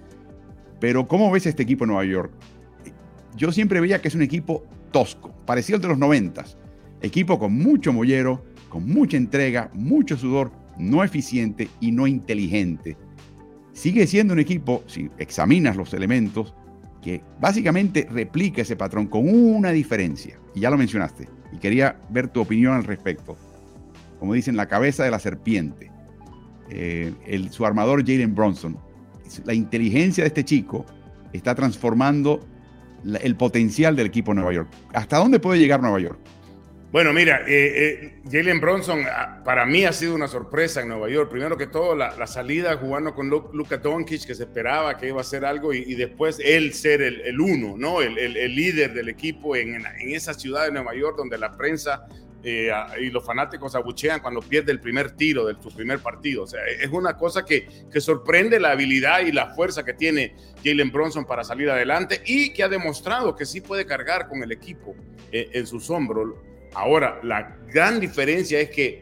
Pero 0.80 1.08
¿cómo 1.08 1.30
ves 1.30 1.45
este 1.45 1.63
equipo 1.63 1.84
de 1.84 1.88
Nueva 1.88 2.06
York? 2.06 2.32
Yo 3.36 3.52
siempre 3.52 3.82
veía 3.82 4.02
que 4.02 4.08
es 4.08 4.15
un 4.15 4.21
equipo 4.21 4.63
tosco, 4.91 5.32
parecido 5.45 5.75
al 5.75 5.82
de 5.82 5.88
los 5.89 5.97
noventas. 5.97 6.58
Equipo 7.02 7.38
con 7.38 7.54
mucho 7.54 7.91
mollero, 7.91 8.45
con 8.69 8.88
mucha 8.88 9.17
entrega, 9.17 9.69
mucho 9.73 10.15
sudor, 10.15 10.52
no 10.78 11.04
eficiente 11.04 11.67
y 11.82 11.91
no 11.91 12.08
inteligente. 12.08 12.95
Sigue 13.73 14.08
siendo 14.08 14.34
un 14.34 14.39
equipo, 14.39 14.84
si 14.88 15.10
examinas 15.17 15.75
los 15.75 15.93
elementos, 15.93 16.56
que 17.02 17.21
básicamente 17.39 18.08
replica 18.10 18.62
ese 18.62 18.78
patrón 18.78 19.08
con 19.08 19.28
una 19.28 19.71
diferencia. 19.71 20.39
Y 20.56 20.62
ya 20.62 20.69
lo 20.69 20.78
mencionaste. 20.78 21.28
Y 21.52 21.58
quería 21.58 21.99
ver 22.10 22.30
tu 22.30 22.39
opinión 22.39 22.75
al 22.75 22.86
respecto. 22.86 23.38
Como 24.19 24.34
dicen, 24.34 24.56
la 24.56 24.67
cabeza 24.67 25.04
de 25.04 25.12
la 25.12 25.19
serpiente. 25.19 25.91
Eh, 26.69 27.47
su 27.51 27.65
armador 27.65 28.05
Jalen 28.05 28.36
Bronson. 28.36 28.77
La 29.45 29.53
inteligencia 29.53 30.23
de 30.23 30.27
este 30.27 30.43
chico 30.43 30.86
está 31.34 31.55
transformando 31.55 32.39
el 33.21 33.36
potencial 33.36 33.95
del 33.95 34.08
equipo 34.08 34.32
de 34.32 34.36
Nueva 34.36 34.53
York. 34.53 34.69
¿Hasta 34.93 35.17
dónde 35.17 35.39
puede 35.39 35.60
llegar 35.60 35.82
Nueva 35.82 35.99
York? 35.99 36.19
Bueno, 36.91 37.13
mira, 37.13 37.43
eh, 37.47 38.01
eh, 38.03 38.21
Jalen 38.32 38.60
Bronson 38.60 39.03
ah, 39.05 39.43
para 39.45 39.63
mí 39.67 39.86
ha 39.86 39.93
sido 39.93 40.15
una 40.15 40.27
sorpresa 40.27 40.82
en 40.82 40.88
Nueva 40.88 41.08
York. 41.08 41.29
Primero 41.29 41.55
que 41.55 41.67
todo, 41.67 41.95
la, 41.95 42.25
salida 42.25 42.77
jugando 42.77 43.13
con 43.13 43.29
Luka 43.29 43.77
Doncic, 43.77 44.25
que 44.25 44.34
se 44.34 44.43
esperaba 44.43 44.97
que 44.97 45.10
iba 45.10 45.19
a 45.19 45.21
hacer 45.21 45.45
algo, 45.45 45.71
y, 45.71 45.93
después 45.93 46.41
él 46.43 46.73
ser 46.73 47.03
el, 47.03 47.39
uno, 47.39 47.75
¿no? 47.77 48.01
El, 48.01 48.15
líder 48.55 48.93
del 48.93 49.08
equipo 49.08 49.55
en, 49.55 49.86
esa 49.99 50.34
ciudad 50.34 50.65
de 50.65 50.71
Nueva 50.71 50.95
York 50.95 51.15
donde 51.15 51.38
la 51.38 51.55
prensa 51.55 52.08
eh, 52.43 52.71
y 53.02 53.10
los 53.10 53.25
fanáticos 53.25 53.75
abuchean 53.75 54.21
cuando 54.21 54.41
pierde 54.41 54.71
el 54.71 54.80
primer 54.80 55.12
tiro 55.12 55.45
de 55.45 55.56
su 55.62 55.73
primer 55.75 55.99
partido. 55.99 56.43
O 56.43 56.47
sea, 56.47 56.62
es 56.65 56.89
una 56.89 57.17
cosa 57.17 57.45
que, 57.45 57.67
que 57.91 58.02
sorprende 58.02 58.60
la 58.60 58.71
habilidad 58.71 59.21
y 59.21 59.32
la 59.32 59.54
fuerza 59.54 59.84
que 59.84 59.93
tiene 59.93 60.36
Jalen 60.63 60.91
Bronson 60.91 61.25
para 61.25 61.43
salir 61.43 61.69
adelante 61.69 62.21
y 62.25 62.54
que 62.54 62.63
ha 62.63 62.69
demostrado 62.69 63.36
que 63.36 63.45
sí 63.45 63.62
puede 63.62 63.86
cargar 63.86 64.28
con 64.28 64.43
el 64.43 64.52
equipo 64.52 64.95
en 65.32 65.67
sus 65.67 65.89
hombros 65.89 66.30
Ahora, 66.73 67.19
la 67.23 67.58
gran 67.71 67.99
diferencia 67.99 68.60
es 68.60 68.69
que 68.69 69.02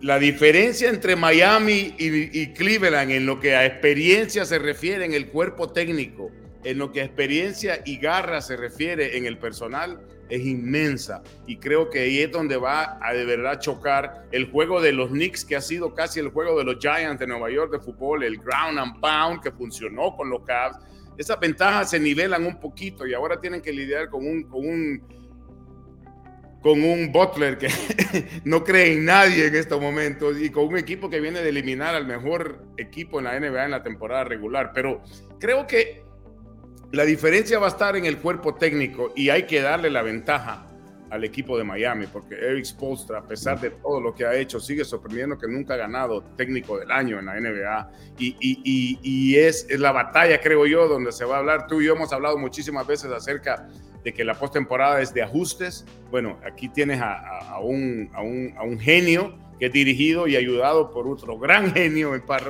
la 0.00 0.18
diferencia 0.18 0.88
entre 0.88 1.16
Miami 1.16 1.94
y, 1.98 2.48
Cleveland 2.48 3.10
en 3.10 3.26
lo 3.26 3.40
que 3.40 3.56
a 3.56 3.66
experiencia 3.66 4.44
se 4.44 4.58
refiere 4.58 5.04
en 5.04 5.12
el 5.12 5.28
cuerpo 5.28 5.70
técnico, 5.70 6.30
en 6.64 6.78
lo 6.78 6.90
que 6.90 7.02
a 7.02 7.04
experiencia 7.04 7.82
y 7.84 7.98
garra 7.98 8.40
se 8.40 8.56
refiere 8.56 9.16
en 9.16 9.26
el 9.26 9.38
personal, 9.38 10.00
es 10.28 10.44
inmensa. 10.44 11.22
Y 11.46 11.58
creo 11.58 11.90
que 11.90 12.00
ahí 12.00 12.20
es 12.20 12.30
donde 12.30 12.56
va 12.56 12.98
a 13.02 13.12
de 13.12 13.24
verdad 13.24 13.60
chocar 13.60 14.26
el 14.32 14.50
juego 14.50 14.80
de 14.80 14.92
los 14.92 15.10
Knicks, 15.10 15.44
que 15.44 15.56
ha 15.56 15.60
sido 15.60 15.94
casi 15.94 16.20
el 16.20 16.28
juego 16.28 16.58
de 16.58 16.64
los 16.64 16.78
Giants 16.78 17.20
de 17.20 17.26
Nueva 17.26 17.50
York 17.50 17.72
de 17.72 17.78
fútbol, 17.78 18.24
el 18.24 18.38
ground 18.38 18.78
and 18.78 19.00
pound 19.00 19.42
que 19.42 19.52
funcionó 19.52 20.16
con 20.16 20.30
los 20.30 20.42
Cavs. 20.42 20.78
Esas 21.16 21.38
ventajas 21.38 21.90
se 21.90 22.00
nivelan 22.00 22.44
un 22.44 22.58
poquito 22.58 23.06
y 23.06 23.14
ahora 23.14 23.40
tienen 23.40 23.60
que 23.60 23.72
lidiar 23.72 24.08
con 24.08 24.26
un, 24.26 24.42
con 24.44 24.66
un 24.66 25.24
con 26.60 26.82
un 26.82 27.12
Butler 27.12 27.58
que 27.58 27.68
no 28.44 28.64
cree 28.64 28.94
en 28.94 29.04
nadie 29.04 29.48
en 29.48 29.54
estos 29.54 29.78
momentos 29.78 30.40
y 30.40 30.48
con 30.48 30.64
un 30.64 30.78
equipo 30.78 31.10
que 31.10 31.20
viene 31.20 31.42
de 31.42 31.50
eliminar 31.50 31.94
al 31.94 32.06
mejor 32.06 32.64
equipo 32.78 33.18
en 33.18 33.26
la 33.26 33.38
NBA 33.38 33.66
en 33.66 33.70
la 33.70 33.82
temporada 33.82 34.24
regular. 34.24 34.72
Pero 34.74 35.02
creo 35.38 35.66
que 35.66 36.03
la 36.94 37.04
diferencia 37.04 37.58
va 37.58 37.66
a 37.66 37.70
estar 37.70 37.96
en 37.96 38.04
el 38.04 38.18
cuerpo 38.18 38.54
técnico 38.54 39.12
y 39.16 39.28
hay 39.28 39.44
que 39.44 39.60
darle 39.60 39.90
la 39.90 40.02
ventaja 40.02 40.66
al 41.10 41.22
equipo 41.22 41.56
de 41.56 41.62
Miami, 41.62 42.06
porque 42.06 42.34
Eric 42.34 42.64
Spolstra, 42.64 43.20
a 43.20 43.22
pesar 43.22 43.60
de 43.60 43.70
todo 43.70 44.00
lo 44.00 44.14
que 44.14 44.26
ha 44.26 44.34
hecho, 44.34 44.58
sigue 44.58 44.84
sorprendiendo 44.84 45.38
que 45.38 45.46
nunca 45.46 45.74
ha 45.74 45.76
ganado 45.76 46.22
técnico 46.36 46.78
del 46.78 46.90
año 46.90 47.20
en 47.20 47.26
la 47.26 47.38
NBA. 47.38 47.90
Y, 48.18 49.36
es, 49.36 49.66
la 49.78 49.92
batalla, 49.92 50.40
creo 50.40 50.66
yo, 50.66 50.88
donde 50.88 51.12
se 51.12 51.24
va 51.24 51.36
a 51.36 51.38
hablar. 51.38 51.66
Tú 51.68 51.80
y 51.80 51.86
yo 51.86 51.94
hemos 51.94 52.12
hablado 52.12 52.36
muchísimas 52.36 52.84
veces 52.86 53.12
acerca 53.12 53.68
de 54.02 54.12
que 54.12 54.24
la 54.24 54.34
postemporada 54.34 55.00
es 55.00 55.14
de 55.14 55.22
ajustes. 55.22 55.84
Bueno, 56.10 56.38
aquí 56.44 56.68
tienes 56.68 57.00
a, 57.00 57.58
un, 57.60 58.10
genio 58.80 59.38
que 59.58 59.66
es 59.66 59.72
dirigido 59.72 60.26
y 60.26 60.36
ayudado 60.36 60.90
por 60.90 61.06
otro 61.08 61.38
gran 61.38 61.72
genio, 61.74 62.14
en 62.14 62.22
Pat 62.22 62.42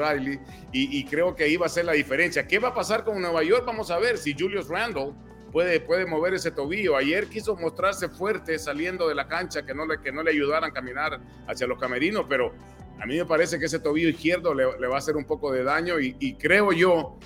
y, 0.73 1.05
creo 1.05 1.35
que 1.35 1.45
ahí 1.45 1.57
va 1.57 1.67
a 1.67 1.69
ser 1.69 1.85
la 1.85 1.93
diferencia. 1.93 2.47
¿Qué 2.47 2.59
va 2.59 2.69
a 2.69 2.75
pasar 2.75 3.05
con 3.05 3.21
Nueva 3.21 3.43
York? 3.43 3.65
Vamos 3.67 3.91
a 3.91 3.99
ver 3.99 4.19
si 4.19 4.35
Julius 4.37 4.69
Randle 4.69 5.13
puede, 5.53 5.81
puede 5.81 6.05
mover 6.07 6.35
ese 6.35 6.51
tobillo. 6.51 6.97
Ayer 6.97 7.29
quiso 7.29 7.55
mostrarse 7.57 8.09
fuerte 8.09 8.59
saliendo 8.59 9.09
de 9.09 9.15
la 9.15 9.29
cancha, 9.29 9.65
que 9.65 9.75
no 9.75 9.87
le, 9.87 10.01
que 10.01 10.11
no 10.11 10.23
le 10.23 10.33
ayudaran 10.33 10.71
a 10.71 10.73
caminar 10.73 11.21
hacia 11.47 11.67
los 11.67 11.79
camerinos, 11.79 12.27
pero 12.29 12.53
a 13.01 13.07
mí 13.07 13.17
me 13.17 13.25
parece 13.25 13.59
que 13.59 13.67
ese 13.67 13.79
tobillo 13.79 14.09
izquierdo 14.09 14.55
le, 14.55 14.65
va 14.65 14.95
a 14.95 14.99
hacer 14.99 15.17
un 15.17 15.25
poco 15.25 15.53
de 15.53 15.63
daño 15.63 16.01
y, 16.01 16.17
y 16.19 16.35
creo 16.35 16.73
yo 16.73 17.19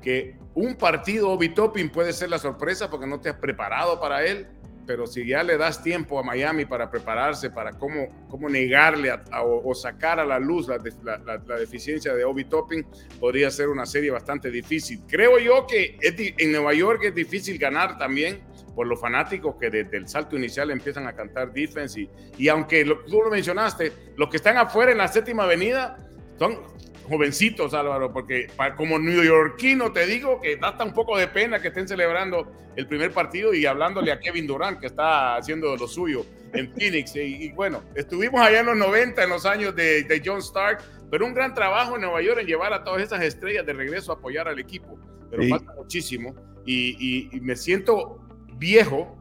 que 0.00 0.36
un 0.54 0.76
partido 0.76 1.30
Obi 1.30 1.50
Topping 1.50 1.90
puede 1.90 2.12
ser 2.12 2.30
la 2.30 2.38
sorpresa 2.38 2.90
porque 2.90 3.06
no 3.06 3.20
te 3.20 3.28
has 3.28 3.36
preparado 3.36 4.00
para 4.00 4.24
él, 4.24 4.46
pero 4.88 5.06
si 5.06 5.26
ya 5.26 5.42
le 5.42 5.58
das 5.58 5.82
tiempo 5.82 6.18
a 6.18 6.22
Miami 6.22 6.64
para 6.64 6.90
prepararse, 6.90 7.50
para 7.50 7.72
cómo, 7.72 8.26
cómo 8.30 8.48
negarle 8.48 9.12
o, 9.44 9.74
sacar 9.74 10.18
a 10.18 10.24
la 10.24 10.38
luz 10.38 10.66
la, 10.66 10.78
deficiencia 11.58 12.14
de 12.14 12.24
Obi 12.24 12.46
Topping, 12.46 12.86
podría 13.20 13.50
ser 13.50 13.68
una 13.68 13.84
serie 13.84 14.10
bastante 14.10 14.50
difícil. 14.50 15.02
Creo 15.06 15.38
yo 15.38 15.66
que 15.66 15.98
en 16.00 16.52
Nueva 16.52 16.72
York 16.72 17.02
es 17.04 17.14
difícil 17.14 17.58
ganar 17.58 17.98
también 17.98 18.40
por 18.74 18.86
los 18.86 18.98
fanáticos 18.98 19.56
que 19.60 19.68
desde 19.68 19.98
el 19.98 20.08
salto 20.08 20.38
inicial 20.38 20.70
empiezan 20.70 21.06
a 21.06 21.12
cantar 21.12 21.52
defense 21.52 22.00
y, 22.00 22.10
y 22.38 22.48
aunque 22.48 22.82
tú 23.06 23.20
lo 23.22 23.28
mencionaste, 23.28 23.92
los 24.16 24.30
que 24.30 24.38
están 24.38 24.56
afuera 24.56 24.90
en 24.90 24.96
la 24.96 25.08
séptima 25.08 25.42
avenida 25.42 25.98
son, 26.38 26.60
jovencitos, 27.08 27.74
Álvaro, 27.74 28.12
porque 28.12 28.48
como 28.76 28.98
neoyorquino 28.98 29.92
te 29.92 30.06
digo 30.06 30.40
que 30.40 30.56
da 30.56 30.68
hasta 30.68 30.84
un 30.84 30.92
poco 30.92 31.16
de 31.16 31.28
pena 31.28 31.60
que 31.60 31.68
estén 31.68 31.88
celebrando 31.88 32.50
el 32.76 32.86
primer 32.86 33.12
partido 33.12 33.52
y 33.54 33.66
hablándole 33.66 34.12
a 34.12 34.20
Kevin 34.20 34.46
Durant, 34.46 34.78
que 34.78 34.86
está 34.86 35.36
haciendo 35.36 35.76
lo 35.76 35.88
suyo 35.88 36.24
en 36.52 36.72
Phoenix. 36.76 37.16
Y, 37.16 37.50
bueno, 37.52 37.82
estuvimos 37.94 38.40
allá 38.40 38.60
en 38.60 38.66
los 38.66 38.76
90, 38.76 39.22
en 39.24 39.30
los 39.30 39.46
años 39.46 39.74
de, 39.74 40.04
de, 40.04 40.22
John 40.24 40.38
Stark, 40.38 40.80
pero 41.10 41.26
un 41.26 41.34
gran 41.34 41.54
trabajo 41.54 41.96
en 41.96 42.02
Nueva 42.02 42.22
York 42.22 42.40
en 42.40 42.46
llevar 42.46 42.72
a 42.72 42.84
todas 42.84 43.02
esas 43.02 43.22
estrellas 43.22 43.66
de 43.66 43.72
regreso 43.72 44.12
a 44.12 44.16
apoyar 44.16 44.46
al 44.46 44.58
equipo. 44.58 44.98
Pero 45.30 45.42
falta 45.48 45.74
muchísimo 45.74 46.34
y, 46.64 47.28
y 47.32 47.40
me 47.40 47.56
siento 47.56 48.20
viejo 48.58 49.18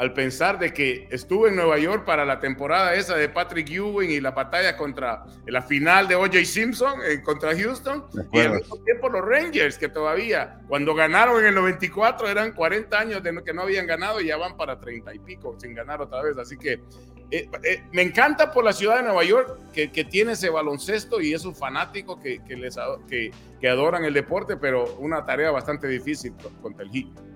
al 0.00 0.14
pensar 0.14 0.58
de 0.58 0.72
que 0.72 1.06
estuve 1.10 1.50
en 1.50 1.56
Nueva 1.56 1.76
York 1.78 2.06
para 2.06 2.24
la 2.24 2.40
temporada 2.40 2.94
esa 2.94 3.16
de 3.16 3.28
Patrick 3.28 3.68
Ewing 3.68 4.08
y 4.08 4.18
la 4.18 4.30
batalla 4.30 4.74
contra 4.74 5.26
la 5.44 5.60
final 5.60 6.08
de 6.08 6.14
O.J. 6.14 6.42
Simpson 6.46 7.00
eh, 7.06 7.20
contra 7.22 7.54
Houston 7.54 8.06
y 8.32 8.38
al 8.38 8.54
mismo 8.54 8.78
tiempo 8.78 9.10
los 9.10 9.22
Rangers 9.22 9.76
que 9.76 9.90
todavía 9.90 10.58
cuando 10.68 10.94
ganaron 10.94 11.40
en 11.40 11.48
el 11.48 11.54
94 11.54 12.28
eran 12.28 12.52
40 12.52 12.98
años 12.98 13.22
de 13.22 13.42
que 13.44 13.52
no 13.52 13.60
habían 13.60 13.86
ganado 13.86 14.22
y 14.22 14.28
ya 14.28 14.38
van 14.38 14.56
para 14.56 14.80
30 14.80 15.14
y 15.14 15.18
pico 15.18 15.54
sin 15.60 15.74
ganar 15.74 16.00
otra 16.00 16.22
vez. 16.22 16.38
Así 16.38 16.56
que 16.56 16.80
eh, 17.30 17.50
eh, 17.62 17.82
me 17.92 18.00
encanta 18.00 18.52
por 18.52 18.64
la 18.64 18.72
ciudad 18.72 18.96
de 18.96 19.02
Nueva 19.02 19.22
York 19.24 19.58
que, 19.74 19.92
que 19.92 20.04
tiene 20.04 20.32
ese 20.32 20.48
baloncesto 20.48 21.20
y 21.20 21.34
esos 21.34 21.58
fanáticos 21.58 22.18
que, 22.20 22.42
que 22.42 22.56
les, 22.56 22.78
que, 23.06 23.32
que 23.60 23.68
adoran 23.68 24.06
el 24.06 24.14
deporte 24.14 24.56
pero 24.56 24.94
una 24.94 25.26
tarea 25.26 25.50
bastante 25.50 25.88
difícil 25.88 26.32
contra 26.62 26.84
el 26.84 26.90
Heat 26.90 27.29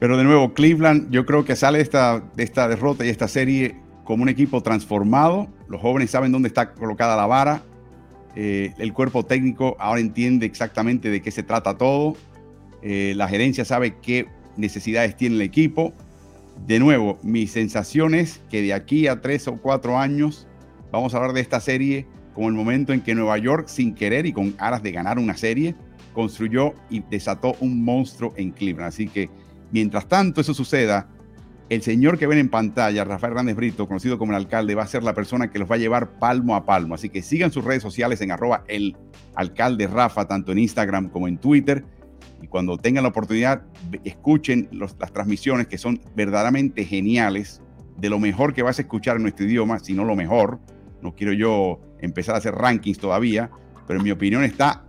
pero 0.00 0.16
de 0.16 0.24
nuevo, 0.24 0.54
Cleveland 0.54 1.10
yo 1.10 1.26
creo 1.26 1.44
que 1.44 1.54
sale 1.54 1.78
de 1.78 1.84
esta, 1.84 2.20
de 2.34 2.42
esta 2.42 2.66
derrota 2.68 3.04
y 3.04 3.10
esta 3.10 3.28
serie 3.28 3.76
como 4.04 4.22
un 4.22 4.30
equipo 4.30 4.62
transformado. 4.62 5.48
Los 5.68 5.82
jóvenes 5.82 6.10
saben 6.10 6.32
dónde 6.32 6.48
está 6.48 6.72
colocada 6.72 7.16
la 7.16 7.26
vara. 7.26 7.62
Eh, 8.34 8.72
el 8.78 8.94
cuerpo 8.94 9.26
técnico 9.26 9.76
ahora 9.78 10.00
entiende 10.00 10.46
exactamente 10.46 11.10
de 11.10 11.20
qué 11.20 11.30
se 11.30 11.42
trata 11.42 11.76
todo. 11.76 12.16
Eh, 12.82 13.12
la 13.14 13.28
gerencia 13.28 13.66
sabe 13.66 13.96
qué 14.00 14.26
necesidades 14.56 15.16
tiene 15.18 15.34
el 15.34 15.42
equipo. 15.42 15.92
De 16.66 16.78
nuevo, 16.78 17.18
mi 17.22 17.46
sensación 17.46 18.14
es 18.14 18.40
que 18.48 18.62
de 18.62 18.72
aquí 18.72 19.06
a 19.06 19.20
tres 19.20 19.48
o 19.48 19.58
cuatro 19.58 19.98
años 19.98 20.48
vamos 20.90 21.12
a 21.12 21.18
hablar 21.18 21.34
de 21.34 21.42
esta 21.42 21.60
serie 21.60 22.06
como 22.34 22.48
el 22.48 22.54
momento 22.54 22.94
en 22.94 23.02
que 23.02 23.14
Nueva 23.14 23.36
York, 23.36 23.68
sin 23.68 23.94
querer 23.94 24.24
y 24.24 24.32
con 24.32 24.54
aras 24.58 24.82
de 24.82 24.92
ganar 24.92 25.18
una 25.18 25.36
serie, 25.36 25.74
construyó 26.14 26.72
y 26.88 27.00
desató 27.00 27.54
un 27.60 27.84
monstruo 27.84 28.32
en 28.36 28.50
Cleveland. 28.50 28.88
Así 28.88 29.06
que 29.06 29.28
Mientras 29.70 30.08
tanto 30.08 30.40
eso 30.40 30.54
suceda, 30.54 31.08
el 31.70 31.82
señor 31.82 32.18
que 32.18 32.26
ven 32.26 32.38
en 32.38 32.48
pantalla, 32.48 33.04
Rafael 33.04 33.32
Hernández 33.32 33.54
Brito, 33.54 33.86
conocido 33.86 34.18
como 34.18 34.32
el 34.32 34.36
alcalde, 34.36 34.74
va 34.74 34.82
a 34.82 34.88
ser 34.88 35.04
la 35.04 35.14
persona 35.14 35.52
que 35.52 35.60
los 35.60 35.70
va 35.70 35.76
a 35.76 35.78
llevar 35.78 36.18
palmo 36.18 36.56
a 36.56 36.66
palmo. 36.66 36.96
Así 36.96 37.10
que 37.10 37.22
sigan 37.22 37.52
sus 37.52 37.64
redes 37.64 37.80
sociales 37.80 38.20
en 38.20 38.32
arroba 38.32 38.64
el 38.66 38.96
alcalde 39.36 39.86
Rafa, 39.86 40.26
tanto 40.26 40.50
en 40.50 40.58
Instagram 40.58 41.10
como 41.10 41.28
en 41.28 41.38
Twitter. 41.38 41.84
Y 42.42 42.48
cuando 42.48 42.76
tengan 42.76 43.04
la 43.04 43.10
oportunidad, 43.10 43.62
escuchen 44.02 44.68
las 44.72 44.96
transmisiones 45.12 45.68
que 45.68 45.78
son 45.78 46.00
verdaderamente 46.16 46.84
geniales, 46.84 47.62
de 47.96 48.10
lo 48.10 48.18
mejor 48.18 48.52
que 48.52 48.64
vas 48.64 48.80
a 48.80 48.82
escuchar 48.82 49.16
en 49.16 49.22
nuestro 49.22 49.46
idioma, 49.46 49.78
si 49.78 49.94
no 49.94 50.04
lo 50.04 50.16
mejor. 50.16 50.58
No 51.02 51.14
quiero 51.14 51.32
yo 51.32 51.80
empezar 52.00 52.34
a 52.34 52.38
hacer 52.38 52.54
rankings 52.54 52.98
todavía, 52.98 53.48
pero 53.86 54.00
en 54.00 54.04
mi 54.04 54.10
opinión 54.10 54.42
está 54.42 54.84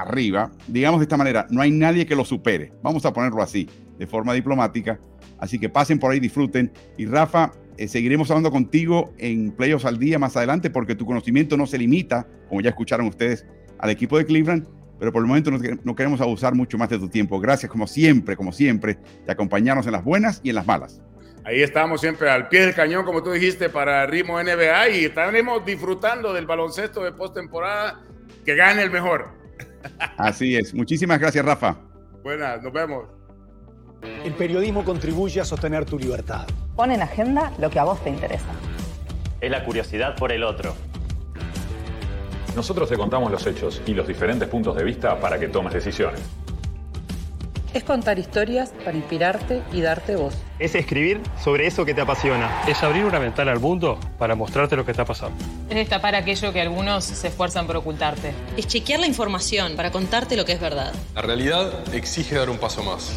arriba. 0.00 0.50
Digamos 0.66 1.00
de 1.00 1.04
esta 1.04 1.16
manera, 1.16 1.46
no 1.50 1.60
hay 1.60 1.70
nadie 1.70 2.06
que 2.06 2.16
lo 2.16 2.24
supere. 2.24 2.72
Vamos 2.82 3.04
a 3.04 3.12
ponerlo 3.12 3.42
así, 3.42 3.68
de 3.98 4.06
forma 4.06 4.32
diplomática. 4.32 4.98
Así 5.38 5.58
que 5.58 5.68
pasen 5.68 5.98
por 5.98 6.12
ahí, 6.12 6.20
disfruten. 6.20 6.72
Y 6.96 7.06
Rafa, 7.06 7.52
eh, 7.76 7.88
seguiremos 7.88 8.30
hablando 8.30 8.50
contigo 8.50 9.12
en 9.18 9.50
Playoffs 9.50 9.84
al 9.84 9.98
día 9.98 10.18
más 10.18 10.36
adelante 10.36 10.70
porque 10.70 10.94
tu 10.94 11.06
conocimiento 11.06 11.56
no 11.56 11.66
se 11.66 11.78
limita, 11.78 12.26
como 12.48 12.60
ya 12.60 12.70
escucharon 12.70 13.06
ustedes, 13.06 13.46
al 13.78 13.90
equipo 13.90 14.16
de 14.16 14.24
Cleveland, 14.24 14.66
pero 14.98 15.12
por 15.12 15.22
el 15.22 15.26
momento 15.26 15.50
no, 15.50 15.94
queremos 15.96 16.20
abusar 16.20 16.54
mucho 16.54 16.78
más 16.78 16.88
de 16.88 16.98
tu 16.98 17.08
tiempo. 17.08 17.40
Gracias 17.40 17.70
como 17.70 17.86
siempre, 17.86 18.36
como 18.36 18.52
siempre, 18.52 18.98
de 19.26 19.32
acompañarnos 19.32 19.86
en 19.86 19.92
las 19.92 20.04
buenas 20.04 20.40
y 20.42 20.50
en 20.50 20.54
las 20.54 20.66
malas. 20.66 21.02
Ahí 21.44 21.62
estamos 21.62 22.00
siempre 22.00 22.30
al 22.30 22.48
pie 22.48 22.62
del 22.62 22.74
cañón, 22.74 23.04
como 23.04 23.22
tú 23.22 23.32
dijiste, 23.32 23.68
para 23.68 24.06
Ritmo 24.06 24.42
NBA 24.42 24.88
y 24.90 25.04
estaremos 25.04 25.64
disfrutando 25.66 26.32
del 26.32 26.46
baloncesto 26.46 27.02
de 27.04 27.12
postemporada. 27.12 28.00
Que 28.46 28.54
gane 28.54 28.82
el 28.82 28.90
mejor. 28.90 29.43
Así 30.16 30.56
es. 30.56 30.74
Muchísimas 30.74 31.18
gracias, 31.18 31.44
Rafa. 31.44 31.76
Buenas, 32.22 32.62
nos 32.62 32.72
vemos. 32.72 33.04
El 34.24 34.34
periodismo 34.34 34.84
contribuye 34.84 35.40
a 35.40 35.44
sostener 35.44 35.84
tu 35.84 35.98
libertad. 35.98 36.46
Pon 36.76 36.90
en 36.90 37.02
agenda 37.02 37.52
lo 37.58 37.70
que 37.70 37.78
a 37.78 37.84
vos 37.84 38.02
te 38.02 38.10
interesa. 38.10 38.50
Es 39.40 39.50
la 39.50 39.64
curiosidad 39.64 40.16
por 40.16 40.32
el 40.32 40.42
otro. 40.42 40.74
Nosotros 42.56 42.88
te 42.88 42.96
contamos 42.96 43.30
los 43.32 43.46
hechos 43.46 43.82
y 43.86 43.94
los 43.94 44.06
diferentes 44.06 44.48
puntos 44.48 44.76
de 44.76 44.84
vista 44.84 45.18
para 45.18 45.38
que 45.38 45.48
tomes 45.48 45.72
decisiones. 45.72 46.20
Es 47.74 47.82
contar 47.82 48.20
historias 48.20 48.72
para 48.84 48.96
inspirarte 48.96 49.60
y 49.72 49.80
darte 49.80 50.14
voz. 50.14 50.40
Es 50.60 50.76
escribir 50.76 51.20
sobre 51.42 51.66
eso 51.66 51.84
que 51.84 51.92
te 51.92 52.00
apasiona. 52.00 52.62
Es 52.68 52.84
abrir 52.84 53.04
una 53.04 53.18
ventana 53.18 53.50
al 53.50 53.58
mundo 53.58 53.98
para 54.16 54.36
mostrarte 54.36 54.76
lo 54.76 54.84
que 54.84 54.92
está 54.92 55.04
pasando. 55.04 55.36
Es 55.68 55.74
destapar 55.74 56.14
aquello 56.14 56.52
que 56.52 56.60
algunos 56.60 57.02
se 57.02 57.26
esfuerzan 57.26 57.66
por 57.66 57.76
ocultarte. 57.76 58.32
Es 58.56 58.68
chequear 58.68 59.00
la 59.00 59.08
información 59.08 59.74
para 59.74 59.90
contarte 59.90 60.36
lo 60.36 60.44
que 60.44 60.52
es 60.52 60.60
verdad. 60.60 60.94
La 61.16 61.22
realidad 61.22 61.92
exige 61.92 62.36
dar 62.36 62.48
un 62.48 62.58
paso 62.58 62.84
más. 62.84 63.12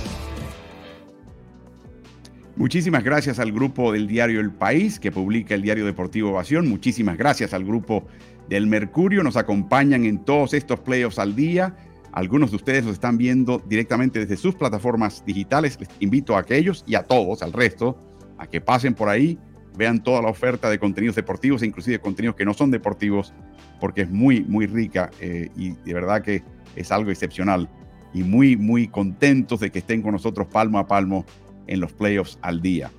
Muchísimas 2.55 3.03
gracias 3.03 3.37
al 3.37 3.51
grupo 3.51 3.91
del 3.91 4.07
diario 4.07 4.39
El 4.39 4.49
País 4.49 4.99
que 4.99 5.11
publica 5.11 5.53
el 5.53 5.61
diario 5.61 5.85
deportivo 5.85 6.31
Ovación. 6.31 6.67
Muchísimas 6.67 7.15
gracias 7.15 7.53
al 7.53 7.63
grupo 7.63 8.07
del 8.49 8.65
Mercurio. 8.65 9.21
Nos 9.21 9.37
acompañan 9.37 10.05
en 10.05 10.25
todos 10.25 10.55
estos 10.55 10.79
playoffs 10.79 11.19
al 11.19 11.35
día. 11.35 11.75
Algunos 12.11 12.51
de 12.51 12.55
ustedes 12.55 12.83
los 12.83 12.93
están 12.93 13.17
viendo 13.17 13.61
directamente 13.67 14.19
desde 14.19 14.37
sus 14.37 14.55
plataformas 14.55 15.23
digitales. 15.25 15.77
Les 15.79 15.89
invito 15.99 16.35
a 16.35 16.39
aquellos 16.39 16.83
y 16.87 16.95
a 16.95 17.03
todos, 17.03 17.41
al 17.43 17.53
resto, 17.53 17.97
a 18.37 18.47
que 18.47 18.61
pasen 18.61 18.93
por 18.93 19.09
ahí, 19.09 19.37
vean 19.77 20.01
toda 20.01 20.21
la 20.21 20.29
oferta 20.29 20.69
de 20.69 20.79
contenidos 20.79 21.15
deportivos 21.15 21.61
e 21.61 21.67
inclusive 21.67 21.99
contenidos 21.99 22.35
que 22.35 22.45
no 22.45 22.53
son 22.53 22.71
deportivos, 22.71 23.33
porque 23.79 24.01
es 24.01 24.09
muy, 24.09 24.41
muy 24.41 24.65
rica 24.65 25.11
eh, 25.19 25.49
y 25.55 25.71
de 25.71 25.93
verdad 25.93 26.21
que 26.21 26.43
es 26.75 26.91
algo 26.91 27.11
excepcional. 27.11 27.69
Y 28.13 28.23
muy, 28.23 28.57
muy 28.57 28.87
contentos 28.87 29.59
de 29.59 29.69
que 29.69 29.79
estén 29.79 30.01
con 30.01 30.13
nosotros 30.13 30.47
palmo 30.47 30.79
a 30.79 30.87
palmo 30.87 31.25
en 31.67 31.79
los 31.79 31.93
playoffs 31.93 32.39
al 32.41 32.61
día. 32.61 32.89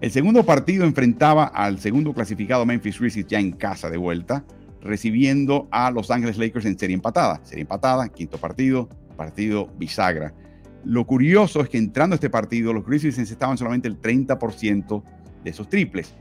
El 0.00 0.10
segundo 0.10 0.44
partido 0.44 0.84
enfrentaba 0.84 1.44
al 1.44 1.78
segundo 1.78 2.12
clasificado 2.12 2.66
Memphis 2.66 2.98
Grizzlies 2.98 3.26
ya 3.26 3.38
en 3.38 3.52
casa 3.52 3.88
de 3.88 3.96
vuelta, 3.96 4.44
recibiendo 4.82 5.68
a 5.70 5.90
Los 5.90 6.10
Ángeles 6.10 6.38
Lakers 6.38 6.66
en 6.66 6.78
serie 6.78 6.94
empatada. 6.94 7.40
Serie 7.44 7.62
empatada, 7.62 8.08
quinto 8.08 8.38
partido, 8.38 8.88
partido 9.16 9.68
bisagra. 9.78 10.34
Lo 10.84 11.06
curioso 11.06 11.60
es 11.60 11.68
que 11.68 11.78
entrando 11.78 12.14
este 12.14 12.28
partido, 12.28 12.72
los 12.72 12.84
Grizzlies 12.84 13.18
estaban 13.18 13.56
solamente 13.56 13.88
el 13.88 14.00
30% 14.00 15.02
de 15.44 15.50
esos 15.50 15.68
triples. 15.68 16.12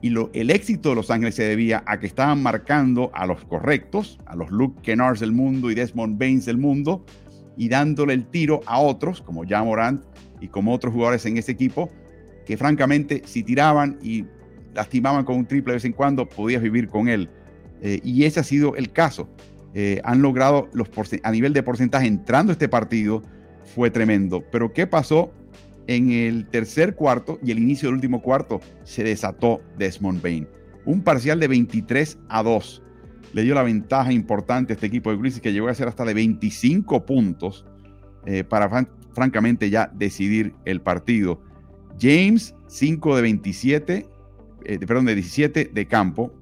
Y 0.00 0.10
lo, 0.10 0.30
el 0.32 0.50
éxito 0.50 0.90
de 0.90 0.94
Los 0.96 1.10
Ángeles 1.10 1.34
se 1.34 1.44
debía 1.44 1.82
a 1.86 1.98
que 1.98 2.06
estaban 2.06 2.42
marcando 2.42 3.10
a 3.14 3.26
los 3.26 3.44
correctos, 3.44 4.18
a 4.26 4.36
los 4.36 4.50
Luke 4.50 4.80
Kennards 4.82 5.20
del 5.20 5.32
mundo 5.32 5.70
y 5.70 5.74
Desmond 5.74 6.18
Baines 6.18 6.46
del 6.46 6.58
mundo, 6.58 7.04
y 7.56 7.68
dándole 7.68 8.14
el 8.14 8.26
tiro 8.26 8.60
a 8.66 8.78
otros, 8.78 9.20
como 9.20 9.44
ya 9.44 9.62
Morant 9.62 10.04
y 10.40 10.48
como 10.48 10.72
otros 10.72 10.94
jugadores 10.94 11.26
en 11.26 11.36
ese 11.36 11.52
equipo, 11.52 11.90
que 12.46 12.56
francamente 12.56 13.22
si 13.26 13.42
tiraban 13.42 13.98
y 14.02 14.24
lastimaban 14.74 15.24
con 15.24 15.36
un 15.36 15.46
triple 15.46 15.72
de 15.72 15.76
vez 15.76 15.84
en 15.84 15.92
cuando, 15.92 16.28
podías 16.28 16.62
vivir 16.62 16.88
con 16.88 17.08
él. 17.08 17.28
Eh, 17.82 18.00
y 18.04 18.24
ese 18.24 18.40
ha 18.40 18.44
sido 18.44 18.76
el 18.76 18.92
caso. 18.92 19.28
Eh, 19.74 20.00
han 20.04 20.22
logrado 20.22 20.68
los 20.72 20.88
a 21.22 21.30
nivel 21.30 21.52
de 21.52 21.62
porcentaje 21.62 22.06
entrando 22.06 22.52
este 22.52 22.68
partido, 22.68 23.22
fue 23.74 23.90
tremendo. 23.90 24.42
Pero 24.50 24.72
¿qué 24.72 24.86
pasó? 24.86 25.32
En 25.86 26.10
el 26.10 26.46
tercer 26.48 26.94
cuarto 26.94 27.38
y 27.42 27.50
el 27.50 27.58
inicio 27.58 27.88
del 27.88 27.94
último 27.94 28.20
cuarto 28.20 28.60
se 28.84 29.04
desató 29.04 29.62
Desmond 29.78 30.22
Bain. 30.22 30.48
Un 30.84 31.02
parcial 31.02 31.40
de 31.40 31.48
23 31.48 32.18
a 32.28 32.42
2 32.42 32.82
le 33.32 33.42
dio 33.42 33.54
la 33.54 33.62
ventaja 33.62 34.12
importante 34.12 34.72
a 34.72 34.74
este 34.74 34.86
equipo 34.86 35.10
de 35.10 35.16
Grizzlies 35.16 35.42
que 35.42 35.52
llegó 35.52 35.68
a 35.68 35.74
ser 35.74 35.88
hasta 35.88 36.04
de 36.04 36.14
25 36.14 37.04
puntos 37.04 37.64
eh, 38.26 38.44
para 38.44 38.86
francamente 39.12 39.70
ya 39.70 39.90
decidir 39.94 40.54
el 40.64 40.80
partido. 40.80 41.40
James, 42.00 42.54
5 42.68 43.16
de 43.16 43.22
27, 43.22 44.06
eh, 44.64 44.78
perdón, 44.80 45.06
de 45.06 45.14
17 45.14 45.70
de 45.72 45.86
campo. 45.86 46.32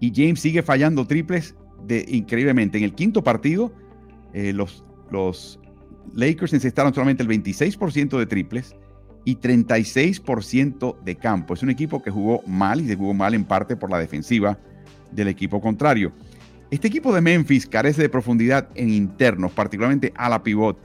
Y 0.00 0.12
James 0.14 0.40
sigue 0.40 0.62
fallando 0.62 1.06
triples 1.06 1.54
de, 1.86 2.04
increíblemente. 2.08 2.78
En 2.78 2.84
el 2.84 2.94
quinto 2.94 3.22
partido, 3.22 3.72
eh, 4.32 4.52
los, 4.52 4.84
Lakers 6.14 6.52
encestaron 6.52 6.94
solamente 6.94 7.22
el 7.22 7.28
26% 7.28 8.18
de 8.18 8.26
triples 8.26 8.76
y 9.24 9.36
36% 9.36 11.00
de 11.02 11.16
campo. 11.16 11.54
Es 11.54 11.62
un 11.62 11.70
equipo 11.70 12.02
que 12.02 12.10
jugó 12.10 12.42
mal 12.46 12.80
y 12.80 12.88
se 12.88 12.96
jugó 12.96 13.14
mal 13.14 13.34
en 13.34 13.44
parte 13.44 13.76
por 13.76 13.90
la 13.90 13.98
defensiva 13.98 14.58
del 15.12 15.28
equipo 15.28 15.60
contrario. 15.60 16.12
Este 16.70 16.88
equipo 16.88 17.14
de 17.14 17.20
Memphis 17.20 17.66
carece 17.66 18.02
de 18.02 18.08
profundidad 18.08 18.68
en 18.74 18.90
internos, 18.90 19.52
particularmente 19.52 20.12
a 20.16 20.28
la 20.28 20.42
pivot 20.42 20.78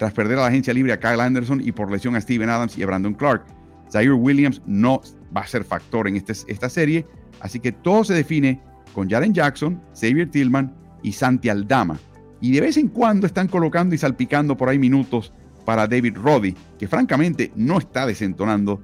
tras 0.00 0.12
perder 0.12 0.38
a 0.38 0.42
la 0.42 0.46
agencia 0.46 0.72
libre 0.72 0.92
a 0.92 0.98
Kyle 0.98 1.20
Anderson 1.20 1.60
y 1.60 1.72
por 1.72 1.90
lesión 1.90 2.16
a 2.16 2.20
Steven 2.20 2.48
Adams 2.48 2.78
y 2.78 2.82
a 2.82 2.86
Brandon 2.86 3.12
Clark. 3.12 3.44
Zaire 3.92 4.12
Williams 4.12 4.62
no 4.66 5.02
va 5.36 5.42
a 5.42 5.46
ser 5.46 5.62
factor 5.62 6.08
en 6.08 6.16
este, 6.16 6.32
esta 6.48 6.68
serie, 6.68 7.06
así 7.40 7.60
que 7.60 7.72
todo 7.72 8.04
se 8.04 8.14
define 8.14 8.60
con 8.94 9.08
Jaren 9.08 9.34
Jackson, 9.34 9.80
Xavier 9.94 10.30
Tillman 10.30 10.74
y 11.02 11.12
Santi 11.12 11.48
Aldama. 11.48 11.98
Y 12.40 12.52
de 12.52 12.60
vez 12.60 12.76
en 12.76 12.88
cuando 12.88 13.26
están 13.26 13.48
colocando 13.48 13.94
y 13.94 13.98
salpicando 13.98 14.56
por 14.56 14.68
ahí 14.68 14.78
minutos 14.78 15.32
para 15.64 15.86
David 15.86 16.16
Roddy, 16.16 16.54
que 16.78 16.88
francamente 16.88 17.52
no 17.54 17.78
está 17.78 18.06
desentonando. 18.06 18.82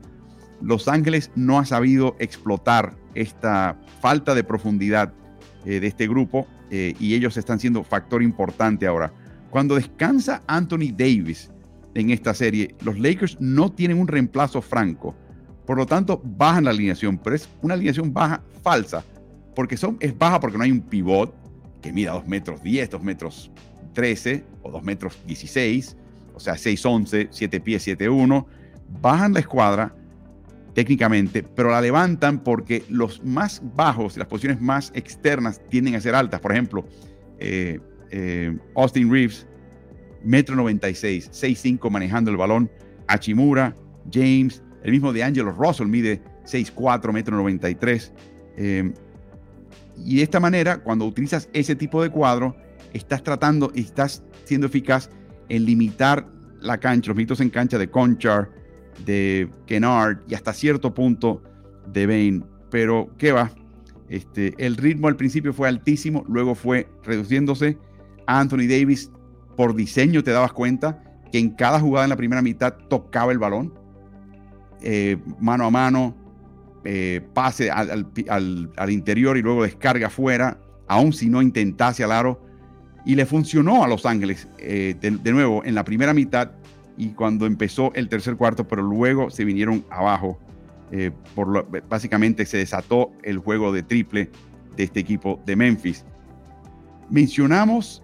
Los 0.61 0.89
Ángeles 0.89 1.31
no 1.35 1.59
ha 1.59 1.65
sabido 1.65 2.17
explotar 2.19 2.97
esta 3.15 3.79
falta 4.01 4.35
de 4.35 4.45
profundidad 4.45 5.13
eh, 5.65 5.81
de 5.81 5.87
este 5.87 6.07
grupo 6.07 6.47
eh, 6.71 6.95
y 7.01 7.15
ellos 7.15 7.37
están 7.37 7.59
siendo 7.59 7.83
factor 7.83 8.23
importante 8.23 8.87
ahora. 8.87 9.13
Cuando 9.51 9.77
descansa 9.77 10.43
Anthony 10.47 10.93
Davis 10.97 11.51
en 11.95 12.11
esta 12.11 12.35
serie, 12.35 12.75
los 12.83 12.99
Lakers 12.99 13.39
no 13.41 13.73
tienen 13.73 13.99
un 13.99 14.09
reemplazo 14.09 14.61
franco. 14.61 15.15
Por 15.67 15.77
lo 15.77 15.87
tanto, 15.87 16.23
bajan 16.25 16.65
la 16.65 16.71
alineación, 16.71 17.19
pero 17.19 17.35
es 17.37 17.49
una 17.61 17.75
alineación 17.75 18.13
baja 18.13 18.43
falsa, 18.63 19.05
porque 19.55 19.77
son, 19.77 19.97
es 20.01 20.17
baja 20.17 20.39
porque 20.41 20.57
no 20.57 20.65
hay 20.65 20.71
un 20.71 20.81
pivot 20.81 21.35
que 21.83 21.93
mida 21.93 22.13
2 22.13 22.27
metros 22.29 22.63
10, 22.63 22.91
2 22.91 23.03
metros 23.03 23.51
13 23.95 24.45
o 24.63 24.71
2 24.71 24.83
metros 24.85 25.19
16, 25.27 25.97
o 26.35 26.41
sea, 26.41 26.55
6'11, 26.55 27.29
7 27.31 27.61
pies, 27.61 27.87
7'1. 27.87 28.47
Bajan 29.01 29.33
la 29.33 29.41
escuadra 29.41 29.95
técnicamente, 30.75 31.43
pero 31.43 31.71
la 31.71 31.81
levantan 31.81 32.41
porque 32.41 32.85
los 32.91 33.25
más 33.25 33.63
bajos, 33.75 34.19
las 34.19 34.29
posiciones 34.29 34.61
más 34.61 34.93
externas 34.95 35.61
tienden 35.71 35.95
a 35.95 36.01
ser 36.01 36.15
altas. 36.15 36.41
Por 36.41 36.53
ejemplo, 36.53 36.85
eh, 37.39 37.81
eh, 38.11 38.57
Austin 38.75 39.11
Reeves, 39.11 39.47
metro 40.23 40.55
96, 40.55 41.31
6'5 41.33 41.91
manejando 41.91 42.31
el 42.31 42.37
balón. 42.37 42.71
Achimura, 43.07 43.75
James, 44.13 44.63
el 44.87 44.93
mismo 44.93 45.13
de 45.13 45.25
Angelo 45.25 45.51
Russell 45.51 45.89
mide 45.89 46.23
6'4, 46.45 47.13
metro 47.13 47.37
93. 47.37 48.13
Eh, 48.57 48.95
y 49.97 50.17
de 50.19 50.23
esta 50.23 50.39
manera, 50.39 50.79
cuando 50.79 51.05
utilizas 51.07 51.49
ese 51.53 51.75
tipo 51.75 52.01
de 52.05 52.11
cuadro, 52.11 52.55
estás 52.93 53.25
tratando 53.25 53.73
y 53.75 53.81
estás 53.81 54.23
siendo 54.45 54.69
eficaz 54.69 55.11
en 55.49 55.65
limitar 55.65 56.29
la 56.61 56.79
cancha, 56.79 57.09
los 57.09 57.17
mitos 57.17 57.41
en 57.41 57.51
cancha 57.51 57.79
de 57.79 57.91
Conchar, 57.91 58.49
de 59.05 59.51
Kennard 59.67 60.21
y 60.29 60.35
hasta 60.35 60.53
cierto 60.53 60.95
punto 60.95 61.43
de 61.93 62.07
Bain. 62.07 62.45
Pero, 62.71 63.11
¿qué 63.19 63.33
va? 63.33 63.51
Este, 64.09 64.55
el 64.57 64.77
ritmo 64.77 65.09
al 65.09 65.17
principio 65.17 65.53
fue 65.53 65.67
altísimo, 65.67 66.25
luego 66.29 66.55
fue 66.55 66.89
reduciéndose 67.03 67.77
Anthony 68.29 68.69
Davis, 68.69 69.11
por 69.57 69.75
diseño 69.75 70.23
te 70.23 70.31
dabas 70.31 70.53
cuenta 70.53 71.03
que 71.33 71.41
en 71.41 71.51
cada 71.51 71.81
jugada 71.81 72.05
en 72.05 72.11
la 72.11 72.17
primera 72.17 72.41
mitad 72.41 72.75
tocaba 72.89 73.33
el 73.33 73.39
balón. 73.39 73.86
Eh, 74.83 75.17
mano 75.41 75.67
a 75.67 75.71
mano, 75.71 76.15
eh, 76.85 77.21
pase 77.35 77.71
al, 77.71 78.07
interior 78.89 79.37
y 79.37 79.43
luego 79.43 79.65
descarga 79.65 80.09
afuera, 80.09 80.59
aun 80.87 81.13
si 81.13 81.29
no 81.29 81.43
intentase 81.43 82.05
al 82.05 82.13
aro. 82.13 82.43
Y 83.05 83.15
le 83.15 83.25
funcionó 83.25 83.85
a 83.85 83.89
Los 83.89 84.05
Ángeles 84.05 84.49
de, 84.59 84.95
de, 85.01 85.33
nuevo 85.33 85.65
en 85.65 85.77
la 85.77 85.85
primera 85.85 86.13
mitad 86.13 86.51
y 86.97 87.11
cuando 87.11 87.47
empezó 87.47 87.93
el 87.95 88.09
tercer 88.09 88.37
cuarto, 88.37 88.67
pero 88.67 88.83
luego 88.83 89.31
se 89.31 89.45
vinieron 89.45 89.85
abajo. 89.91 90.41
por 91.37 91.47
lo, 91.47 91.69
básicamente 91.89 92.45
se 92.47 92.59
desató 92.59 93.13
el 93.23 93.39
juego 93.39 93.73
de 93.73 93.85
triple 93.85 94.31
de 94.77 94.85
este 94.85 95.01
equipo 95.01 95.41
de 95.47 95.55
Memphis. 95.55 96.05
Mencionamos, 97.09 98.03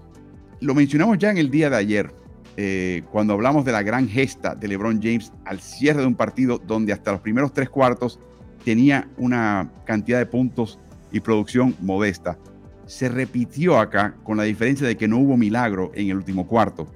lo 0.61 0.75
mencionamos 0.75 1.19
ya 1.19 1.31
en 1.31 1.39
el 1.39 1.51
día 1.51 1.69
de 1.69 1.77
ayer, 1.77 2.15
eh, 2.57 3.03
cuando 3.11 3.33
hablamos 3.33 3.65
de 3.65 3.73
la 3.73 3.83
gran 3.83 4.09
gesta 4.09 4.55
de 4.55 4.69
LeBron 4.69 5.01
James 5.03 5.33
al 5.45 5.61
cierre 5.61 6.03
de 6.03 6.07
un 6.07 6.15
partido 6.15 6.59
donde 6.59 6.93
hasta 6.93 7.13
los 7.13 7.21
primeros 7.21 7.53
tres 7.53 7.71
cuartos 7.71 8.21
tenía 8.65 9.09
una 9.17 9.71
cantidad 9.85 10.19
de 10.19 10.27
puntos 10.27 10.79
y 11.11 11.21
producción 11.21 11.75
modesta. 11.81 12.39
Se 12.87 13.09
repitió 13.09 13.79
acá 13.79 14.15
con 14.23 14.37
la 14.37 14.43
diferencia 14.43 14.87
de 14.87 14.97
que 14.97 15.09
no 15.09 15.19
hubo 15.19 15.37
milagro 15.37 15.93
en 15.95 16.11
el 16.11 16.17
último 16.17 16.47
cuarto. 16.47 16.87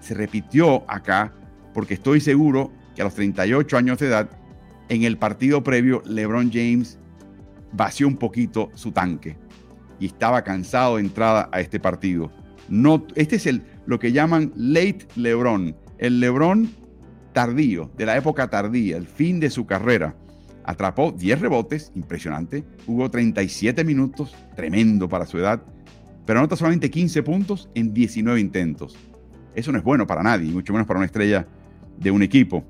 Se 0.00 0.14
repitió 0.14 0.90
acá 0.90 1.32
porque 1.74 1.94
estoy 1.94 2.20
seguro 2.20 2.70
que 2.94 3.02
a 3.02 3.04
los 3.04 3.14
38 3.14 3.76
años 3.76 3.98
de 3.98 4.06
edad, 4.06 4.30
en 4.88 5.02
el 5.02 5.18
partido 5.18 5.62
previo, 5.62 6.02
LeBron 6.06 6.50
James 6.50 6.98
vació 7.72 8.08
un 8.08 8.16
poquito 8.16 8.70
su 8.74 8.92
tanque 8.92 9.36
y 9.98 10.06
estaba 10.06 10.42
cansado 10.42 10.96
de 10.96 11.02
entrada 11.02 11.50
a 11.52 11.60
este 11.60 11.78
partido. 11.78 12.30
No, 12.68 13.06
este 13.14 13.36
es 13.36 13.46
el, 13.46 13.62
lo 13.86 13.98
que 13.98 14.12
llaman 14.12 14.52
late 14.56 15.06
LeBron, 15.16 15.76
el 15.98 16.20
LeBron 16.20 16.68
tardío, 17.32 17.90
de 17.96 18.06
la 18.06 18.16
época 18.16 18.48
tardía, 18.48 18.96
el 18.96 19.06
fin 19.06 19.40
de 19.40 19.50
su 19.50 19.66
carrera. 19.66 20.16
Atrapó 20.64 21.12
10 21.12 21.40
rebotes, 21.40 21.92
impresionante. 21.94 22.64
Jugó 22.86 23.10
37 23.10 23.84
minutos, 23.84 24.34
tremendo 24.56 25.08
para 25.08 25.26
su 25.26 25.38
edad, 25.38 25.62
pero 26.24 26.40
anota 26.40 26.56
solamente 26.56 26.90
15 26.90 27.22
puntos 27.22 27.70
en 27.74 27.94
19 27.94 28.40
intentos. 28.40 28.96
Eso 29.54 29.70
no 29.70 29.78
es 29.78 29.84
bueno 29.84 30.06
para 30.06 30.22
nadie, 30.22 30.50
mucho 30.50 30.72
menos 30.72 30.88
para 30.88 30.98
una 30.98 31.06
estrella 31.06 31.46
de 31.98 32.10
un 32.10 32.22
equipo. 32.22 32.64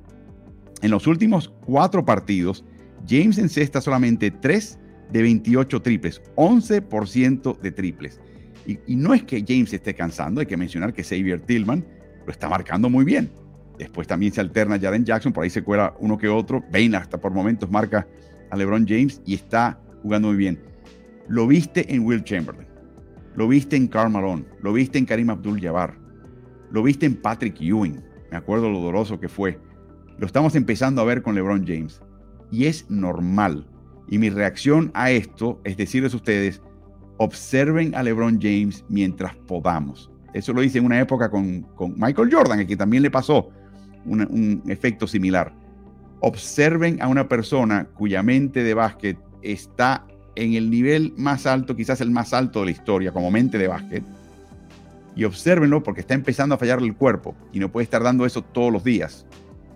En 0.83 0.90
los 0.90 1.07
últimos 1.07 1.48
cuatro 1.64 2.05
partidos, 2.05 2.64
James 3.09 3.38
encesta 3.38 3.81
solamente 3.81 4.31
3 4.31 4.79
de 5.11 5.22
28 5.22 5.83
triples, 5.83 6.22
11% 6.37 7.59
de 7.59 7.72
triples. 7.72 8.20
Y, 8.66 8.96
no 8.96 9.14
es 9.14 9.22
que 9.22 9.44
James 9.46 9.72
esté 9.72 9.94
cansando, 9.94 10.40
hay 10.40 10.46
que 10.46 10.57
mencionar 10.57 10.92
que 10.92 11.05
Xavier 11.05 11.40
Tillman 11.40 11.85
lo 12.24 12.33
está 12.33 12.48
marcando 12.48 12.90
muy 12.90 13.05
bien. 13.05 13.31
Después 13.79 14.09
también 14.09 14.33
se 14.33 14.40
alterna 14.40 14.79
Jaren 14.79 15.05
Jackson, 15.05 15.33
por 15.33 15.44
ahí 15.44 15.50
se 15.50 15.62
cuela 15.62 15.94
uno 16.00 16.18
que 16.18 16.29
otro. 16.29 16.64
Bain 16.72 16.94
hasta 16.94 17.18
por 17.18 17.33
momentos 17.33 17.70
marca 17.70 18.07
a 18.50 18.57
LeBron 18.57 18.87
James 18.88 19.20
y 19.24 19.35
está 19.35 19.79
jugando 20.02 20.29
muy 20.29 20.37
bien. 20.37 20.59
Lo 21.29 21.46
viste 21.46 21.94
en 21.94 22.05
Will 22.05 22.24
Chamberlain, 22.24 22.68
lo 23.35 23.46
viste 23.48 23.76
en 23.76 23.88
Karl 23.88 24.11
Malone, 24.11 24.44
lo 24.62 24.72
viste 24.72 24.98
en 24.98 25.05
Karim 25.07 25.31
Abdul-Jabbar, 25.31 25.94
lo 26.70 26.83
viste 26.83 27.07
en 27.07 27.16
Patrick 27.16 27.61
Ewing. 27.61 28.02
Me 28.31 28.37
acuerdo 28.37 28.70
lo 28.70 28.81
doloroso 28.81 29.20
que 29.20 29.29
fue. 29.29 29.59
Lo 30.18 30.26
estamos 30.26 30.57
empezando 30.57 31.02
a 31.02 31.05
ver 31.05 31.22
con 31.22 31.35
LeBron 31.35 31.64
James. 31.66 32.00
Y 32.50 32.66
es 32.66 32.90
normal. 32.90 33.66
Y 34.09 34.18
mi 34.18 34.31
reacción 34.31 34.90
a 34.94 35.11
esto 35.11 35.61
es 35.64 35.76
decirles 35.76 36.14
a 36.14 36.16
ustedes, 36.16 36.62
observen 37.18 37.94
a 37.94 38.02
LeBron 38.02 38.40
James 38.40 38.85
mientras 38.88 39.35
podamos. 39.35 40.11
Eso 40.33 40.52
lo 40.52 40.62
hice 40.62 40.79
en 40.79 40.85
una 40.87 41.00
época 41.00 41.31
con, 41.31 41.66
Michael 41.96 42.29
Jordan, 42.33 42.61
a 42.61 42.66
que 42.66 42.76
también 42.76 43.02
le 43.02 43.11
pasó 43.11 43.50
un, 44.05 44.62
efecto 44.68 45.07
similar. 45.07 45.52
Observen 46.20 47.00
a 47.00 47.09
una 47.09 47.29
persona 47.29 47.87
cuya 47.94 48.22
mente 48.22 48.62
de 48.62 48.74
básquet 48.74 49.18
está 49.42 50.07
en 50.35 50.55
el 50.55 50.70
nivel 50.70 51.14
más 51.16 51.46
alto, 51.46 51.74
quizás 51.76 52.00
el 52.00 52.11
más 52.11 52.35
alto 52.35 52.61
de 52.61 52.66
la 52.66 52.70
historia, 52.72 53.12
como 53.12 53.31
mente 53.31 53.57
de 53.57 53.68
básquet, 53.68 54.05
y 55.14 55.24
observenlo 55.24 55.83
porque 55.83 56.02
está 56.02 56.14
empezando 56.14 56.55
a 56.55 56.59
fallarle 56.59 56.88
el 56.88 56.94
cuerpo 56.94 57.35
y 57.52 57.59
no 57.59 57.72
puede 57.72 57.85
estar 57.85 58.02
dando 58.02 58.26
eso 58.26 58.42
todos 58.42 58.70
los 58.70 58.85
días. 58.85 59.24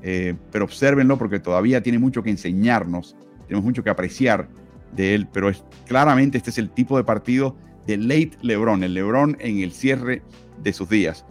Eh, 0.02 0.34
pero 0.50 0.64
observenlo 0.64 1.18
porque 1.18 1.40
todavía 1.40 1.82
tiene 1.82 1.98
mucho 1.98 2.22
que 2.22 2.30
enseñarnos 2.30 3.16
tenemos 3.50 3.64
mucho 3.64 3.82
que 3.82 3.90
apreciar 3.90 4.46
de 4.92 5.14
él, 5.14 5.28
pero 5.32 5.48
es, 5.48 5.64
claramente 5.86 6.38
este 6.38 6.50
es 6.50 6.58
el 6.58 6.70
tipo 6.70 6.96
de 6.96 7.04
partido 7.04 7.56
de 7.86 7.96
late 7.96 8.32
LeBron, 8.42 8.82
el 8.84 8.94
LeBron 8.94 9.36
en 9.40 9.60
el 9.60 9.72
cierre 9.72 10.22
de 10.62 10.72
sus 10.72 10.88
días. 10.88 11.24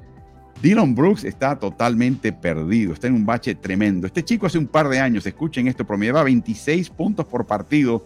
Dylan 0.61 0.93
Brooks 0.93 1.23
está 1.23 1.57
totalmente 1.57 2.33
perdido, 2.33 2.93
está 2.93 3.07
en 3.07 3.13
un 3.13 3.25
bache 3.25 3.55
tremendo. 3.55 4.07
Este 4.07 4.23
chico 4.23 4.45
hace 4.45 4.57
un 4.57 4.67
par 4.67 4.89
de 4.89 4.99
años, 4.99 5.25
escuchen 5.25 5.67
esto, 5.67 5.85
promediaba 5.85 6.23
26 6.23 6.89
puntos 6.89 7.25
por 7.25 7.45
partido 7.47 8.03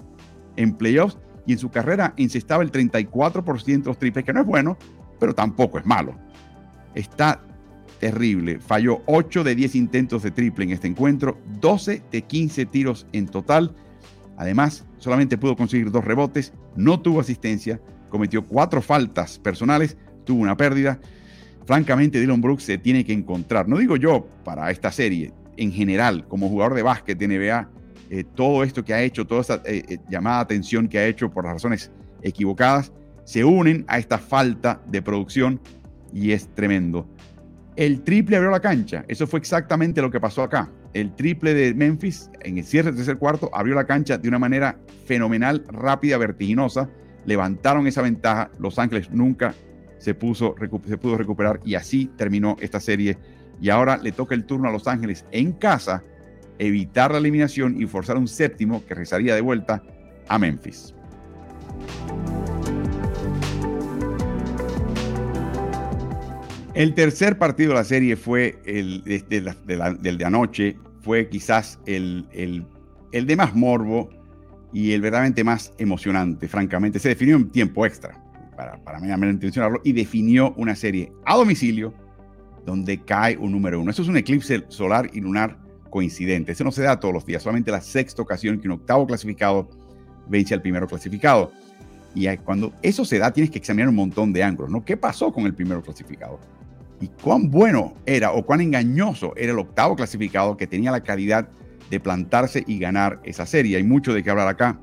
en 0.55 0.73
playoffs 0.73 1.17
y 1.47 1.53
en 1.53 1.59
su 1.59 1.71
carrera 1.71 2.13
encestaba 2.15 2.61
el 2.61 2.71
34% 2.71 3.65
de 3.65 3.85
los 3.85 3.97
triples, 3.97 4.23
que 4.23 4.33
no 4.33 4.41
es 4.41 4.45
bueno, 4.45 4.77
pero 5.19 5.33
tampoco 5.33 5.79
es 5.79 5.85
malo. 5.85 6.13
Está 6.93 7.41
terrible. 7.99 8.59
Falló 8.59 9.01
8 9.07 9.43
de 9.43 9.55
10 9.55 9.75
intentos 9.75 10.21
de 10.23 10.31
triple 10.31 10.65
en 10.65 10.71
este 10.71 10.87
encuentro, 10.87 11.39
12 11.59 12.03
de 12.11 12.21
15 12.21 12.65
tiros 12.67 13.07
en 13.13 13.27
total 13.27 13.73
Además, 14.37 14.85
solamente 14.97 15.37
pudo 15.37 15.55
conseguir 15.55 15.91
dos 15.91 16.03
rebotes, 16.03 16.53
no 16.75 16.99
tuvo 16.99 17.19
asistencia, 17.19 17.79
cometió 18.09 18.45
cuatro 18.45 18.81
faltas 18.81 19.39
personales, 19.39 19.97
tuvo 20.25 20.41
una 20.41 20.57
pérdida. 20.57 20.99
Francamente, 21.65 22.19
Dylan 22.19 22.41
Brooks 22.41 22.63
se 22.63 22.77
tiene 22.77 23.05
que 23.05 23.13
encontrar, 23.13 23.67
no 23.67 23.77
digo 23.77 23.95
yo 23.95 24.27
para 24.43 24.69
esta 24.71 24.91
serie, 24.91 25.33
en 25.57 25.71
general, 25.71 26.27
como 26.27 26.49
jugador 26.49 26.75
de 26.75 26.83
básquet 26.83 27.17
de 27.17 27.27
NBA, 27.27 27.69
eh, 28.09 28.23
todo 28.35 28.63
esto 28.63 28.83
que 28.83 28.93
ha 28.93 29.01
hecho, 29.01 29.25
toda 29.25 29.41
esta 29.41 29.55
eh, 29.65 29.83
eh, 29.87 29.97
llamada 30.09 30.39
atención 30.39 30.87
que 30.87 30.99
ha 30.99 31.07
hecho 31.07 31.31
por 31.31 31.45
las 31.45 31.53
razones 31.53 31.91
equivocadas, 32.21 32.91
se 33.23 33.43
unen 33.43 33.85
a 33.87 33.97
esta 33.97 34.17
falta 34.17 34.81
de 34.87 35.01
producción 35.01 35.59
y 36.13 36.31
es 36.31 36.47
tremendo. 36.53 37.07
El 37.75 38.03
triple 38.03 38.37
abrió 38.37 38.51
la 38.51 38.59
cancha, 38.59 39.03
eso 39.07 39.25
fue 39.25 39.39
exactamente 39.39 40.01
lo 40.01 40.11
que 40.11 40.19
pasó 40.19 40.43
acá 40.43 40.69
el 40.93 41.15
triple 41.15 41.53
de 41.53 41.73
Memphis 41.73 42.29
en 42.41 42.57
el 42.57 42.63
cierre 42.63 42.87
del 42.87 42.97
tercer 42.97 43.17
cuarto 43.17 43.49
abrió 43.53 43.75
la 43.75 43.85
cancha 43.85 44.17
de 44.17 44.27
una 44.27 44.39
manera 44.39 44.77
fenomenal, 45.05 45.63
rápida, 45.67 46.17
vertiginosa. 46.17 46.89
Levantaron 47.25 47.87
esa 47.87 48.01
ventaja. 48.01 48.51
Los 48.59 48.77
Ángeles 48.79 49.09
nunca 49.11 49.55
se, 49.97 50.11
se 50.11 50.97
pudo 50.97 51.17
recuperar 51.17 51.59
y 51.65 51.75
así 51.75 52.11
terminó 52.15 52.57
esta 52.59 52.79
serie. 52.79 53.17
Y 53.59 53.69
ahora 53.69 53.97
le 53.97 54.11
toca 54.11 54.35
el 54.35 54.45
turno 54.45 54.69
a 54.69 54.71
Los 54.71 54.87
Ángeles 54.87 55.25
en 55.31 55.53
casa 55.53 56.03
evitar 56.59 57.11
la 57.11 57.17
eliminación 57.17 57.81
y 57.81 57.87
forzar 57.87 58.17
un 58.17 58.27
séptimo 58.27 58.85
que 58.85 58.93
regresaría 58.93 59.33
de 59.35 59.41
vuelta 59.41 59.83
a 60.27 60.37
Memphis. 60.37 60.93
El 66.75 66.95
tercer 66.95 67.37
partido 67.37 67.69
de 67.69 67.75
la 67.75 67.83
serie 67.83 68.15
fue 68.15 68.59
el 68.65 69.03
del 69.03 70.17
de 70.17 70.25
anoche, 70.25 70.75
fue 71.01 71.29
quizás 71.29 71.79
el, 71.85 72.25
el, 72.31 73.27
de 73.27 73.35
más 73.35 73.53
morbo 73.53 74.09
y 74.71 74.93
el 74.93 75.01
verdaderamente 75.01 75.43
más 75.43 75.71
emocionante, 75.77 76.47
francamente. 76.47 76.97
Se 76.97 77.09
definió 77.09 77.35
en 77.35 77.51
tiempo 77.51 77.85
extra, 77.85 78.19
para, 78.57 78.83
para 78.83 78.99
mencionarlo, 78.99 79.81
y 79.83 79.93
definió 79.93 80.55
una 80.57 80.75
serie 80.75 81.11
a 81.25 81.35
domicilio 81.35 81.93
donde 82.65 82.99
cae 83.03 83.37
un 83.37 83.51
número 83.51 83.79
uno. 83.79 83.91
Eso 83.91 84.01
es 84.01 84.07
un 84.07 84.17
eclipse 84.17 84.63
solar 84.69 85.11
y 85.13 85.21
lunar 85.21 85.59
coincidente. 85.91 86.53
Eso 86.53 86.63
no 86.63 86.71
se 86.71 86.81
da 86.81 86.99
todos 86.99 87.13
los 87.13 87.23
días, 87.23 87.43
solamente 87.43 87.69
la 87.69 87.81
sexta 87.81 88.23
ocasión 88.23 88.59
que 88.59 88.67
un 88.67 88.73
octavo 88.73 89.05
clasificado 89.05 89.69
vence 90.27 90.55
al 90.55 90.61
primero 90.63 90.87
clasificado. 90.87 91.51
Y 92.15 92.35
cuando 92.37 92.73
eso 92.81 93.05
se 93.05 93.19
da, 93.19 93.31
tienes 93.31 93.51
que 93.51 93.59
examinar 93.59 93.89
un 93.89 93.95
montón 93.95 94.33
de 94.33 94.41
ángulos, 94.41 94.71
¿no? 94.71 94.83
¿Qué 94.83 94.97
pasó 94.97 95.31
con 95.31 95.45
el 95.45 95.53
primero 95.53 95.83
clasificado? 95.83 96.39
Y 97.03 97.09
cuán 97.21 97.51
bueno 97.51 97.95
era 98.05 98.31
o 98.31 98.45
cuán 98.45 98.61
engañoso 98.61 99.33
era 99.35 99.51
el 99.51 99.59
octavo 99.59 99.97
clasificado 99.97 100.55
que 100.55 100.67
tenía 100.67 100.89
la 100.89 101.03
calidad 101.03 101.49
de 101.89 101.99
plantarse 101.99 102.63
y 102.65 102.79
ganar 102.79 103.19
esa 103.25 103.45
serie. 103.45 103.75
Hay 103.75 103.83
mucho 103.83 104.13
de 104.13 104.23
qué 104.23 104.29
hablar 104.29 104.47
acá. 104.47 104.79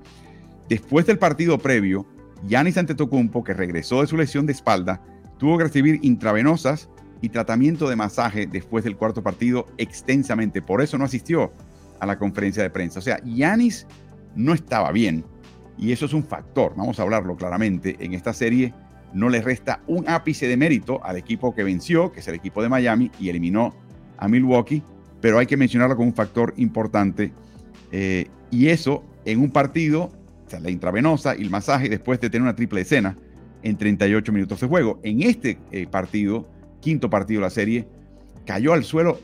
Después 0.69 1.07
del 1.07 1.19
partido 1.19 1.57
previo, 1.57 2.07
Yanis 2.47 2.77
Antetokounmpo, 2.77 3.43
que 3.43 3.55
regresó 3.55 4.03
de 4.03 4.07
su 4.07 4.19
lesión 4.19 4.45
de 4.45 4.53
espalda, 4.53 5.03
tuvo 5.39 5.57
que 5.57 5.65
recibir 5.65 5.99
intravenosas 6.03 6.91
y 7.23 7.31
tratamiento 7.31 7.89
de 7.89 7.97
masaje 7.97 8.47
después 8.47 8.85
del 8.85 8.99
cuarto 8.99 9.23
partido 9.23 9.65
extensamente. 9.79 10.61
Por 10.61 10.83
eso 10.83 10.99
no 10.99 11.07
asistió 11.07 11.55
a 12.01 12.07
la 12.07 12.19
conferencia 12.19 12.63
de 12.63 12.69
prensa. 12.69 12.99
O 12.99 13.03
sea, 13.03 13.19
Yanis 13.25 13.87
no 14.37 14.53
estaba 14.53 14.93
bien 14.93 15.25
y 15.79 15.93
eso 15.93 16.05
es 16.05 16.13
un 16.13 16.23
factor, 16.23 16.75
vamos 16.77 17.01
a 17.01 17.03
hablarlo 17.03 17.35
claramente, 17.37 17.97
en 17.99 18.13
esta 18.13 18.35
serie 18.35 18.75
no 19.13 19.29
le 19.29 19.43
resta 19.43 19.81
un 19.87 20.09
ápice 20.09 20.47
de 20.47 20.57
mérito 20.57 21.05
al 21.05 21.17
equipo 21.17 21.55
que 21.55 21.65
venció, 21.65 22.13
que 22.13 22.21
es 22.21 22.29
el 22.29 22.35
equipo 22.35 22.63
de 22.63 22.69
Miami, 22.69 23.11
y 23.19 23.29
eliminó 23.29 23.75
a 24.17 24.29
Milwaukee, 24.29 24.83
pero 25.21 25.39
hay 25.39 25.47
que 25.47 25.57
mencionarlo 25.57 25.97
como 25.97 26.09
un 26.09 26.15
factor 26.15 26.55
importante. 26.57 27.33
Eh, 27.93 28.29
y 28.51 28.69
eso 28.69 29.05
en 29.25 29.41
un 29.41 29.51
partido, 29.51 30.11
la 30.61 30.71
intravenosa 30.71 31.37
y 31.37 31.43
el 31.43 31.51
masaje 31.51 31.89
después 31.89 32.21
de 32.21 32.31
tener 32.31 32.43
una 32.43 32.57
triple 32.57 32.81
escena 32.81 33.17
en 33.63 33.77
38 33.77 34.33
minutos 34.33 34.61
de 34.61 34.67
juego. 34.67 35.01
En 35.03 35.23
este 35.23 35.59
eh, 35.71 35.87
partido, 35.87 36.49
quinto 36.81 37.11
partido 37.11 37.41
de 37.41 37.47
la 37.47 37.51
serie, 37.51 37.89
cayó 38.47 38.73
al 38.73 38.85
suelo, 38.85 39.21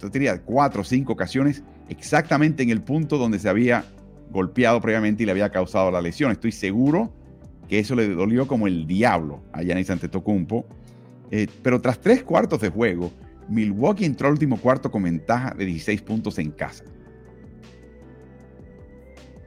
yo 0.00 0.08
diría, 0.08 0.40
cuatro 0.42 0.82
o 0.82 0.84
cinco 0.84 1.12
ocasiones 1.14 1.62
exactamente 1.88 2.62
en 2.62 2.70
el 2.70 2.82
punto 2.82 3.18
donde 3.18 3.38
se 3.38 3.48
había 3.48 3.84
golpeado 4.30 4.80
previamente 4.80 5.22
y 5.22 5.26
le 5.26 5.32
había 5.32 5.50
causado 5.50 5.90
la 5.90 6.00
lesión. 6.00 6.30
Estoy 6.30 6.52
seguro 6.52 7.12
que 7.68 7.78
eso 7.78 7.94
le 7.94 8.08
dolió 8.08 8.46
como 8.46 8.66
el 8.66 8.86
diablo 8.86 9.42
a 9.52 9.62
Giannis 9.62 9.90
Antetokounmpo. 9.90 10.66
Eh, 11.30 11.46
pero 11.62 11.80
tras 11.80 12.00
tres 12.00 12.22
cuartos 12.22 12.60
de 12.60 12.68
juego, 12.68 13.10
Milwaukee 13.48 14.04
entró 14.04 14.28
al 14.28 14.34
último 14.34 14.56
cuarto 14.56 14.90
con 14.90 15.02
ventaja 15.02 15.54
de 15.54 15.64
16 15.64 16.02
puntos 16.02 16.38
en 16.38 16.50
casa. 16.50 16.84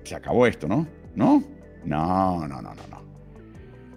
Se 0.04 0.16
acabó 0.16 0.48
esto, 0.48 0.68
¿no? 0.68 0.88
¿No? 1.16 1.44
No, 1.86 2.48
no, 2.48 2.62
no, 2.62 2.74
no, 2.74 2.88
no. 2.90 3.08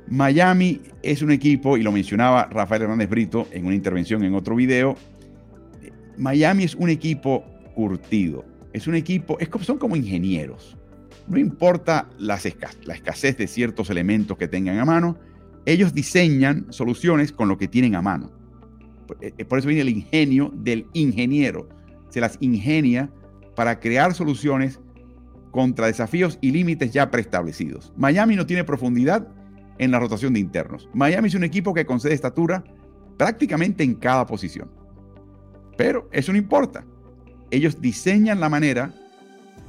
Miami 0.08 0.80
es 1.02 1.22
un 1.22 1.30
equipo, 1.30 1.76
y 1.76 1.82
lo 1.82 1.92
mencionaba 1.92 2.48
Rafael 2.50 2.82
Hernández 2.82 3.08
Brito 3.08 3.46
en 3.52 3.66
una 3.66 3.76
intervención 3.76 4.24
en 4.24 4.34
otro 4.34 4.56
video, 4.56 4.96
Miami 6.16 6.64
es 6.64 6.74
un 6.74 6.90
equipo 6.90 7.44
curtido, 7.74 8.44
es 8.72 8.88
un 8.88 8.96
equipo, 8.96 9.38
es 9.38 9.48
son 9.62 9.78
como 9.78 9.96
ingenieros. 9.96 10.76
No 11.28 11.38
importa 11.38 12.08
la 12.18 12.36
escasez 12.36 13.36
de 13.36 13.46
ciertos 13.46 13.90
elementos 13.90 14.36
que 14.36 14.48
tengan 14.48 14.78
a 14.78 14.84
mano, 14.84 15.18
ellos 15.66 15.94
diseñan 15.94 16.66
soluciones 16.70 17.32
con 17.32 17.48
lo 17.48 17.58
que 17.58 17.68
tienen 17.68 17.94
a 17.94 18.02
mano. 18.02 18.30
Eh, 19.20 19.44
por 19.44 19.58
eso 19.58 19.68
viene 19.68 19.82
el 19.82 19.88
ingenio 19.88 20.52
del 20.54 20.86
ingeniero. 20.92 21.68
Se 22.08 22.20
las 22.20 22.36
ingenia 22.40 23.10
para 23.54 23.80
crear 23.80 24.14
soluciones 24.14 24.80
contra 25.50 25.86
desafíos 25.86 26.38
y 26.40 26.52
límites 26.52 26.92
ya 26.92 27.10
preestablecidos. 27.10 27.92
Miami 27.96 28.36
no 28.36 28.46
tiene 28.46 28.64
profundidad 28.64 29.28
en 29.78 29.90
la 29.90 29.98
rotación 29.98 30.34
de 30.34 30.40
internos. 30.40 30.88
Miami 30.94 31.28
es 31.28 31.34
un 31.34 31.44
equipo 31.44 31.74
que 31.74 31.86
concede 31.86 32.14
estatura 32.14 32.64
prácticamente 33.16 33.82
en 33.82 33.94
cada 33.94 34.26
posición. 34.26 34.70
Pero 35.76 36.08
eso 36.12 36.32
no 36.32 36.38
importa. 36.38 36.84
Ellos 37.50 37.80
diseñan 37.80 38.40
la 38.40 38.48
manera 38.48 38.94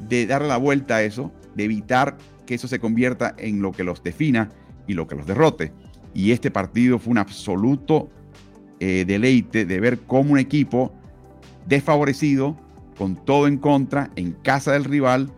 de 0.07 0.25
darle 0.27 0.47
la 0.47 0.57
vuelta 0.57 0.97
a 0.97 1.03
eso, 1.03 1.31
de 1.55 1.65
evitar 1.65 2.17
que 2.45 2.55
eso 2.55 2.67
se 2.67 2.79
convierta 2.79 3.35
en 3.37 3.61
lo 3.61 3.71
que 3.71 3.83
los 3.83 4.03
defina 4.03 4.49
y 4.87 4.93
lo 4.93 5.07
que 5.07 5.15
los 5.15 5.25
derrote. 5.25 5.71
Y 6.13 6.31
este 6.31 6.51
partido 6.51 6.99
fue 6.99 7.11
un 7.11 7.17
absoluto 7.17 8.09
eh, 8.79 9.05
deleite 9.05 9.65
de 9.65 9.79
ver 9.79 9.99
cómo 9.99 10.33
un 10.33 10.39
equipo 10.39 10.93
desfavorecido, 11.67 12.57
con 12.97 13.15
todo 13.15 13.47
en 13.47 13.57
contra, 13.57 14.11
en 14.15 14.33
casa 14.33 14.73
del 14.73 14.83
rival, 14.83 15.31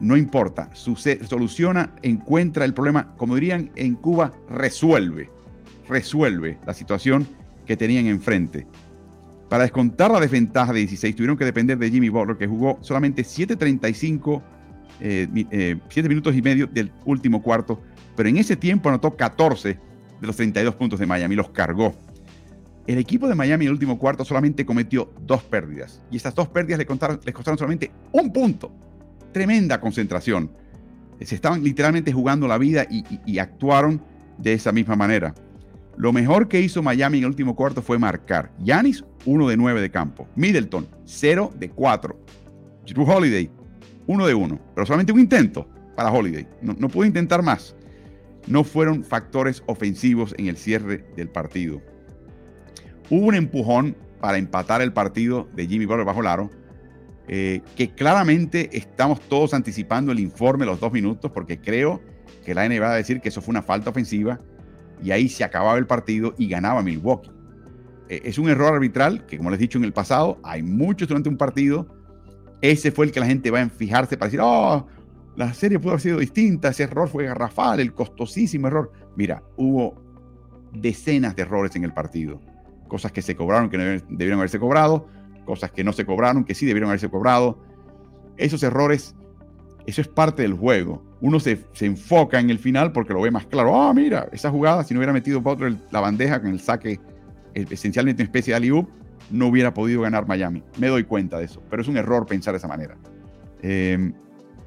no 0.00 0.16
importa, 0.16 0.70
soluciona, 0.74 1.94
encuentra 2.02 2.64
el 2.64 2.74
problema, 2.74 3.14
como 3.16 3.34
dirían 3.34 3.70
en 3.74 3.94
Cuba, 3.96 4.32
resuelve, 4.48 5.30
resuelve 5.88 6.58
la 6.66 6.74
situación 6.74 7.26
que 7.66 7.76
tenían 7.76 8.06
enfrente. 8.06 8.66
Para 9.48 9.62
descontar 9.62 10.10
la 10.10 10.20
desventaja 10.20 10.72
de 10.72 10.80
16, 10.80 11.16
tuvieron 11.16 11.36
que 11.36 11.44
depender 11.44 11.78
de 11.78 11.90
Jimmy 11.90 12.08
Butler, 12.08 12.36
que 12.36 12.46
jugó 12.46 12.78
solamente 12.82 13.22
7.35, 13.22 14.42
7 14.98 15.00
eh, 15.00 15.28
eh, 15.50 16.08
minutos 16.08 16.34
y 16.36 16.42
medio 16.42 16.66
del 16.66 16.92
último 17.04 17.42
cuarto, 17.42 17.80
pero 18.16 18.28
en 18.28 18.36
ese 18.36 18.56
tiempo 18.56 18.88
anotó 18.88 19.16
14 19.16 19.78
de 20.20 20.26
los 20.26 20.36
32 20.36 20.74
puntos 20.74 20.98
de 20.98 21.06
Miami, 21.06 21.34
los 21.34 21.50
cargó. 21.50 21.94
El 22.86 22.98
equipo 22.98 23.28
de 23.28 23.34
Miami 23.34 23.64
en 23.64 23.68
el 23.68 23.74
último 23.74 23.98
cuarto 23.98 24.24
solamente 24.24 24.66
cometió 24.66 25.12
dos 25.26 25.42
pérdidas, 25.42 26.02
y 26.10 26.16
esas 26.16 26.34
dos 26.34 26.48
pérdidas 26.48 26.78
le, 26.78 26.86
le 27.24 27.32
costaron 27.32 27.58
solamente 27.58 27.90
un 28.12 28.32
punto 28.32 28.72
tremenda 29.32 29.80
concentración. 29.80 30.50
Se 31.20 31.34
estaban 31.34 31.62
literalmente 31.62 32.12
jugando 32.12 32.46
la 32.46 32.58
vida 32.58 32.86
y, 32.90 33.38
actuaron 33.38 34.02
de 34.38 34.52
esa 34.52 34.72
misma 34.72 34.96
manera. 34.96 35.34
Lo 35.96 36.12
mejor 36.12 36.46
que 36.46 36.60
hizo 36.60 36.82
Miami 36.82 37.18
en 37.18 37.24
el 37.24 37.30
último 37.30 37.56
cuarto 37.56 37.82
fue 37.82 37.98
marcar. 37.98 38.52
Yanis, 38.58 39.04
1 39.28 39.48
de 39.48 39.56
9 39.56 39.80
de 39.80 39.90
campo. 39.90 40.26
Middleton, 40.36 40.88
0 41.04 41.52
de 41.58 41.68
4. 41.68 42.18
Drew 42.86 43.04
Holiday, 43.04 43.50
1 44.06 44.26
de 44.26 44.34
1. 44.34 44.60
Pero 44.74 44.86
solamente 44.86 45.12
un 45.12 45.20
intento 45.20 45.68
para 45.94 46.10
Holiday. 46.10 46.46
No, 46.62 46.74
no 46.78 46.88
pudo 46.88 47.04
intentar 47.04 47.42
más. 47.42 47.76
No 48.46 48.64
fueron 48.64 49.04
factores 49.04 49.62
ofensivos 49.66 50.34
en 50.38 50.46
el 50.46 50.56
cierre 50.56 51.04
del 51.14 51.28
partido. 51.28 51.82
Hubo 53.10 53.26
un 53.26 53.34
empujón 53.34 53.96
para 54.20 54.38
empatar 54.38 54.80
el 54.80 54.92
partido 54.92 55.48
de 55.54 55.66
Jimmy 55.66 55.84
Butler 55.84 56.06
bajo 56.06 56.22
el 56.22 56.26
aro, 56.26 56.50
eh, 57.28 57.60
que 57.76 57.90
claramente 57.90 58.70
estamos 58.72 59.20
todos 59.20 59.52
anticipando 59.52 60.12
el 60.12 60.20
informe 60.20 60.64
los 60.64 60.80
dos 60.80 60.92
minutos, 60.92 61.30
porque 61.30 61.60
creo 61.60 62.00
que 62.46 62.54
la 62.54 62.66
NBA 62.66 62.80
va 62.80 62.92
a 62.92 62.96
decir 62.96 63.20
que 63.20 63.28
eso 63.28 63.42
fue 63.42 63.52
una 63.52 63.62
falta 63.62 63.90
ofensiva 63.90 64.40
y 65.02 65.10
ahí 65.10 65.28
se 65.28 65.44
acababa 65.44 65.76
el 65.76 65.86
partido 65.86 66.34
y 66.38 66.48
ganaba 66.48 66.82
Milwaukee. 66.82 67.37
Eh, 68.08 68.22
es 68.24 68.38
un 68.38 68.48
error 68.48 68.74
arbitral 68.74 69.26
que, 69.26 69.36
como 69.36 69.50
les 69.50 69.58
he 69.58 69.62
dicho 69.62 69.78
en 69.78 69.84
el 69.84 69.92
pasado, 69.92 70.38
hay 70.42 70.62
muchos 70.62 71.08
durante 71.08 71.28
un 71.28 71.36
partido. 71.36 71.86
Ese 72.60 72.90
fue 72.90 73.06
el 73.06 73.12
que 73.12 73.20
la 73.20 73.26
gente 73.26 73.50
va 73.50 73.60
a 73.60 73.68
fijarse 73.68 74.16
para 74.16 74.28
decir, 74.28 74.40
oh, 74.42 74.86
la 75.36 75.52
serie 75.54 75.78
pudo 75.78 75.92
haber 75.92 76.00
sido 76.00 76.18
distinta, 76.18 76.70
ese 76.70 76.82
error 76.82 77.08
fue 77.08 77.24
garrafal, 77.24 77.78
el 77.80 77.92
costosísimo 77.92 78.66
error. 78.66 78.90
Mira, 79.14 79.42
hubo 79.56 80.02
decenas 80.72 81.36
de 81.36 81.42
errores 81.42 81.76
en 81.76 81.84
el 81.84 81.92
partido, 81.92 82.40
cosas 82.88 83.12
que 83.12 83.22
se 83.22 83.36
cobraron 83.36 83.70
que 83.70 83.78
no 83.78 83.84
debieron 84.08 84.38
haberse 84.38 84.58
cobrado, 84.58 85.06
cosas 85.44 85.70
que 85.70 85.84
no 85.84 85.92
se 85.92 86.04
cobraron, 86.04 86.44
que 86.44 86.54
sí 86.54 86.66
debieron 86.66 86.90
haberse 86.90 87.08
cobrado. 87.08 87.58
Esos 88.36 88.62
errores, 88.62 89.14
eso 89.86 90.00
es 90.00 90.08
parte 90.08 90.42
del 90.42 90.54
juego. 90.54 91.04
Uno 91.20 91.38
se, 91.40 91.64
enfoca 91.80 92.40
en 92.40 92.50
el 92.50 92.58
final 92.58 92.92
porque 92.92 93.12
lo 93.12 93.20
ve 93.20 93.30
más 93.30 93.46
claro. 93.46 93.80
Ah, 93.80 93.92
mira, 93.94 94.28
esa 94.32 94.50
jugada, 94.50 94.82
si 94.82 94.94
no 94.94 94.98
hubiera 94.98 95.12
metido 95.12 95.40
Butler 95.40 95.76
la 95.90 96.00
bandeja 96.00 96.40
con 96.40 96.50
el 96.50 96.60
saque 96.60 97.00
esencialmente 97.70 98.22
una 98.22 98.26
especie 98.26 98.52
de 98.52 98.56
alley 98.56 98.86
no 99.30 99.46
hubiera 99.46 99.74
podido 99.74 100.02
ganar 100.02 100.26
Miami. 100.26 100.62
Me 100.78 100.88
doy 100.88 101.04
cuenta 101.04 101.38
de 101.38 101.44
eso, 101.44 101.62
pero 101.68 101.82
es 101.82 101.88
un 101.88 101.96
error 101.96 102.26
pensar 102.26 102.52
de 102.52 102.58
esa 102.58 102.68
manera. 102.68 102.96
Em, 103.62 104.12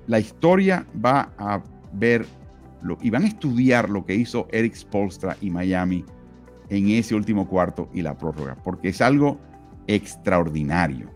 la 0.08 0.20
historia 0.20 0.86
va 1.04 1.32
a 1.38 1.62
ver 1.94 2.26
lo, 2.82 2.98
y 3.02 3.10
van 3.10 3.24
a 3.24 3.28
estudiar 3.28 3.89
lo 3.89 4.06
que 4.06 4.16
hizo 4.16 4.48
Eric 4.52 4.76
Spolstra 4.76 5.38
y 5.42 5.50
Miami 5.50 6.06
en 6.70 6.89
ese 6.89 7.16
último 7.16 7.48
cuarto 7.48 7.89
y 7.94 8.02
la 8.02 8.18
prórroga, 8.18 8.56
porque 8.64 8.89
es 8.89 9.02
algo 9.02 9.39
extraordinario. 9.88 11.10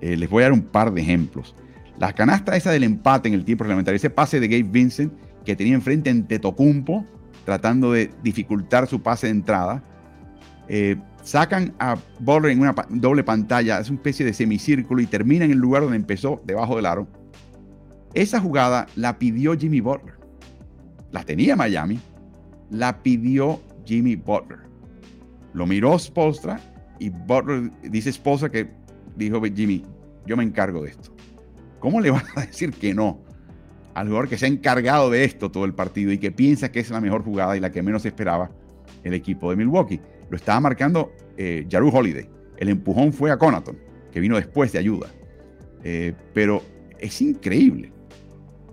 Eh, 0.00 0.16
les 0.16 0.28
voy 0.28 0.42
a 0.42 0.46
dar 0.46 0.52
un 0.52 0.62
par 0.62 0.92
de 0.92 1.02
ejemplos. 1.02 1.54
La 1.98 2.12
canasta 2.12 2.56
esa 2.56 2.70
del 2.70 2.84
empate 2.84 3.28
en 3.28 3.34
el 3.34 3.44
tiempo 3.44 3.64
reglamentario, 3.64 3.96
ese 3.96 4.10
pase 4.10 4.40
de 4.40 4.48
Gabe 4.48 4.62
Vincent 4.62 5.12
que 5.44 5.54
tenía 5.54 5.74
enfrente 5.74 6.10
en 6.10 6.26
Tetocumpo, 6.26 7.04
tratando 7.44 7.92
de 7.92 8.10
dificultar 8.22 8.86
su 8.86 9.00
pase 9.02 9.26
de 9.26 9.32
entrada. 9.32 9.82
Eh, 10.72 10.96
sacan 11.24 11.74
a 11.80 11.98
Butler 12.20 12.52
en 12.52 12.60
una 12.60 12.72
doble 12.90 13.24
pantalla, 13.24 13.80
es 13.80 13.90
una 13.90 13.96
especie 13.96 14.24
de 14.24 14.32
semicírculo 14.32 15.02
y 15.02 15.06
termina 15.06 15.44
en 15.44 15.50
el 15.50 15.58
lugar 15.58 15.82
donde 15.82 15.96
empezó, 15.96 16.40
debajo 16.44 16.76
del 16.76 16.86
aro. 16.86 17.08
Esa 18.14 18.38
jugada 18.38 18.86
la 18.94 19.18
pidió 19.18 19.58
Jimmy 19.58 19.80
Butler. 19.80 20.14
La 21.10 21.24
tenía 21.24 21.56
Miami, 21.56 21.98
la 22.70 23.02
pidió 23.02 23.60
Jimmy 23.84 24.14
Butler. 24.14 24.60
Lo 25.54 25.66
miró 25.66 25.98
Spolstra 25.98 26.60
y 27.00 27.08
Butler 27.08 27.72
dice 27.82 28.10
esposa 28.10 28.48
que 28.48 28.70
dijo 29.16 29.42
Jimmy, 29.42 29.84
yo 30.24 30.36
me 30.36 30.44
encargo 30.44 30.82
de 30.84 30.90
esto. 30.90 31.12
¿Cómo 31.80 32.00
le 32.00 32.12
vas 32.12 32.26
a 32.36 32.42
decir 32.46 32.70
que 32.72 32.94
no 32.94 33.18
al 33.94 34.06
jugador 34.06 34.28
que 34.28 34.38
se 34.38 34.46
ha 34.46 34.48
encargado 34.48 35.10
de 35.10 35.24
esto 35.24 35.50
todo 35.50 35.64
el 35.64 35.74
partido 35.74 36.12
y 36.12 36.18
que 36.18 36.30
piensa 36.30 36.70
que 36.70 36.78
es 36.78 36.90
la 36.90 37.00
mejor 37.00 37.24
jugada 37.24 37.56
y 37.56 37.60
la 37.60 37.72
que 37.72 37.82
menos 37.82 38.06
esperaba 38.06 38.52
el 39.02 39.14
equipo 39.14 39.50
de 39.50 39.56
Milwaukee? 39.56 40.00
Lo 40.30 40.36
estaba 40.36 40.60
marcando 40.60 41.12
eh, 41.36 41.66
Jaru 41.70 41.90
Holiday. 41.90 42.28
El 42.56 42.68
empujón 42.68 43.12
fue 43.12 43.30
a 43.30 43.36
Conaton, 43.36 43.76
que 44.12 44.20
vino 44.20 44.36
después 44.36 44.72
de 44.72 44.78
ayuda. 44.78 45.08
Eh, 45.82 46.14
pero 46.32 46.62
es 46.98 47.20
increíble. 47.20 47.92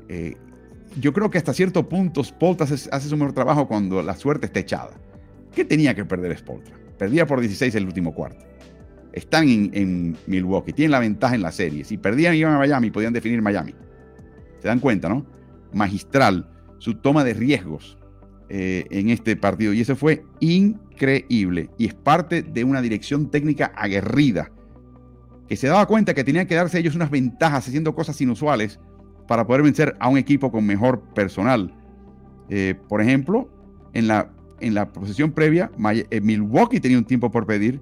Eh, 0.10 0.36
yo 1.00 1.14
creo 1.14 1.30
que 1.30 1.38
hasta 1.38 1.54
cierto 1.54 1.88
punto 1.88 2.24
Spolta 2.24 2.64
hace, 2.64 3.10
su 3.10 3.18
mejor 3.18 3.34
trabajo 3.34 3.68
cuando 3.68 4.02
la 4.02 4.16
suerte 4.16 4.48
está 4.48 4.60
echada. 4.60 4.92
¿Qué 5.54 5.66
tenía 5.66 5.96
que 5.96 6.06
perder 6.06 6.38
Spolta? 6.38 6.72
Perdía 6.98 7.26
por 7.26 7.40
16 7.40 7.74
el 7.76 7.86
último 7.86 8.14
cuarto. 8.14 8.46
Están 9.14 9.48
en, 9.48 10.16
Milwaukee, 10.28 10.74
tienen 10.74 10.92
la 10.92 11.00
ventaja 11.00 11.36
en 11.36 11.42
la 11.42 11.52
serie. 11.52 11.84
Si 11.84 11.98
perdían 11.98 12.36
iban 12.36 12.54
a 12.54 12.60
Miami, 12.60 12.92
podían 12.92 13.14
definir 13.14 13.42
Miami. 13.42 13.74
Se 14.60 14.68
dan 14.68 14.80
cuenta, 14.80 15.10
¿no? 15.10 15.26
Magistral 15.74 16.50
su 16.78 16.96
toma 16.96 17.24
de 17.24 17.34
riesgos 17.34 17.98
eh, 18.50 18.86
en 18.92 19.10
este 19.10 19.36
partido. 19.36 19.74
Y 19.74 19.82
eso 19.82 19.96
fue 19.96 20.24
increíble. 20.40 20.87
Y 21.30 21.86
es 21.86 21.94
parte 21.94 22.44
de 22.44 22.64
una 22.64 22.82
dirección 22.82 23.30
técnica 23.30 23.72
aguerrida. 23.76 24.52
Que 25.48 25.56
se 25.56 25.68
daba 25.68 25.86
cuenta 25.86 26.14
que 26.14 26.24
tenían 26.24 26.48
que 26.48 26.56
darse 26.56 26.80
ellos 26.80 26.96
unas 26.96 27.10
ventajas 27.10 27.68
haciendo 27.68 27.96
cosas 27.96 28.20
inusuales 28.20 28.80
para 29.28 29.46
poder 29.46 29.64
vencer 29.64 29.96
a 30.00 30.10
un 30.10 30.18
equipo 30.18 30.52
con 30.52 30.66
mejor 30.66 31.02
personal. 31.14 31.74
Eh, 32.50 32.76
por 32.88 33.02
ejemplo, 33.02 33.50
en 33.94 34.08
la 34.08 34.32
en 34.60 34.74
la 34.74 34.92
posesión 34.92 35.32
previa, 35.32 35.72
eh, 36.10 36.22
Milwaukee 36.22 36.80
tenía 36.80 36.98
un 36.98 37.06
tiempo 37.06 37.30
por 37.32 37.46
pedir, 37.46 37.82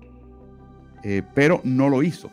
eh, 1.04 1.22
pero 1.34 1.62
no 1.64 1.90
lo 1.90 2.04
hizo. 2.04 2.30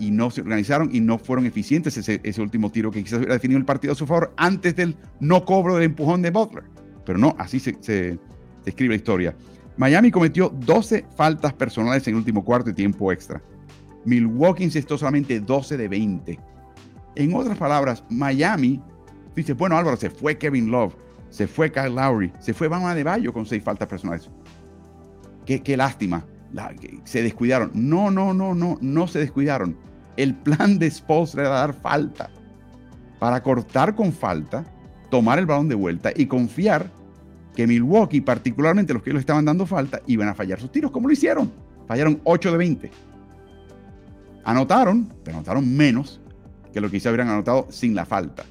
Y, 0.00 0.10
no 0.10 0.32
se 0.32 0.40
organizaron 0.40 0.90
y 0.92 0.98
no 0.98 1.16
fueron 1.16 1.46
eficientes 1.46 1.96
ese, 1.96 2.42
último 2.42 2.72
tiro 2.72 2.90
que 2.90 3.04
quizás 3.04 3.18
hubiera 3.18 3.34
definido 3.34 3.56
el 3.56 3.64
partido 3.64 3.92
a 3.92 3.94
su 3.94 4.04
favor 4.04 4.34
antes 4.36 4.74
del 4.74 4.96
no 5.20 5.44
cobro 5.44 5.76
del 5.76 5.84
empujón 5.84 6.22
de 6.22 6.30
Butler. 6.30 6.64
Pero 7.06 7.18
no, 7.20 7.36
así 7.38 7.60
se, 7.60 7.76
se, 7.80 8.18
escribe 8.66 8.94
la 8.94 8.96
historia. 8.96 9.36
Miami 9.80 10.10
cometió 10.10 10.50
12 10.50 11.06
faltas 11.16 11.54
personales 11.54 12.06
en 12.06 12.12
el 12.12 12.18
último 12.18 12.44
cuarto 12.44 12.68
y 12.68 12.74
tiempo 12.74 13.10
extra. 13.12 13.42
Milwaukee 14.04 14.64
encestó 14.64 14.98
solamente 14.98 15.40
12 15.40 15.78
de 15.78 15.88
20. 15.88 16.38
En 17.16 17.34
otras 17.34 17.56
palabras, 17.56 18.04
Miami, 18.10 18.78
dice, 19.34 19.54
bueno 19.54 19.78
Álvaro, 19.78 19.96
se 19.96 20.10
fue 20.10 20.36
Kevin 20.36 20.70
Love, 20.70 20.94
se 21.30 21.46
fue 21.46 21.72
Kyle 21.72 21.94
Lowry, 21.94 22.30
se 22.40 22.52
fue 22.52 22.68
Bama 22.68 22.94
de 22.94 23.04
Bayo 23.04 23.32
con 23.32 23.46
seis 23.46 23.64
faltas 23.64 23.88
personales. 23.88 24.28
Qué, 25.46 25.62
qué 25.62 25.78
lástima, 25.78 26.26
se 27.04 27.22
descuidaron. 27.22 27.70
No, 27.72 28.10
no, 28.10 28.34
no, 28.34 28.54
no, 28.54 28.76
no 28.82 29.06
se 29.06 29.20
descuidaron. 29.20 29.78
El 30.18 30.34
plan 30.34 30.78
de 30.78 30.90
Spolstra 30.90 31.40
era 31.40 31.50
dar 31.52 31.72
falta 31.72 32.28
para 33.18 33.42
cortar 33.42 33.94
con 33.94 34.12
falta, 34.12 34.62
tomar 35.08 35.38
el 35.38 35.46
balón 35.46 35.70
de 35.70 35.74
vuelta 35.74 36.12
y 36.14 36.26
confiar 36.26 36.99
que 37.54 37.66
Milwaukee, 37.66 38.20
particularmente 38.20 38.94
los 38.94 39.02
que 39.02 39.12
le 39.12 39.20
estaban 39.20 39.44
dando 39.44 39.66
falta, 39.66 40.00
iban 40.06 40.28
a 40.28 40.34
fallar 40.34 40.60
sus 40.60 40.70
tiros, 40.70 40.90
como 40.90 41.08
lo 41.08 41.12
hicieron. 41.12 41.52
Fallaron 41.86 42.20
8 42.24 42.52
de 42.52 42.58
20. 42.58 42.90
Anotaron, 44.44 45.12
pero 45.24 45.38
anotaron 45.38 45.76
menos 45.76 46.20
que 46.72 46.80
lo 46.80 46.90
que 46.90 47.00
se 47.00 47.08
hubieran 47.08 47.28
anotado 47.28 47.66
sin 47.70 47.94
la 47.94 48.06
falta. 48.06 48.44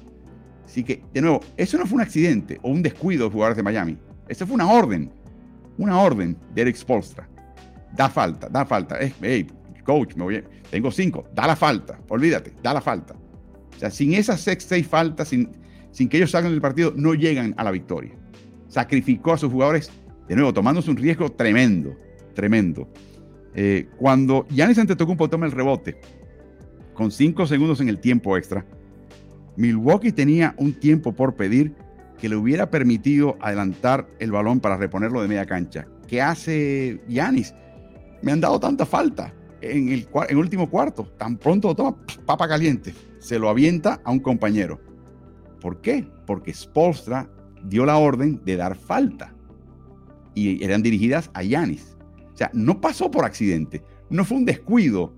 Así 0.64 0.84
que, 0.84 1.02
de 1.12 1.20
nuevo, 1.20 1.40
eso 1.56 1.78
no 1.78 1.86
fue 1.86 1.96
un 1.96 2.02
accidente 2.02 2.60
o 2.62 2.70
un 2.70 2.82
descuido 2.82 3.24
de 3.24 3.32
jugadores 3.32 3.56
de 3.56 3.62
Miami. 3.62 3.98
Eso 4.28 4.46
fue 4.46 4.54
una 4.54 4.70
orden. 4.70 5.10
Una 5.78 5.98
orden 5.98 6.36
de 6.54 6.62
Eric 6.62 6.76
Spolstra. 6.76 7.28
Da 7.96 8.08
falta, 8.08 8.48
da 8.48 8.64
falta. 8.64 8.96
Hey, 9.20 9.46
coach, 9.84 10.14
me 10.14 10.24
voy 10.24 10.44
tengo 10.70 10.92
cinco. 10.92 11.26
Da 11.34 11.46
la 11.46 11.56
falta. 11.56 11.98
Olvídate, 12.08 12.52
da 12.62 12.72
la 12.72 12.80
falta. 12.80 13.14
O 13.14 13.78
sea, 13.78 13.90
sin 13.90 14.14
esas 14.14 14.40
seis, 14.40 14.62
seis 14.62 14.86
faltas, 14.86 15.28
sin, 15.28 15.48
sin 15.90 16.08
que 16.08 16.18
ellos 16.18 16.30
salgan 16.30 16.52
del 16.52 16.60
partido, 16.60 16.92
no 16.94 17.14
llegan 17.14 17.54
a 17.56 17.64
la 17.64 17.70
victoria. 17.70 18.12
Sacrificó 18.70 19.32
a 19.32 19.36
sus 19.36 19.52
jugadores, 19.52 19.90
de 20.28 20.36
nuevo, 20.36 20.54
tomándose 20.54 20.90
un 20.90 20.96
riesgo 20.96 21.30
tremendo, 21.30 21.94
tremendo. 22.34 22.88
Eh, 23.52 23.88
cuando 23.98 24.46
Giannis 24.48 24.78
Antetokounmpo 24.78 25.28
toma 25.28 25.44
el 25.46 25.52
rebote, 25.52 26.00
con 26.94 27.10
cinco 27.10 27.46
segundos 27.46 27.80
en 27.80 27.88
el 27.88 27.98
tiempo 27.98 28.36
extra, 28.36 28.64
Milwaukee 29.56 30.12
tenía 30.12 30.54
un 30.56 30.72
tiempo 30.72 31.12
por 31.12 31.34
pedir 31.34 31.74
que 32.18 32.28
le 32.28 32.36
hubiera 32.36 32.70
permitido 32.70 33.36
adelantar 33.40 34.08
el 34.20 34.30
balón 34.30 34.60
para 34.60 34.76
reponerlo 34.76 35.20
de 35.20 35.26
media 35.26 35.46
cancha. 35.46 35.88
¿Qué 36.06 36.22
hace 36.22 37.00
Giannis? 37.08 37.52
Me 38.22 38.30
han 38.30 38.40
dado 38.40 38.60
tanta 38.60 38.86
falta 38.86 39.34
en 39.60 39.88
el, 39.88 40.08
en 40.28 40.36
último 40.36 40.70
cuarto. 40.70 41.04
Tan 41.18 41.36
pronto 41.36 41.68
lo 41.68 41.74
toma, 41.74 41.96
papa 42.24 42.46
caliente. 42.46 42.94
Se 43.18 43.38
lo 43.38 43.48
avienta 43.48 44.00
a 44.04 44.12
un 44.12 44.20
compañero. 44.20 44.80
¿Por 45.60 45.80
qué? 45.80 46.06
Porque 46.26 46.54
Spolstra 46.54 47.28
dio 47.64 47.84
la 47.86 47.96
orden 47.96 48.40
de 48.44 48.56
dar 48.56 48.76
falta. 48.76 49.34
Y 50.34 50.62
eran 50.64 50.82
dirigidas 50.82 51.30
a 51.34 51.42
Yanis. 51.42 51.96
O 52.32 52.36
sea, 52.36 52.50
no 52.54 52.80
pasó 52.80 53.10
por 53.10 53.24
accidente. 53.24 53.82
No 54.08 54.24
fue 54.24 54.38
un 54.38 54.44
descuido 54.44 55.12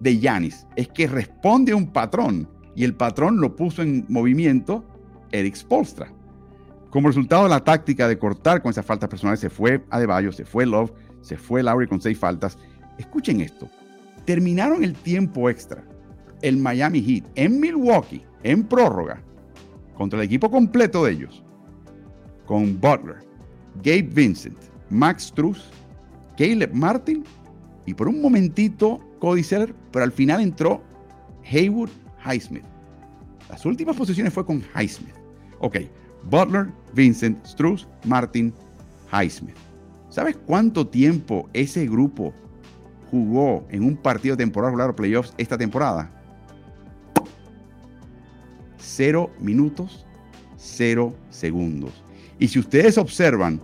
de 0.00 0.18
Yanis. 0.18 0.66
Es 0.76 0.88
que 0.88 1.06
responde 1.06 1.72
a 1.72 1.76
un 1.76 1.92
patrón. 1.92 2.48
Y 2.74 2.84
el 2.84 2.94
patrón 2.94 3.40
lo 3.40 3.56
puso 3.56 3.82
en 3.82 4.04
movimiento 4.08 4.84
Eric 5.32 5.56
Spolstra. 5.56 6.12
Como 6.90 7.08
resultado 7.08 7.44
de 7.44 7.50
la 7.50 7.64
táctica 7.64 8.08
de 8.08 8.18
cortar 8.18 8.62
con 8.62 8.70
esas 8.70 8.84
faltas 8.84 9.08
personales, 9.08 9.40
se 9.40 9.50
fue 9.50 9.84
Adebayo, 9.90 10.32
se 10.32 10.44
fue 10.44 10.66
Love, 10.66 10.92
se 11.20 11.36
fue 11.36 11.62
Lowry 11.62 11.86
con 11.86 12.00
seis 12.00 12.18
faltas. 12.18 12.58
Escuchen 12.98 13.40
esto. 13.40 13.68
Terminaron 14.24 14.82
el 14.82 14.94
tiempo 14.94 15.48
extra. 15.48 15.84
El 16.42 16.56
Miami 16.56 17.02
Heat 17.02 17.24
en 17.34 17.60
Milwaukee, 17.60 18.24
en 18.42 18.64
prórroga, 18.64 19.22
contra 19.94 20.18
el 20.18 20.24
equipo 20.24 20.50
completo 20.50 21.04
de 21.04 21.12
ellos, 21.12 21.44
con 22.50 22.80
Butler, 22.80 23.18
Gabe 23.76 24.10
Vincent, 24.12 24.58
Max 24.88 25.32
Truss, 25.32 25.70
Caleb 26.36 26.74
Martin 26.74 27.22
y 27.86 27.94
por 27.94 28.08
un 28.08 28.20
momentito 28.20 28.98
Cody 29.20 29.44
Seller, 29.44 29.72
pero 29.92 30.04
al 30.04 30.10
final 30.10 30.40
entró 30.40 30.82
Haywood 31.48 31.90
Highsmith. 32.26 32.64
Las 33.48 33.64
últimas 33.64 33.94
posiciones 33.94 34.32
fue 34.32 34.44
con 34.44 34.64
Highsmith. 34.74 35.14
Ok, 35.60 35.76
Butler, 36.24 36.66
Vincent, 36.92 37.38
Struz, 37.46 37.86
Martin, 38.04 38.52
Highsmith. 39.12 39.54
¿Sabes 40.08 40.36
cuánto 40.44 40.88
tiempo 40.88 41.48
ese 41.52 41.86
grupo 41.86 42.34
jugó 43.12 43.64
en 43.70 43.84
un 43.84 43.96
partido 43.96 44.36
temporal 44.36 44.72
regular 44.72 44.90
o 44.90 44.96
playoffs 44.96 45.32
esta 45.38 45.56
temporada? 45.56 46.10
Cero 48.76 49.30
minutos, 49.38 50.04
cero 50.56 51.14
segundos. 51.28 52.02
Y 52.40 52.48
si 52.48 52.58
ustedes 52.58 52.96
observan 52.96 53.60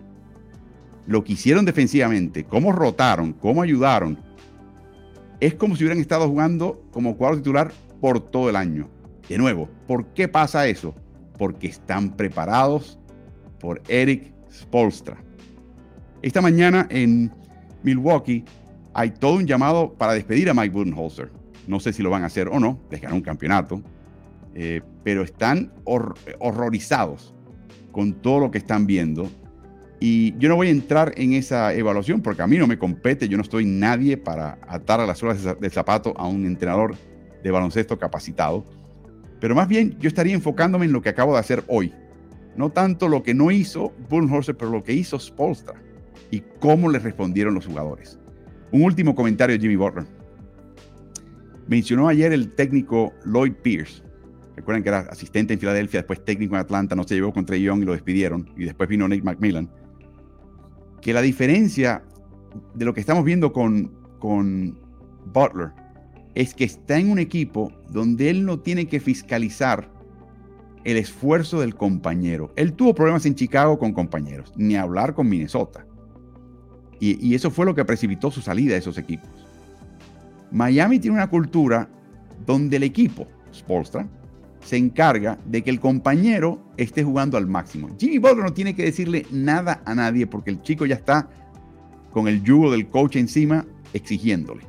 lo 1.07 1.24
que 1.24 1.33
hicieron 1.33 1.64
defensivamente, 1.64 2.45
cómo 2.45 2.72
rotaron, 2.72 3.33
cómo 3.33 3.62
ayudaron, 3.62 4.18
es 5.41 5.55
como 5.55 5.74
si 5.74 5.85
hubieran 5.85 6.01
estado 6.01 6.29
jugando 6.29 6.85
como 6.91 7.16
cuadro 7.16 7.39
titular 7.39 7.72
por 8.03 8.20
todo 8.20 8.51
el 8.51 8.57
año. 8.57 8.91
De 9.29 9.39
nuevo, 9.39 9.70
¿por 9.87 10.09
qué 10.09 10.29
pasa 10.29 10.68
eso? 10.68 10.95
Porque 11.39 11.68
están 11.68 12.16
preparados 12.16 12.99
por 13.61 13.81
Eric 13.89 14.31
Spolstra. 14.53 15.16
Esta 16.20 16.43
mañana 16.43 16.87
en 16.91 17.33
Milwaukee 17.83 18.45
hay 18.93 19.11
todo 19.11 19.37
un 19.37 19.47
llamado 19.47 19.95
para 19.95 20.12
despedir 20.12 20.51
a 20.51 20.55
Mike 20.55 20.74
Budenholzer. 20.74 21.31
No 21.66 21.81
sé 21.81 21.95
si 21.95 22.03
lo 22.03 22.11
van 22.11 22.24
a 22.24 22.27
hacer 22.27 22.49
o 22.49 22.61
no, 22.61 22.79
les 22.91 23.01
ganó 23.01 23.14
un 23.14 23.22
campeonato, 23.22 23.81
eh, 24.55 24.83
pero 25.03 25.22
están 25.22 25.72
horrorizados 25.85 27.36
con 27.97 28.13
todo 28.13 28.41
lo 28.41 28.51
que 28.51 28.59
están 28.59 28.87
viendo. 28.87 29.27
Y 30.01 30.37
yo 30.37 30.51
no 30.51 30.57
voy 30.57 30.67
a 30.67 30.71
entrar 30.71 31.15
en 31.17 31.33
esa 31.33 31.73
evaluación 31.73 32.21
porque 32.21 32.43
a 32.43 32.47
mí 32.47 32.59
no 32.59 32.67
me 32.67 32.77
compete, 32.77 33.27
yo 33.27 33.39
no 33.39 33.43
estoy 33.43 33.65
nadie 33.65 34.19
para 34.19 34.59
atar 34.69 35.01
a 35.01 35.07
las 35.07 35.17
suelas 35.17 35.43
del 35.59 35.71
zapato 35.71 36.13
a 36.19 36.29
un 36.29 36.45
entrenador 36.45 36.95
de 37.43 37.51
baloncesto 37.51 37.99
capacitado. 37.99 38.67
Pero 39.41 39.55
más 39.55 39.67
bien 39.67 39.97
yo 39.99 40.09
estaría 40.09 40.35
enfocándome 40.35 40.85
en 40.85 40.93
lo 40.93 41.01
que 41.01 41.09
acabo 41.09 41.33
de 41.33 41.39
hacer 41.39 41.65
hoy. 41.69 41.91
No 42.55 42.69
tanto 42.69 43.09
lo 43.09 43.23
que 43.23 43.33
no 43.33 43.51
hizo 43.51 43.95
Bullhorser, 44.11 44.59
pero 44.59 44.71
lo 44.71 44.85
que 44.85 44.93
hizo 44.93 45.19
Spolstra 45.19 45.81
y 46.31 46.43
cómo 46.61 46.91
le 46.91 46.99
respondieron 46.99 47.55
los 47.55 47.65
jugadores. 47.65 48.19
Un 48.73 48.83
último 48.83 49.15
comentario 49.15 49.57
de 49.57 49.63
Jimmy 49.63 49.77
Butler. 49.77 50.05
Mencionó 51.67 52.09
ayer 52.09 52.35
el 52.35 52.53
técnico 52.53 53.15
Lloyd 53.25 53.55
Pierce. 53.55 54.03
Recuerden 54.57 54.83
que 54.83 54.89
era 54.89 55.01
asistente 55.01 55.53
en 55.53 55.61
Filadelfia, 55.61 56.01
después 56.01 56.25
técnico 56.25 56.55
en 56.55 56.63
Atlanta, 56.63 56.97
no 56.97 57.05
se 57.05 57.15
llevó 57.15 57.33
contra 57.33 57.57
Young 57.57 57.83
y 57.83 57.85
lo 57.85 57.93
despidieron. 57.93 58.51
Y 58.57 58.65
después 58.65 58.89
vino 58.89 59.07
Nate 59.07 59.23
McMillan. 59.23 59.71
Que 61.01 61.13
la 61.13 61.21
diferencia 61.21 62.03
de 62.75 62.85
lo 62.85 62.95
que 62.95 63.01
estamos 63.01 63.25
viendo 63.25 63.53
con, 63.53 63.93
con 64.19 64.79
Butler 65.33 65.71
es 66.35 66.55
que 66.55 66.65
está 66.65 66.99
en 66.99 67.11
un 67.11 67.19
equipo 67.19 67.73
donde 67.91 68.31
él 68.31 68.45
no 68.45 68.61
tiene 68.61 68.87
que 68.87 69.01
fiscalizar 69.01 69.91
el 70.85 70.97
esfuerzo 70.99 71.61
del 71.61 71.75
compañero. 71.75 72.53
Él 72.57 72.73
tuvo 72.73 72.95
problemas 72.95 73.27
en 73.27 73.35
Chicago 73.35 73.79
con 73.79 73.93
compañeros, 73.93 74.53
ni 74.57 74.77
hablar 74.77 75.15
con 75.15 75.29
Minnesota. 75.29 75.85
Y, 77.01 77.35
eso 77.35 77.51
fue 77.51 77.67
lo 77.67 77.75
que 77.75 77.85
precipitó 77.85 78.31
su 78.31 78.41
salida 78.41 78.73
de 78.73 78.79
esos 78.79 78.97
equipos. 78.97 79.29
Miami 80.51 80.99
tiene 80.99 81.17
una 81.17 81.29
cultura 81.29 81.89
donde 82.47 82.77
el 82.77 82.85
equipo, 82.85 83.27
Spolstra, 83.53 84.09
se 84.67 84.77
encarga 84.77 85.39
de 85.45 85.62
que 85.62 85.71
el 85.71 85.79
compañero 85.79 86.61
esté 86.77 87.05
jugando 87.05 87.37
al 87.37 87.47
máximo. 87.47 87.89
Jimmy 88.01 88.19
Butler 88.19 88.45
no 88.45 88.53
tiene 88.53 88.75
que 88.75 88.83
decirle 88.83 89.25
nada 89.31 89.81
a 89.85 89.95
nadie 89.95 90.27
porque 90.27 90.51
el 90.51 90.61
chico 90.61 90.87
ya 90.87 90.97
está 90.97 91.31
con 92.11 92.27
el 92.27 92.43
yugo 92.43 92.73
del 92.73 92.89
coach 92.89 93.14
encima 93.14 93.64
exigiéndole. 93.93 94.64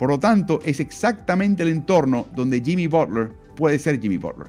Por 0.00 0.10
lo 0.10 0.18
tanto, 0.18 0.60
es 0.64 0.80
exactamente 0.80 1.62
el 1.62 1.68
entorno 1.68 2.26
donde 2.34 2.60
Jimmy 2.60 2.88
Butler 2.88 3.30
puede 3.54 3.78
ser 3.78 4.00
Jimmy 4.00 4.16
Butler. 4.16 4.48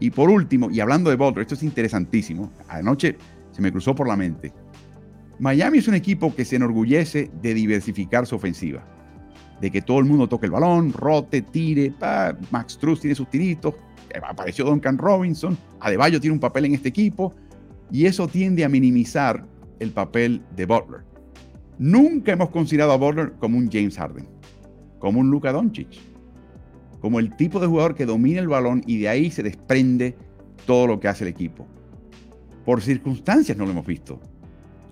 Y 0.00 0.10
por 0.10 0.28
último, 0.28 0.70
y 0.70 0.80
hablando 0.80 1.08
de 1.08 1.16
Butler, 1.16 1.42
esto 1.42 1.54
es 1.54 1.62
interesantísimo, 1.62 2.52
anoche 2.68 3.16
se 3.52 3.62
me 3.62 3.72
cruzó 3.72 3.94
por 3.94 4.06
la 4.06 4.16
mente. 4.16 4.52
Miami 5.38 5.78
es 5.78 5.88
un 5.88 5.94
equipo 5.94 6.34
que 6.34 6.44
se 6.44 6.56
enorgullece 6.56 7.30
de 7.40 7.54
diversificar 7.54 8.26
su 8.26 8.36
ofensiva, 8.36 8.84
de 9.64 9.70
que 9.70 9.80
todo 9.80 9.98
el 9.98 10.04
mundo 10.04 10.28
toque 10.28 10.44
el 10.44 10.52
balón, 10.52 10.92
rote, 10.92 11.40
tire, 11.40 11.94
Max 12.50 12.76
Truss 12.76 13.00
tiene 13.00 13.14
sus 13.14 13.30
tiritos, 13.30 13.74
apareció 14.28 14.66
Duncan 14.66 14.98
Robinson, 14.98 15.56
Adebayo 15.80 16.20
tiene 16.20 16.34
un 16.34 16.40
papel 16.40 16.66
en 16.66 16.74
este 16.74 16.90
equipo, 16.90 17.32
y 17.90 18.04
eso 18.04 18.28
tiende 18.28 18.62
a 18.62 18.68
minimizar 18.68 19.46
el 19.80 19.90
papel 19.90 20.42
de 20.54 20.66
Butler. 20.66 21.00
Nunca 21.78 22.32
hemos 22.32 22.50
considerado 22.50 22.92
a 22.92 22.98
Butler 22.98 23.32
como 23.38 23.56
un 23.56 23.70
James 23.72 23.96
Harden 23.96 24.28
como 24.98 25.20
un 25.20 25.30
Luka 25.30 25.50
Doncic, 25.50 25.88
como 27.00 27.18
el 27.20 27.34
tipo 27.36 27.58
de 27.58 27.66
jugador 27.66 27.94
que 27.94 28.04
domina 28.04 28.40
el 28.40 28.48
balón 28.48 28.82
y 28.86 28.98
de 28.98 29.08
ahí 29.08 29.30
se 29.30 29.42
desprende 29.42 30.14
todo 30.66 30.86
lo 30.86 31.00
que 31.00 31.08
hace 31.08 31.24
el 31.24 31.28
equipo. 31.28 31.66
Por 32.66 32.82
circunstancias 32.82 33.56
no 33.56 33.64
lo 33.64 33.70
hemos 33.70 33.86
visto. 33.86 34.20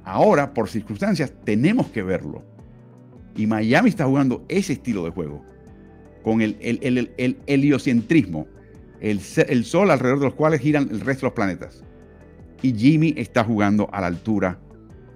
Ahora, 0.05 0.55
por 0.55 0.70
circunstancias, 0.70 1.35
tenemos 1.45 1.89
que 1.89 2.03
verlo. 2.03 2.43
Y 3.37 3.47
Miami 3.47 3.89
está 3.89 4.05
jugando 4.05 4.45
ese 4.49 4.74
estilo 4.74 5.05
de 5.05 5.11
juego, 5.11 5.45
con 6.22 6.43
el, 6.43 6.57
el, 6.61 7.39
heliocentrismo, 7.47 8.47
el, 9.01 9.20
el 9.49 9.64
sol 9.64 9.91
alrededor 9.91 10.20
de 10.20 10.26
los 10.26 10.35
cuales 10.35 10.61
giran 10.61 10.89
el 10.91 11.01
resto 11.01 11.26
de 11.26 11.28
los 11.28 11.35
planetas. 11.35 11.85
Y 12.62 12.74
Jimmy 12.74 13.14
está 13.16 13.43
jugando 13.43 13.89
a 13.93 14.01
la 14.01 14.07
altura 14.07 14.59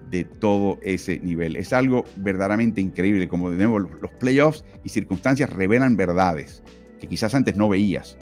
de 0.09 0.23
todo 0.23 0.79
ese 0.81 1.19
nivel. 1.19 1.55
Es 1.55 1.73
algo 1.73 2.05
verdaderamente 2.17 2.81
increíble, 2.81 3.27
como 3.27 3.49
de 3.51 3.57
nuevo 3.57 3.79
los 3.79 4.11
playoffs 4.19 4.63
y 4.83 4.89
circunstancias 4.89 5.49
revelan 5.49 5.95
verdades 5.95 6.63
que 6.99 7.07
quizás 7.07 7.35
antes 7.35 7.55
no 7.55 7.69
veías. 7.69 8.17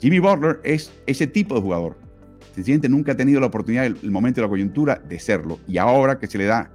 Jimmy 0.00 0.18
Butler 0.18 0.60
es 0.64 0.92
ese 1.06 1.26
tipo 1.26 1.54
de 1.54 1.60
jugador. 1.60 1.96
Sencillamente 2.54 2.88
nunca 2.88 3.12
ha 3.12 3.16
tenido 3.16 3.40
la 3.40 3.46
oportunidad, 3.46 3.86
el, 3.86 3.96
el 4.02 4.10
momento 4.10 4.40
de 4.40 4.46
la 4.46 4.50
coyuntura 4.50 4.96
de 4.96 5.18
serlo. 5.18 5.58
Y 5.68 5.78
ahora 5.78 6.18
que 6.18 6.26
se 6.26 6.38
le 6.38 6.46
da 6.46 6.72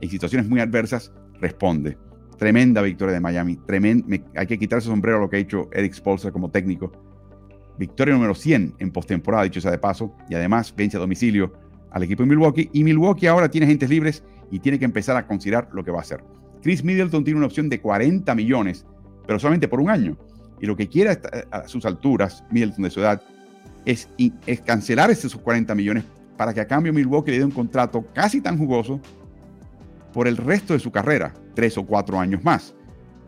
en 0.00 0.08
situaciones 0.08 0.48
muy 0.48 0.60
adversas, 0.60 1.12
responde. 1.40 1.96
Tremenda 2.38 2.82
victoria 2.82 3.14
de 3.14 3.20
Miami. 3.20 3.56
Tremend, 3.56 4.06
me, 4.06 4.22
hay 4.36 4.46
que 4.46 4.58
quitarse 4.58 4.88
el 4.88 4.92
sombrero 4.92 5.18
a 5.18 5.20
lo 5.20 5.30
que 5.30 5.36
ha 5.36 5.40
hecho 5.40 5.68
Eric 5.72 5.94
Spolster 5.94 6.32
como 6.32 6.50
técnico. 6.50 6.92
Victoria 7.78 8.14
número 8.14 8.34
100 8.34 8.74
en 8.78 8.90
postemporada, 8.90 9.44
dicho 9.44 9.60
sea 9.60 9.70
de 9.70 9.78
paso. 9.78 10.14
Y 10.28 10.34
además 10.34 10.72
vence 10.76 10.96
a 10.96 11.00
domicilio 11.00 11.52
al 11.90 12.02
equipo 12.02 12.22
de 12.22 12.28
Milwaukee. 12.28 12.70
Y 12.72 12.84
Milwaukee 12.84 13.26
ahora 13.26 13.50
tiene 13.50 13.66
agentes 13.66 13.90
libres 13.90 14.22
y 14.50 14.60
tiene 14.60 14.78
que 14.78 14.84
empezar 14.84 15.16
a 15.16 15.26
considerar 15.26 15.68
lo 15.72 15.84
que 15.84 15.90
va 15.90 15.98
a 15.98 16.02
hacer. 16.02 16.22
Chris 16.62 16.82
Middleton 16.84 17.24
tiene 17.24 17.38
una 17.38 17.46
opción 17.46 17.68
de 17.68 17.80
40 17.80 18.34
millones, 18.34 18.84
pero 19.26 19.38
solamente 19.38 19.68
por 19.68 19.80
un 19.80 19.90
año. 19.90 20.16
Y 20.60 20.66
lo 20.66 20.76
que 20.76 20.88
quiere 20.88 21.18
a 21.50 21.68
sus 21.68 21.84
alturas, 21.86 22.44
Middleton 22.50 22.82
de 22.84 22.90
su 22.90 23.00
edad, 23.00 23.22
es, 23.84 24.08
es 24.46 24.60
cancelar 24.60 25.10
esos 25.10 25.36
40 25.36 25.74
millones 25.74 26.04
para 26.36 26.52
que 26.52 26.60
a 26.60 26.66
cambio 26.66 26.92
Milwaukee 26.92 27.30
le 27.30 27.38
dé 27.38 27.44
un 27.44 27.50
contrato 27.50 28.04
casi 28.12 28.40
tan 28.40 28.58
jugoso 28.58 29.00
por 30.18 30.26
el 30.26 30.36
resto 30.36 30.72
de 30.72 30.80
su 30.80 30.90
carrera, 30.90 31.32
tres 31.54 31.78
o 31.78 31.86
cuatro 31.86 32.18
años 32.18 32.42
más. 32.42 32.74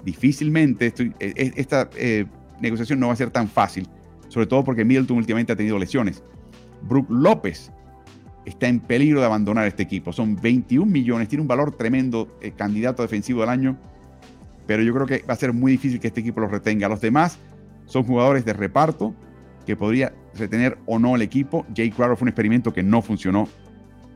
Difícilmente 0.05 0.93
e, 0.99 1.12
e, 1.20 1.53
esta 1.55 1.88
eh, 1.95 2.26
negociación 2.61 2.99
no 2.99 3.07
va 3.07 3.12
a 3.12 3.16
ser 3.16 3.30
tan 3.30 3.47
fácil, 3.47 3.86
sobre 4.26 4.49
todo 4.49 4.64
porque 4.64 4.84
Middleton 4.84 5.18
últimamente 5.18 5.53
ha 5.53 5.57
tenido 5.57 5.78
lesiones. 5.78 6.24
Brook 6.82 7.07
López 7.09 7.70
está 8.45 8.66
en 8.66 8.80
peligro 8.80 9.20
de 9.20 9.26
abandonar 9.26 9.68
este 9.68 9.84
equipo. 9.84 10.12
Son 10.12 10.34
21 10.34 10.84
millones, 10.84 11.28
tiene 11.28 11.43
un 11.43 11.47
valor 11.47 11.76
tremendo, 11.76 12.36
eh, 12.41 12.51
candidato 12.57 13.03
defensivo 13.03 13.43
del 13.43 13.51
año, 13.51 13.78
pero 14.66 14.82
yo 14.82 14.93
creo 14.93 15.07
que 15.07 15.24
va 15.30 15.34
a 15.34 15.36
ser 15.36 15.53
muy 15.53 15.70
difícil 15.70 16.01
que 16.01 16.09
este 16.09 16.22
equipo 16.22 16.41
lo 16.41 16.49
retenga. 16.49 16.88
Los 16.88 17.01
demás 17.01 17.38
son 17.86 18.03
jugadores 18.03 18.45
de 18.45 18.53
reparto 18.53 19.14
que 19.64 19.76
podría 19.76 20.12
retener 20.34 20.76
o 20.86 20.99
no 20.99 21.14
el 21.14 21.22
equipo. 21.22 21.64
Jay 21.72 21.93
Crowder 21.93 22.16
fue 22.16 22.24
un 22.24 22.30
experimento 22.30 22.72
que 22.72 22.82
no 22.82 23.01
funcionó. 23.01 23.47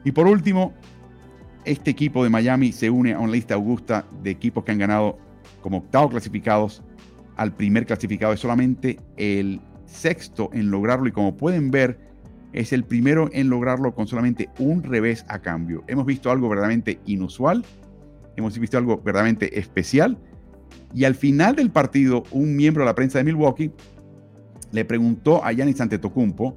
Y 0.02 0.10
por 0.10 0.26
último, 0.26 0.74
este 1.64 1.90
equipo 1.90 2.22
de 2.24 2.30
Miami 2.30 2.72
se 2.72 2.90
une 2.90 3.14
a 3.14 3.18
una 3.18 3.32
lista 3.32 3.54
augusta 3.54 4.06
de 4.22 4.30
equipos 4.30 4.64
que 4.64 4.72
han 4.72 4.78
ganado 4.78 5.18
como 5.60 5.78
octavos 5.78 6.10
clasificados 6.10 6.82
al 7.36 7.54
primer 7.54 7.86
clasificado. 7.86 8.32
Es 8.32 8.40
solamente 8.40 8.98
el 9.16 9.60
sexto 9.86 10.50
en 10.52 10.70
lograrlo 10.70 11.08
y 11.08 11.12
como 11.12 11.36
pueden 11.36 11.70
ver, 11.70 11.98
es 12.52 12.72
el 12.72 12.84
primero 12.84 13.28
en 13.32 13.48
lograrlo 13.48 13.94
con 13.94 14.06
solamente 14.06 14.48
un 14.58 14.82
revés 14.82 15.24
a 15.28 15.40
cambio. 15.40 15.82
Hemos 15.86 16.06
visto 16.06 16.30
algo 16.30 16.48
verdaderamente 16.48 17.00
inusual, 17.06 17.64
hemos 18.36 18.58
visto 18.58 18.78
algo 18.78 18.98
verdaderamente 18.98 19.58
especial. 19.58 20.18
Y 20.92 21.04
al 21.04 21.14
final 21.14 21.56
del 21.56 21.70
partido, 21.70 22.22
un 22.30 22.54
miembro 22.54 22.82
de 22.82 22.86
la 22.86 22.94
prensa 22.94 23.18
de 23.18 23.24
Milwaukee 23.24 23.72
le 24.70 24.84
preguntó 24.84 25.44
a 25.44 25.52
Giannis 25.52 25.80
Antetokounmpo 25.80 26.56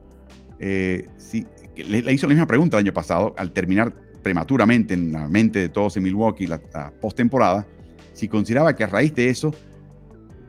eh, 0.60 1.08
si 1.18 1.46
le, 1.76 2.12
hizo 2.12 2.28
la 2.28 2.34
misma 2.34 2.48
pregunta 2.48 2.78
el 2.78 2.86
año 2.86 2.94
pasado 2.94 3.36
al 3.38 3.52
terminar 3.52 3.94
prematuramente 4.28 4.94
en 4.94 5.14
la 5.14 5.30
mente 5.30 5.58
de 5.58 5.70
todos 5.70 5.96
en 5.96 6.04
Milwaukee 6.04 6.48
la, 6.48 6.60
la 6.74 6.92
postemporada, 6.92 7.66
si 8.12 8.28
consideraba 8.28 8.76
que 8.76 8.84
a 8.84 8.88
raíz 8.88 9.16
de 9.16 9.30
eso 9.30 9.54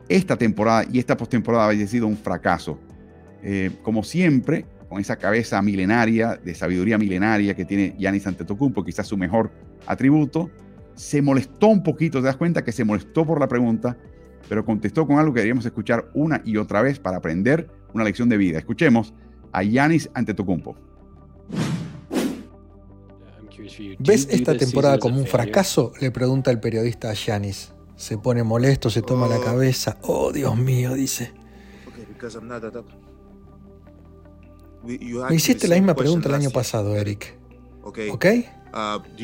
esta 0.09 0.35
temporada 0.35 0.85
y 0.91 0.99
esta 0.99 1.15
postemporada 1.15 1.67
había 1.67 1.87
sido 1.87 2.05
un 2.05 2.17
fracaso. 2.17 2.77
Eh, 3.41 3.71
como 3.81 4.03
siempre, 4.03 4.65
con 4.89 4.99
esa 4.99 5.15
cabeza 5.15 5.61
milenaria, 5.61 6.35
de 6.35 6.53
sabiduría 6.55 6.97
milenaria 6.97 7.55
que 7.55 7.63
tiene 7.63 7.95
Giannis 7.97 8.27
Antetokounmpo, 8.27 8.83
quizás 8.83 9.07
su 9.07 9.15
mejor 9.15 9.49
atributo, 9.87 10.51
se 10.93 11.21
molestó 11.21 11.67
un 11.67 11.81
poquito, 11.81 12.19
te 12.19 12.25
das 12.25 12.35
cuenta 12.35 12.65
que 12.65 12.73
se 12.73 12.83
molestó 12.83 13.25
por 13.25 13.39
la 13.39 13.47
pregunta, 13.47 13.95
pero 14.49 14.65
contestó 14.65 15.07
con 15.07 15.19
algo 15.19 15.31
que 15.31 15.39
deberíamos 15.39 15.65
escuchar 15.65 16.09
una 16.13 16.41
y 16.43 16.57
otra 16.57 16.81
vez 16.81 16.99
para 16.99 17.15
aprender 17.15 17.69
una 17.93 18.03
lección 18.03 18.27
de 18.27 18.35
vida. 18.35 18.57
Escuchemos 18.57 19.13
a 19.53 19.63
Giannis 19.63 20.09
Antetokounmpo. 20.13 20.75
¿Ves 23.99 24.27
esta 24.29 24.57
temporada 24.57 24.99
como 24.99 25.19
un 25.19 25.27
fracaso? 25.27 25.93
Le 25.99 26.11
pregunta 26.11 26.51
el 26.51 26.59
periodista 26.59 27.09
a 27.09 27.13
Giannis. 27.13 27.73
Se 27.95 28.17
pone 28.17 28.43
molesto, 28.43 28.89
se 28.89 29.01
toma 29.01 29.27
la 29.27 29.39
cabeza. 29.39 29.97
Oh, 30.03 30.31
Dios 30.31 30.55
mío, 30.57 30.93
dice. 30.93 31.33
Me 34.83 35.35
hiciste 35.35 35.67
la 35.67 35.75
misma 35.75 35.95
pregunta 35.95 36.29
el 36.29 36.35
año 36.35 36.49
pasado, 36.49 36.95
Eric. 36.95 37.37
¿Ok? 37.83 38.25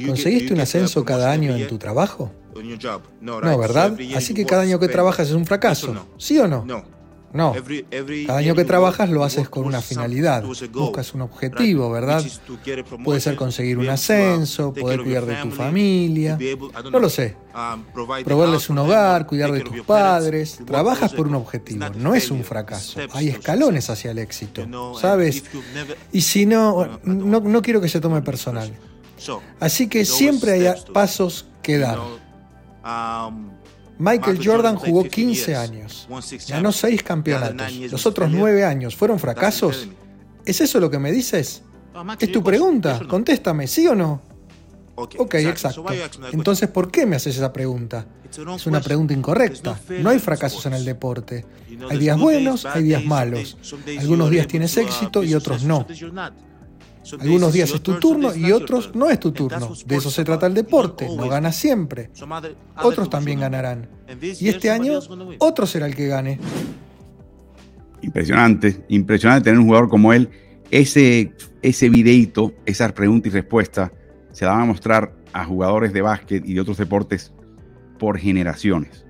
¿Conseguiste 0.05 0.53
un 0.53 0.59
ascenso 0.59 1.05
cada 1.05 1.31
año 1.31 1.55
en 1.55 1.67
tu 1.67 1.77
trabajo? 1.77 2.31
No, 3.21 3.57
¿verdad? 3.57 3.97
Así 4.15 4.33
que 4.33 4.45
cada 4.45 4.63
año 4.63 4.79
que 4.79 4.87
trabajas 4.87 5.29
es 5.29 5.33
un 5.33 5.45
fracaso. 5.45 6.07
¿Sí 6.17 6.37
o 6.39 6.47
no? 6.47 6.65
No. 7.35 7.53
Cada 8.25 8.39
año 8.39 8.55
que 8.55 8.63
trabajas 8.63 9.09
lo 9.09 9.23
haces 9.23 9.49
con 9.49 9.65
una 9.65 9.81
finalidad. 9.81 10.43
Buscas 10.71 11.13
un 11.13 11.21
objetivo, 11.21 11.91
¿verdad? 11.91 12.23
Puede 13.03 13.19
ser 13.19 13.35
conseguir 13.35 13.77
un 13.77 13.89
ascenso, 13.89 14.73
poder 14.73 15.03
cuidar 15.03 15.25
de 15.25 15.35
tu 15.35 15.51
familia. 15.51 16.37
No 16.91 16.99
lo 16.99 17.09
sé. 17.09 17.35
Proveerles 18.23 18.69
un 18.69 18.77
hogar, 18.79 19.27
cuidar 19.27 19.51
de 19.51 19.61
tus 19.61 19.81
padres. 19.81 20.59
Trabajas 20.65 21.13
por 21.13 21.27
un 21.27 21.35
objetivo. 21.35 21.85
No 21.97 22.15
es 22.15 22.31
un 22.31 22.43
fracaso. 22.43 23.01
Hay 23.11 23.29
escalones 23.29 23.89
hacia 23.89 24.11
el 24.11 24.19
éxito. 24.19 24.65
¿Sabes? 24.99 25.43
Y 26.11 26.21
si 26.21 26.45
no, 26.45 26.99
no, 27.03 27.39
no 27.41 27.61
quiero 27.61 27.81
que 27.81 27.89
se 27.89 27.99
tome 27.99 28.21
personal. 28.21 28.71
Así 29.59 29.87
que 29.87 30.05
siempre 30.05 30.53
hay 30.53 30.73
pasos 30.93 31.47
que 31.61 31.79
dar. 31.79 31.99
Michael 33.97 34.39
Jordan 34.43 34.75
jugó 34.75 35.03
15 35.03 35.55
años, 35.55 36.07
ganó 36.47 36.71
6 36.71 37.03
campeonatos. 37.03 37.73
Los 37.91 38.05
otros 38.05 38.29
9 38.31 38.63
años 38.63 38.95
fueron 38.95 39.19
fracasos. 39.19 39.87
¿Es 40.45 40.61
eso 40.61 40.79
lo 40.79 40.89
que 40.89 40.99
me 40.99 41.11
dices? 41.11 41.63
Es 42.19 42.31
tu 42.31 42.43
pregunta, 42.43 43.01
contéstame, 43.07 43.67
¿sí 43.67 43.87
o 43.87 43.95
no? 43.95 44.21
Ok, 44.95 45.35
exacto. 45.35 45.85
Entonces, 46.31 46.69
¿por 46.69 46.89
qué 46.91 47.05
me 47.05 47.15
haces 47.17 47.35
esa 47.37 47.51
pregunta? 47.51 48.05
Es 48.55 48.67
una 48.67 48.81
pregunta 48.81 49.13
incorrecta. 49.13 49.79
No 50.01 50.09
hay 50.09 50.19
fracasos 50.19 50.65
en 50.65 50.73
el 50.73 50.85
deporte. 50.85 51.45
Hay 51.89 51.97
días 51.97 52.17
buenos, 52.17 52.65
hay 52.65 52.83
días 52.83 53.05
malos. 53.05 53.57
Algunos 53.99 54.29
días 54.29 54.47
tienes 54.47 54.75
éxito 54.77 55.23
y 55.23 55.33
otros 55.33 55.63
no. 55.63 55.85
Algunos 57.19 57.53
días 57.53 57.71
es 57.71 57.81
tu 57.81 57.99
turno 57.99 58.35
y 58.35 58.51
otros 58.51 58.95
no 58.95 59.09
es 59.09 59.19
tu 59.19 59.31
turno. 59.31 59.73
De 59.85 59.95
eso 59.95 60.09
se 60.09 60.23
trata 60.23 60.47
el 60.47 60.53
deporte, 60.53 61.07
no 61.15 61.27
ganas 61.29 61.55
siempre. 61.55 62.09
Otros 62.81 63.09
también 63.09 63.39
ganarán. 63.39 63.87
Y 64.21 64.49
este 64.49 64.69
año 64.69 64.99
otro 65.39 65.65
será 65.65 65.85
el 65.85 65.95
que 65.95 66.07
gane. 66.07 66.39
Impresionante, 68.01 68.85
impresionante 68.89 69.45
tener 69.45 69.59
un 69.59 69.65
jugador 69.65 69.89
como 69.89 70.13
él. 70.13 70.29
Ese, 70.71 71.33
ese 71.61 71.89
videito, 71.89 72.53
esa 72.65 72.89
pregunta 72.89 73.27
y 73.27 73.31
respuesta, 73.31 73.91
se 74.31 74.45
la 74.45 74.51
van 74.51 74.61
a 74.61 74.65
mostrar 74.65 75.13
a 75.31 75.45
jugadores 75.45 75.93
de 75.93 76.01
básquet 76.01 76.43
y 76.45 76.53
de 76.53 76.61
otros 76.61 76.77
deportes 76.77 77.31
por 77.99 78.17
generaciones. 78.17 79.05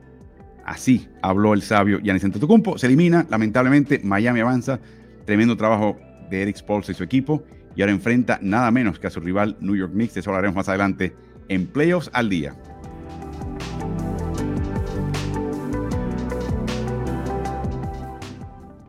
Así 0.66 1.08
habló 1.22 1.54
el 1.54 1.62
sabio 1.62 2.00
Giannis 2.02 2.24
Antetokounmpo. 2.26 2.78
Se 2.78 2.88
elimina, 2.88 3.26
lamentablemente, 3.30 4.02
Miami 4.04 4.42
avanza. 4.42 4.80
Tremendo 5.26 5.56
trabajo 5.56 5.98
de 6.30 6.42
Eric 6.42 6.58
Spolstra 6.58 6.92
y 6.92 6.96
su 6.96 7.04
equipo 7.04 7.44
y 7.76 7.82
ahora 7.82 7.94
enfrenta 7.94 8.40
nada 8.42 8.72
menos 8.72 9.00
que 9.00 9.08
a 9.08 9.10
su 9.10 9.20
rival 9.20 9.58
New 9.60 9.76
York 9.76 9.92
Knicks. 9.92 10.14
De 10.14 10.20
eso 10.22 10.30
hablaremos 10.30 10.56
más 10.56 10.70
adelante 10.70 11.16
en 11.50 11.68
Playoffs 11.68 12.10
al 12.14 12.30
Día. 12.30 12.56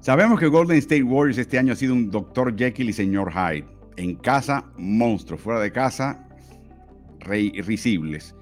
Sabemos 0.00 0.38
que 0.38 0.46
Golden 0.46 0.76
State 0.78 1.02
Warriors 1.02 1.38
este 1.38 1.58
año 1.58 1.72
ha 1.72 1.76
sido 1.76 1.92
un 1.92 2.10
Dr. 2.12 2.56
Jekyll 2.56 2.88
y 2.88 2.92
señor 2.92 3.32
Hyde. 3.32 3.66
En 3.96 4.14
casa, 4.14 4.64
monstruo. 4.76 5.36
Fuera 5.36 5.58
de 5.58 5.72
casa, 5.72 6.28
rey 7.18 7.50
risibles. 7.62 8.36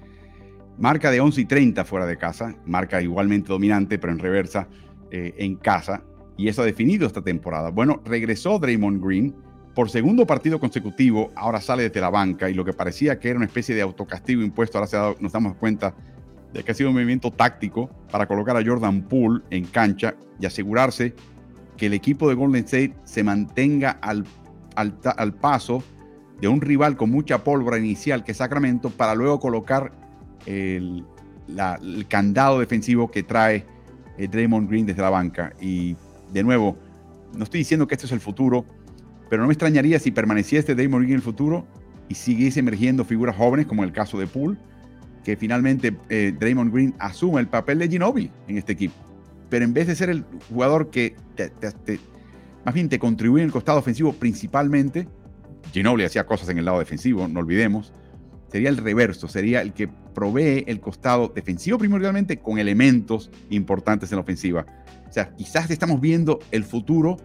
Marca 0.77 1.09
de 1.09 1.21
11 1.21 1.41
y 1.41 1.45
30 1.45 1.83
fuera 1.85 2.05
de 2.05 2.17
casa. 2.17 2.55
Marca 2.65 3.01
igualmente 3.01 3.47
dominante, 3.47 3.97
pero 3.97 4.13
en 4.13 4.19
reversa 4.19 4.67
eh, 5.09 5.33
en 5.37 5.55
casa. 5.55 6.03
Y 6.37 6.49
eso 6.49 6.61
ha 6.61 6.65
definido 6.65 7.07
esta 7.07 7.23
temporada. 7.23 7.71
Bueno, 7.71 7.99
regresó 8.05 8.59
Draymond 8.59 9.03
Green 9.03 9.35
por 9.75 9.89
segundo 9.89 10.25
partido 10.25 10.59
consecutivo, 10.59 11.31
ahora 11.35 11.59
sale 11.59 11.83
desde 11.83 11.99
la 11.99 12.09
banca 12.09 12.49
y 12.49 12.53
lo 12.53 12.63
que 12.63 12.71
parecía 12.71 13.19
que 13.19 13.29
era 13.29 13.37
una 13.37 13.45
especie 13.45 13.75
de 13.75 13.81
autocastigo 13.81 14.41
impuesto, 14.41 14.77
ahora 14.77 14.87
se 14.87 14.95
dado, 14.95 15.17
nos 15.19 15.33
damos 15.33 15.55
cuenta 15.57 15.93
de 16.53 16.63
que 16.63 16.71
ha 16.71 16.73
sido 16.73 16.89
un 16.89 16.95
movimiento 16.95 17.29
táctico 17.29 17.89
para 18.09 18.25
colocar 18.25 18.55
a 18.55 18.63
Jordan 18.65 19.01
Poole 19.03 19.43
en 19.49 19.65
cancha 19.65 20.15
y 20.39 20.45
asegurarse 20.45 21.13
que 21.75 21.87
el 21.87 21.93
equipo 21.93 22.29
de 22.29 22.35
Golden 22.35 22.63
State 22.63 22.95
se 23.03 23.21
mantenga 23.23 23.91
al, 24.01 24.25
al, 24.75 24.97
al 25.17 25.33
paso 25.33 25.83
de 26.39 26.47
un 26.47 26.61
rival 26.61 26.95
con 26.95 27.11
mucha 27.11 27.43
pólvora 27.43 27.77
inicial 27.77 28.23
que 28.23 28.31
es 28.31 28.37
Sacramento 28.37 28.89
para 28.89 29.13
luego 29.13 29.41
colocar 29.41 29.91
el, 30.45 31.03
el 31.47 32.07
candado 32.07 32.59
defensivo 32.59 33.11
que 33.11 33.23
trae 33.23 33.65
eh, 34.17 34.27
Draymond 34.29 34.69
Green 34.69 34.85
desde 34.85 35.01
la 35.01 35.09
banca. 35.09 35.53
Y 35.59 35.97
de 36.31 36.43
nuevo, 36.43 36.77
no 37.35 37.43
estoy 37.43 37.59
diciendo 37.59 37.87
que 37.87 37.95
este 37.95 38.05
es 38.05 38.13
el 38.13 38.21
futuro, 38.21 38.65
pero 39.29 39.41
no 39.41 39.47
me 39.47 39.53
extrañaría 39.53 39.99
si 39.99 40.11
permaneciera 40.11 40.59
este 40.59 40.75
Draymond 40.75 41.03
Green 41.03 41.13
en 41.13 41.17
el 41.17 41.21
futuro 41.21 41.65
y 42.07 42.15
siguiese 42.15 42.59
emergiendo 42.59 43.05
figuras 43.05 43.35
jóvenes 43.35 43.65
como 43.65 43.83
el 43.83 43.91
caso 43.91 44.19
de 44.19 44.27
Poole, 44.27 44.57
que 45.23 45.35
finalmente 45.35 45.95
eh, 46.09 46.33
Draymond 46.39 46.73
Green 46.73 46.95
asume 46.99 47.41
el 47.41 47.47
papel 47.47 47.79
de 47.79 47.89
Ginobili 47.89 48.31
en 48.47 48.57
este 48.57 48.73
equipo. 48.73 48.95
Pero 49.49 49.65
en 49.65 49.73
vez 49.73 49.87
de 49.87 49.95
ser 49.95 50.09
el 50.09 50.23
jugador 50.49 50.89
que 50.89 51.15
más 52.63 52.73
bien 52.73 52.89
te 52.89 52.99
contribuye 52.99 53.43
en 53.43 53.47
el 53.47 53.51
costado 53.51 53.79
ofensivo 53.79 54.13
principalmente, 54.13 55.07
Ginobili 55.71 56.05
hacía 56.05 56.25
cosas 56.25 56.49
en 56.49 56.57
el 56.57 56.65
lado 56.65 56.79
defensivo, 56.79 57.27
no 57.27 57.39
olvidemos, 57.39 57.93
sería 58.51 58.69
el 58.69 58.77
reverso, 58.77 59.27
sería 59.27 59.61
el 59.61 59.73
que 59.73 59.87
provee 59.87 60.63
el 60.67 60.79
costado 60.79 61.31
defensivo 61.33 61.77
primordialmente 61.77 62.37
con 62.37 62.59
elementos 62.59 63.31
importantes 63.49 64.11
en 64.11 64.17
la 64.17 64.21
ofensiva. 64.21 64.65
O 65.09 65.11
sea, 65.11 65.35
quizás 65.35 65.69
estamos 65.71 65.99
viendo 66.01 66.39
el 66.51 66.63
futuro 66.63 67.17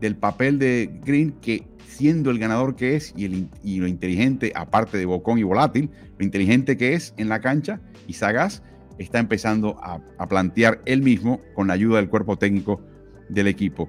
del 0.00 0.16
papel 0.16 0.58
de 0.58 0.90
Green 1.04 1.32
que 1.40 1.66
siendo 1.86 2.30
el 2.30 2.38
ganador 2.38 2.76
que 2.76 2.96
es 2.96 3.14
y, 3.16 3.24
el, 3.24 3.48
y 3.62 3.78
lo 3.78 3.86
inteligente, 3.86 4.52
aparte 4.54 4.98
de 4.98 5.06
bocón 5.06 5.38
y 5.38 5.42
volátil, 5.42 5.90
lo 6.18 6.24
inteligente 6.24 6.76
que 6.76 6.94
es 6.94 7.14
en 7.16 7.28
la 7.28 7.40
cancha 7.40 7.80
y 8.06 8.12
sagaz, 8.12 8.62
está 8.98 9.18
empezando 9.18 9.76
a, 9.82 10.00
a 10.18 10.28
plantear 10.28 10.82
él 10.84 11.02
mismo 11.02 11.40
con 11.54 11.68
la 11.68 11.74
ayuda 11.74 11.98
del 11.98 12.08
cuerpo 12.08 12.36
técnico 12.36 12.82
del 13.28 13.46
equipo. 13.46 13.88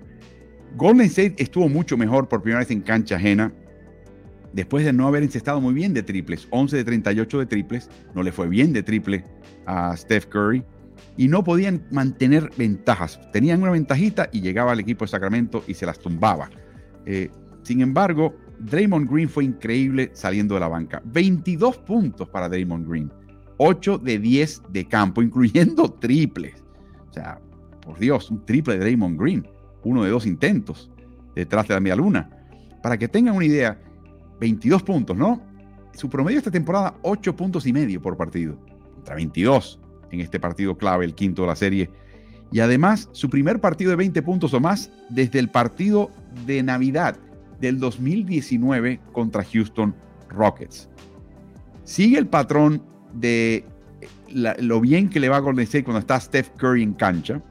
Golden 0.76 1.08
State 1.08 1.36
estuvo 1.38 1.70
mucho 1.70 1.98
mejor 1.98 2.28
por 2.28 2.42
primera 2.42 2.60
vez 2.60 2.72
en 2.72 2.82
cancha 2.82 3.16
ajena 3.16 3.54
después 4.54 4.86
de 4.86 4.94
no 4.94 5.08
haber 5.08 5.24
encestado 5.24 5.62
muy 5.62 5.74
bien 5.74 5.94
de 5.94 6.04
triples, 6.04 6.48
11 6.50 6.78
de 6.78 6.84
38 6.84 7.40
de 7.40 7.46
triples, 7.46 7.90
no 8.16 8.24
le 8.24 8.32
fue 8.32 8.48
bien 8.48 8.74
de 8.74 8.84
triple 8.84 9.24
a 9.66 9.96
Steph 9.96 10.26
Curry 10.26 10.64
y 11.16 11.28
no 11.28 11.44
podían 11.44 11.86
mantener 11.92 12.52
ventajas. 12.58 13.20
Tenían 13.32 13.62
una 13.62 13.72
ventajita 13.72 14.30
y 14.32 14.42
llegaba 14.42 14.72
al 14.72 14.80
equipo 14.80 15.06
de 15.06 15.10
Sacramento 15.10 15.64
y 15.68 15.74
se 15.74 15.86
las 15.86 16.00
tumbaba. 16.00 16.50
Eh, 17.06 17.30
sin 17.64 17.82
embargo, 17.82 18.36
Draymond 18.60 19.10
Green 19.10 19.30
fue 19.30 19.46
increíble 19.46 20.12
saliendo 20.14 20.56
de 20.56 20.62
la 20.62 20.68
banca. 20.68 21.02
22 21.06 21.78
puntos 21.80 22.30
para 22.30 22.50
Draymond 22.50 22.88
Green, 22.88 23.12
8 23.58 23.98
de 24.00 24.20
10 24.20 24.64
de 24.70 24.86
campo, 24.86 25.22
incluyendo 25.22 25.92
triples. 25.92 26.64
O 27.10 27.14
sea, 27.14 27.40
por 27.82 28.00
Dios, 28.00 28.30
un 28.32 28.46
triple 28.46 28.76
de 28.76 28.80
Draymond 28.82 29.20
Green, 29.20 29.48
uno 29.84 30.04
de 30.04 30.10
dos 30.10 30.26
intentos 30.26 30.92
detrás 31.36 31.68
de 31.68 31.74
la 31.74 31.80
media 31.80 31.96
luna. 31.96 32.30
Para 32.82 32.98
que 32.98 33.08
tengan 33.08 33.36
una 33.36 33.46
idea, 33.46 33.80
22 34.40 34.84
puntos, 34.84 35.16
¿no? 35.16 35.42
Su 35.94 36.10
promedio 36.10 36.38
esta 36.38 36.52
temporada, 36.52 36.96
8 37.02 37.36
puntos 37.36 37.66
y 37.66 37.74
medio 37.74 38.02
por 38.02 38.18
partido, 38.18 38.58
contra 38.94 39.16
22 39.16 39.80
en 40.12 40.22
este 40.22 40.40
partido 40.40 40.78
clave, 40.78 41.06
el 41.06 41.16
quinto 41.16 41.44
de 41.44 41.48
la 41.48 41.56
serie. 41.56 41.90
Y 42.52 42.60
además, 42.60 43.10
su 43.12 43.30
primer 43.30 43.60
partido 43.60 43.90
de 43.92 43.98
20 43.98 44.22
puntos 44.22 44.54
o 44.54 44.60
más 44.60 44.90
desde 45.10 45.40
el 45.40 45.50
partido 45.50 46.12
de 46.46 46.64
Navidad 46.64 47.18
del 47.60 47.80
2019 47.80 49.00
contra 49.12 49.44
Houston 49.44 49.94
Rockets. 50.30 50.90
Sigue 51.84 52.18
el 52.18 52.28
patrón 52.28 52.82
de 53.14 53.66
lo 54.60 54.82
bien 54.82 55.10
que 55.10 55.20
le 55.20 55.30
va 55.30 55.38
a 55.38 55.40
Golden 55.40 55.64
State 55.64 55.84
cuando 55.84 56.00
está 56.00 56.20
Steph 56.20 56.50
Curry 56.58 56.84
en 56.84 56.94
cancha 56.94 57.42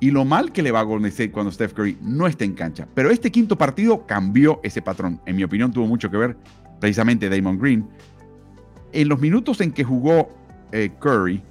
y 0.00 0.10
lo 0.10 0.24
mal 0.24 0.50
que 0.50 0.62
le 0.62 0.70
va 0.70 0.80
a 0.80 0.84
Golden 0.84 1.08
State 1.08 1.30
cuando 1.30 1.52
Steph 1.52 1.74
Curry 1.74 1.98
no 2.00 2.26
está 2.26 2.44
en 2.44 2.54
cancha. 2.54 2.88
Pero 2.94 3.10
este 3.10 3.30
quinto 3.30 3.56
partido 3.56 4.06
cambió 4.06 4.60
ese 4.62 4.80
patrón. 4.80 5.20
En 5.26 5.36
mi 5.36 5.44
opinión, 5.44 5.72
tuvo 5.72 5.86
mucho 5.86 6.10
que 6.10 6.16
ver 6.16 6.36
precisamente 6.80 7.28
Damon 7.28 7.58
Green. 7.58 7.86
En 8.92 9.08
los 9.08 9.20
minutos 9.20 9.60
en 9.60 9.72
que 9.72 9.84
jugó 9.84 10.30
eh, 10.72 10.90
Curry, 10.98 11.42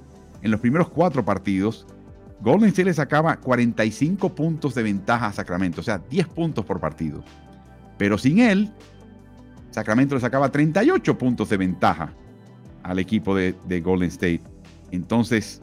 en 0.42 0.50
los 0.50 0.60
primeros 0.60 0.88
cuatro 0.88 1.24
partidos, 1.24 1.86
Golden 2.40 2.68
State 2.70 2.86
le 2.86 2.94
sacaba 2.94 3.36
45 3.36 4.34
puntos 4.34 4.74
de 4.74 4.82
ventaja 4.82 5.26
a 5.26 5.32
Sacramento, 5.32 5.80
o 5.80 5.84
sea, 5.84 5.98
10 5.98 6.28
puntos 6.28 6.64
por 6.64 6.80
partido. 6.80 7.22
Pero 7.98 8.16
sin 8.16 8.38
él, 8.38 8.70
Sacramento 9.70 10.14
le 10.14 10.20
sacaba 10.20 10.50
38 10.50 11.18
puntos 11.18 11.50
de 11.50 11.56
ventaja 11.58 12.12
al 12.82 12.98
equipo 12.98 13.36
de, 13.36 13.54
de 13.66 13.80
Golden 13.80 14.08
State. 14.08 14.40
Entonces, 14.90 15.62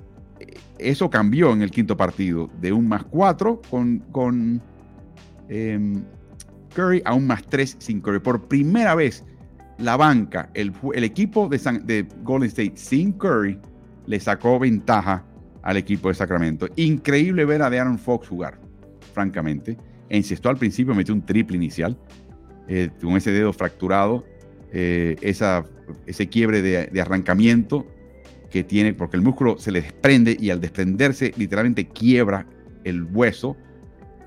eso 0.79 1.09
cambió 1.09 1.53
en 1.53 1.61
el 1.61 1.71
quinto 1.71 1.97
partido, 1.97 2.49
de 2.61 2.71
un 2.71 2.87
más 2.87 3.03
cuatro 3.03 3.61
con, 3.69 3.99
con 4.11 4.61
em, 5.49 6.03
Curry 6.75 7.01
a 7.05 7.13
un 7.13 7.27
más 7.27 7.43
tres 7.43 7.75
sin 7.79 8.01
Curry. 8.01 8.19
Por 8.19 8.47
primera 8.47 8.95
vez, 8.95 9.23
la 9.77 9.97
banca, 9.97 10.49
el, 10.53 10.73
equipo 11.03 11.47
de, 11.47 11.57
de, 11.83 12.07
Golden 12.23 12.49
State 12.49 12.73
sin 12.75 13.13
Curry, 13.13 13.59
le 14.07 14.19
sacó 14.19 14.57
ventaja 14.57 15.25
al 15.61 15.77
equipo 15.77 16.07
de 16.07 16.15
Sacramento. 16.15 16.67
Increíble 16.77 17.45
ver 17.45 17.61
a 17.61 17.69
De'Aaron 17.69 17.99
Fox 17.99 18.27
jugar, 18.27 18.59
francamente. 19.13 19.77
Encestó 20.09 20.49
al 20.49 20.57
principio, 20.57 20.95
metió 20.95 21.13
un 21.13 21.25
triple 21.25 21.57
inicial, 21.57 21.97
eh, 22.67 22.89
con 23.01 23.17
ese 23.17 23.31
dedo 23.31 23.53
fracturado, 23.53 24.25
eh, 24.71 25.17
esa, 25.21 25.65
ese 26.05 26.27
quiebre 26.27 26.61
de, 26.61 27.01
arrancamiento 27.01 27.85
que 28.49 28.63
tiene, 28.63 28.93
porque 28.93 29.17
el 29.17 29.23
músculo 29.23 29.57
se 29.57 29.71
le 29.71 29.81
desprende 29.81 30.37
y 30.39 30.49
al 30.49 30.61
desprenderse 30.61 31.33
literalmente 31.37 31.87
quiebra 31.87 32.47
el 32.85 33.03
hueso 33.03 33.57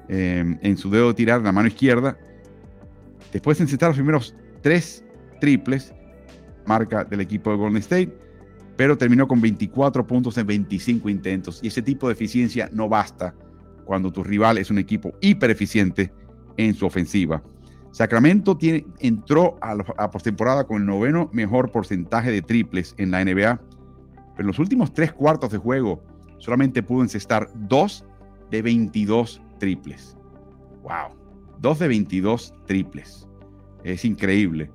eh, 0.08 0.58
en 0.60 0.76
su 0.76 0.90
dedo 0.90 1.08
de 1.08 1.14
tirar, 1.14 1.40
la 1.40 1.52
mano 1.52 1.68
izquierda. 1.68 2.18
Después 3.32 3.56
de 3.58 3.64
encestar 3.64 3.88
los 3.88 3.96
primeros 3.96 4.34
tres 4.60 5.04
triples, 5.40 5.94
marca 6.66 7.04
del 7.04 7.22
equipo 7.22 7.50
de 7.50 7.56
Golden 7.56 7.78
State, 7.78 8.12
pero 8.80 8.96
terminó 8.96 9.28
con 9.28 9.42
24 9.42 10.06
puntos 10.06 10.38
en 10.38 10.46
25 10.46 11.10
intentos. 11.10 11.60
Y 11.62 11.68
ese 11.68 11.82
tipo 11.82 12.08
de 12.08 12.14
eficiencia 12.14 12.70
no 12.72 12.88
basta 12.88 13.34
cuando 13.84 14.10
tu 14.10 14.24
rival 14.24 14.56
es 14.56 14.70
un 14.70 14.78
equipo 14.78 15.12
hiper 15.20 15.50
eficiente 15.50 16.10
en 16.56 16.74
su 16.74 16.86
ofensiva. 16.86 17.42
Sacramento 17.90 18.56
entró 19.00 19.58
a, 19.60 19.76
a 19.98 20.10
postemporada 20.10 20.64
con 20.64 20.78
el 20.78 20.86
noveno 20.86 21.28
mejor 21.34 21.70
porcentaje 21.70 22.30
de 22.30 22.40
triples 22.40 22.94
en 22.96 23.10
la 23.10 23.22
NBA 23.22 23.60
pero 24.34 24.40
en 24.40 24.46
los 24.46 24.58
últimos 24.58 24.94
tres 24.94 25.12
cuartos 25.12 25.52
de 25.52 25.58
juego 25.58 26.02
solamente 26.38 26.82
pudo 26.82 27.02
encestar 27.02 27.50
dos 27.54 28.06
de 28.50 28.62
22 28.62 29.42
triples. 29.58 30.16
¡Wow! 30.84 31.18
Dos 31.58 31.80
de 31.80 31.88
22 31.88 32.54
triples. 32.66 33.28
Es 33.84 34.06
increíble. 34.06 34.70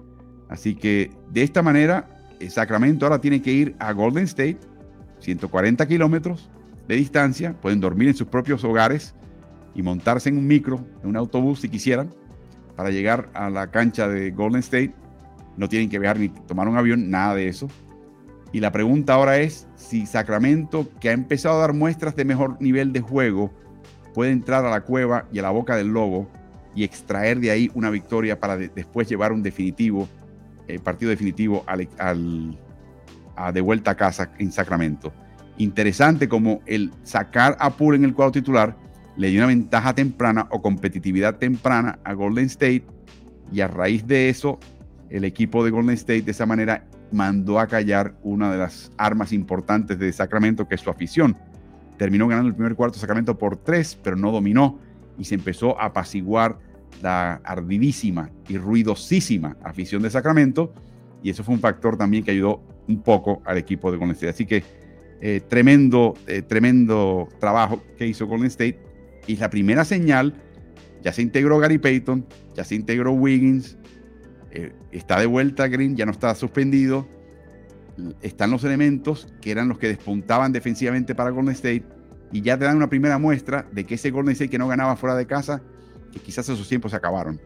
Así 0.47 0.75
que 0.75 1.09
de 1.31 1.41
esta 1.41 1.63
manera, 1.63 2.14
Sacramento 2.49 3.05
ahora 3.05 3.19
tiene 3.19 3.41
que 3.41 3.51
ir 3.51 3.75
a 3.79 3.91
Golden 3.93 4.25
State, 4.25 4.59
140 5.19 5.87
kilómetros 5.87 6.49
de 6.87 6.95
distancia, 6.95 7.53
pueden 7.61 7.79
dormir 7.79 8.09
en 8.09 8.15
sus 8.15 8.27
propios 8.27 8.63
hogares 8.63 9.15
y 9.73 9.81
montarse 9.81 10.29
en 10.29 10.37
un 10.37 10.47
micro, 10.47 10.85
en 11.01 11.09
un 11.09 11.17
autobús 11.17 11.61
si 11.61 11.69
quisieran, 11.69 12.09
para 12.75 12.91
llegar 12.91 13.29
a 13.33 13.49
la 13.49 13.71
cancha 13.71 14.07
de 14.07 14.31
Golden 14.31 14.59
State. 14.59 14.93
No 15.57 15.69
tienen 15.69 15.89
que 15.89 15.99
viajar 15.99 16.19
ni 16.19 16.29
tomar 16.29 16.67
un 16.67 16.77
avión, 16.77 17.09
nada 17.09 17.35
de 17.35 17.47
eso. 17.47 17.67
Y 18.51 18.59
la 18.59 18.71
pregunta 18.71 19.13
ahora 19.13 19.37
es 19.39 19.67
si 19.75 20.05
Sacramento, 20.05 20.87
que 20.99 21.09
ha 21.09 21.13
empezado 21.13 21.55
a 21.55 21.61
dar 21.61 21.73
muestras 21.73 22.15
de 22.15 22.25
mejor 22.25 22.61
nivel 22.61 22.93
de 22.93 23.01
juego, 23.01 23.51
puede 24.13 24.31
entrar 24.31 24.65
a 24.65 24.69
la 24.69 24.81
cueva 24.81 25.27
y 25.31 25.39
a 25.39 25.41
la 25.41 25.49
boca 25.49 25.75
del 25.75 25.87
lobo 25.87 26.29
y 26.73 26.83
extraer 26.83 27.39
de 27.39 27.51
ahí 27.51 27.71
una 27.73 27.89
victoria 27.89 28.39
para 28.39 28.57
después 28.57 29.09
llevar 29.09 29.31
un 29.31 29.43
definitivo, 29.43 30.07
eh, 30.67 30.79
partido 30.79 31.09
definitivo 31.09 31.63
al, 31.67 32.57
a 33.35 33.51
de 33.51 33.61
vuelta 33.61 33.91
a 33.91 33.95
casa 33.95 34.31
en 34.39 34.51
Sacramento. 34.51 35.13
Interesante 35.57 36.27
como 36.27 36.61
el 36.65 36.91
sacar 37.03 37.55
a 37.59 37.71
Poole 37.71 37.97
en 37.97 38.05
el 38.05 38.13
cuadro 38.13 38.31
titular 38.31 38.75
le 39.15 39.29
dio 39.29 39.39
una 39.39 39.47
ventaja 39.47 39.93
temprana 39.93 40.47
o 40.51 40.61
competitividad 40.61 41.37
temprana 41.37 41.99
a 42.03 42.13
Golden 42.13 42.45
State 42.45 42.83
y 43.51 43.61
a 43.61 43.67
raíz 43.67 44.05
de 44.05 44.29
eso 44.29 44.59
el 45.09 45.23
equipo 45.23 45.63
de 45.63 45.71
Golden 45.71 45.95
State 45.95 46.23
de 46.23 46.31
esa 46.31 46.45
manera 46.45 46.85
mandó 47.11 47.59
a 47.59 47.67
callar 47.67 48.15
una 48.23 48.51
de 48.51 48.57
las 48.57 48.91
armas 48.97 49.31
importantes 49.31 49.99
de 49.99 50.11
Sacramento, 50.11 50.67
que 50.67 50.75
es 50.75 50.81
su 50.81 50.89
afición. 50.89 51.37
Terminó 51.97 52.27
ganando 52.27 52.49
el 52.49 52.55
primer 52.55 52.75
cuarto 52.75 52.99
Sacramento 52.99 53.37
por 53.37 53.57
tres, 53.57 53.97
pero 54.03 54.15
no 54.15 54.31
dominó 54.31 54.79
y 55.17 55.23
se 55.23 55.35
empezó 55.35 55.79
a 55.79 55.85
apaciguar 55.85 56.57
la 57.01 57.41
ardidísima 57.43 58.31
y 58.47 58.57
ruidosísima 58.57 59.57
afición 59.63 60.01
de 60.01 60.09
Sacramento. 60.09 60.73
Y 61.23 61.29
eso 61.29 61.43
fue 61.43 61.55
un 61.55 61.61
factor 61.61 61.97
también 61.97 62.23
que 62.23 62.31
ayudó 62.31 62.61
un 62.87 63.01
poco 63.01 63.41
al 63.45 63.57
equipo 63.57 63.91
de 63.91 63.97
Golden 63.97 64.15
State. 64.15 64.29
Así 64.29 64.45
que 64.45 64.63
eh, 65.21 65.41
tremendo, 65.47 66.13
eh, 66.27 66.41
tremendo 66.41 67.27
trabajo 67.39 67.81
que 67.97 68.07
hizo 68.07 68.27
Golden 68.27 68.47
State. 68.47 68.79
Y 69.27 69.37
la 69.37 69.49
primera 69.49 69.85
señal, 69.85 70.35
ya 71.01 71.11
se 71.13 71.21
integró 71.21 71.57
Gary 71.59 71.77
Payton, 71.77 72.25
ya 72.53 72.63
se 72.63 72.75
integró 72.75 73.11
Wiggins, 73.11 73.77
eh, 74.51 74.73
está 74.91 75.19
de 75.19 75.25
vuelta 75.25 75.67
Green, 75.67 75.95
ya 75.95 76.05
no 76.05 76.11
está 76.11 76.33
suspendido. 76.35 77.07
Están 78.21 78.51
los 78.51 78.63
elementos 78.63 79.33
que 79.41 79.51
eran 79.51 79.69
los 79.69 79.79
que 79.79 79.87
despuntaban 79.87 80.51
defensivamente 80.51 81.15
para 81.15 81.29
Golden 81.29 81.53
State 81.53 81.85
y 82.31 82.41
ya 82.41 82.57
te 82.57 82.65
dan 82.65 82.75
una 82.75 82.89
primera 82.89 83.17
muestra 83.17 83.65
de 83.71 83.85
que 83.85 83.95
ese 83.95 84.11
Golden 84.11 84.33
State 84.33 84.49
que 84.49 84.57
no 84.57 84.67
ganaba 84.67 84.95
fuera 84.97 85.15
de 85.15 85.25
casa, 85.25 85.61
que 86.15 86.21
quizás 86.21 86.49
esos 86.49 86.67
tiempos 86.67 86.91
se 86.91 86.97
acabaron. 86.97 87.39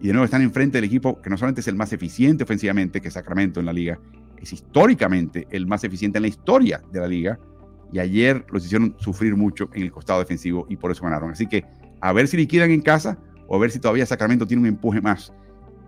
Y 0.00 0.06
de 0.06 0.12
nuevo 0.12 0.24
están 0.24 0.42
enfrente 0.42 0.78
del 0.78 0.84
equipo 0.84 1.20
que 1.20 1.28
no 1.28 1.36
solamente 1.36 1.60
es 1.60 1.68
el 1.68 1.74
más 1.74 1.92
eficiente 1.92 2.44
ofensivamente 2.44 3.00
que 3.00 3.10
Sacramento 3.10 3.60
en 3.60 3.66
la 3.66 3.72
liga, 3.72 3.98
es 4.40 4.52
históricamente 4.52 5.46
el 5.50 5.66
más 5.66 5.84
eficiente 5.84 6.18
en 6.18 6.22
la 6.22 6.28
historia 6.28 6.80
de 6.92 7.00
la 7.00 7.08
liga. 7.08 7.38
Y 7.92 7.98
ayer 7.98 8.46
los 8.50 8.64
hicieron 8.64 8.94
sufrir 8.98 9.34
mucho 9.34 9.70
en 9.74 9.82
el 9.82 9.90
costado 9.90 10.20
defensivo 10.20 10.66
y 10.68 10.76
por 10.76 10.90
eso 10.90 11.02
ganaron. 11.04 11.30
Así 11.30 11.46
que 11.46 11.64
a 12.00 12.12
ver 12.12 12.28
si 12.28 12.36
liquidan 12.36 12.70
en 12.70 12.80
casa 12.80 13.18
o 13.48 13.56
a 13.56 13.58
ver 13.58 13.70
si 13.70 13.80
todavía 13.80 14.06
Sacramento 14.06 14.46
tiene 14.46 14.62
un 14.62 14.68
empuje 14.68 15.00
más 15.00 15.32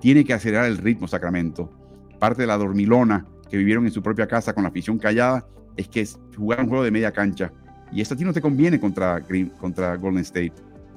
tiene 0.01 0.25
que 0.25 0.33
acelerar 0.33 0.65
el 0.67 0.79
ritmo 0.79 1.07
Sacramento 1.07 1.71
parte 2.19 2.43
de 2.43 2.47
la 2.47 2.57
dormilona 2.57 3.27
que 3.49 3.57
vivieron 3.57 3.85
en 3.87 3.93
su 3.93 4.03
propia 4.03 4.27
casa 4.27 4.53
con 4.53 4.63
la 4.63 4.69
afición 4.69 4.99
callada, 4.99 5.47
es 5.77 5.89
que 5.89 6.07
jugar 6.37 6.61
un 6.61 6.69
juego 6.69 6.85
de 6.85 6.91
media 6.91 7.11
cancha. 7.13 7.53
Y 7.91 8.01
esto 8.01 8.15
a 8.15 8.17
ti 8.17 8.25
no 8.25 8.33
te 8.33 8.41
conviene 8.41 8.79
contra, 8.79 9.21
contra 9.59 9.97
Golden 9.97 10.23
State. 10.23 10.53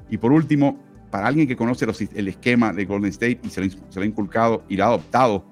Y 0.10 0.18
por 0.18 0.32
último, 0.32 0.78
para 1.14 1.28
alguien 1.28 1.48
que 1.48 1.56
conoce 1.56 1.86
el 2.16 2.28
esquema 2.28 2.74
de 2.74 2.86
Golden 2.86 3.12
State 3.12 3.40
y 3.44 3.50
se 3.50 3.62
lo, 3.62 4.02
ha 4.02 4.06
inculcado 4.06 4.64
y 4.68 4.78
lo 4.78 4.84
ha 4.84 4.88
adoptado 4.88 5.46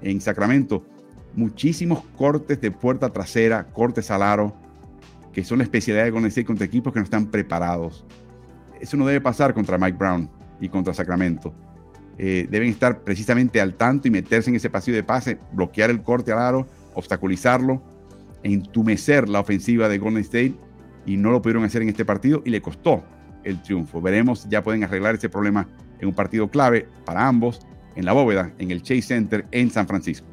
en 0.00 0.20
Sacramento, 0.20 0.86
muchísimos 1.34 2.04
cortes 2.16 2.60
de 2.60 2.70
puerta 2.70 3.10
trasera, 3.10 3.64
cortes 3.64 4.12
al 4.12 4.22
aro, 4.22 4.54
que 5.32 5.42
son 5.42 5.58
la 5.58 5.64
especialidad 5.64 6.04
de 6.04 6.12
Golden 6.12 6.28
State 6.28 6.44
contra 6.44 6.64
equipos 6.64 6.92
que 6.92 7.00
no 7.00 7.04
están 7.04 7.26
preparados. 7.26 8.06
Eso 8.80 8.96
no 8.96 9.04
debe 9.04 9.20
pasar 9.20 9.52
contra 9.54 9.76
Mike 9.76 9.98
Brown 9.98 10.30
y 10.60 10.68
contra 10.68 10.94
Sacramento. 10.94 11.52
Eh, 12.16 12.46
deben 12.48 12.68
estar 12.68 13.02
precisamente 13.02 13.60
al 13.60 13.74
tanto 13.74 14.06
y 14.06 14.12
meterse 14.12 14.50
en 14.50 14.56
ese 14.56 14.70
pasillo 14.70 14.94
de 14.94 15.02
pase, 15.02 15.36
bloquear 15.52 15.90
el 15.90 16.04
corte 16.04 16.30
al 16.30 16.38
aro, 16.38 16.68
obstaculizarlo, 16.94 17.82
entumecer 18.44 19.28
la 19.28 19.40
ofensiva 19.40 19.88
de 19.88 19.98
Golden 19.98 20.22
State 20.22 20.54
y 21.06 21.16
no 21.16 21.32
lo 21.32 21.42
pudieron 21.42 21.64
hacer 21.64 21.82
en 21.82 21.88
este 21.88 22.04
partido 22.04 22.40
y 22.44 22.50
le 22.50 22.62
costó 22.62 23.02
el 23.44 23.60
triunfo. 23.62 24.00
Veremos, 24.00 24.48
ya 24.48 24.62
pueden 24.62 24.84
arreglar 24.84 25.14
ese 25.14 25.28
problema 25.28 25.68
en 26.00 26.08
un 26.08 26.14
partido 26.14 26.48
clave 26.48 26.88
para 27.04 27.26
ambos 27.26 27.60
en 27.96 28.04
la 28.04 28.12
bóveda, 28.12 28.52
en 28.58 28.70
el 28.70 28.82
Chase 28.82 29.02
Center 29.02 29.46
en 29.50 29.70
San 29.70 29.86
Francisco. 29.86 30.26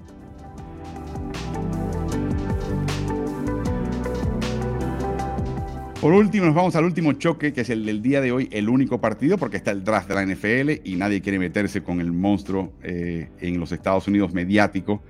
Por 6.02 6.14
último, 6.14 6.46
nos 6.46 6.56
vamos 6.56 6.78
al 6.78 6.86
último 6.86 7.12
choque, 7.12 7.52
que 7.52 7.60
es 7.60 7.70
el 7.70 7.86
del 7.86 8.02
día 8.02 8.22
de 8.22 8.32
hoy, 8.32 8.48
el 8.54 8.70
único 8.70 9.02
partido, 9.02 9.38
porque 9.38 9.58
está 9.58 9.72
el 9.72 9.84
draft 9.84 10.08
de 10.08 10.16
la 10.16 10.26
NFL 10.26 10.88
y 10.88 10.96
nadie 10.96 11.20
quiere 11.20 11.38
meterse 11.38 11.84
con 11.84 12.00
el 12.00 12.14
monstruo 12.14 12.72
eh, 12.82 13.30
en 13.42 13.60
los 13.60 13.74
Estados 13.74 14.08
Unidos 14.08 14.34
mediático. 14.34 15.04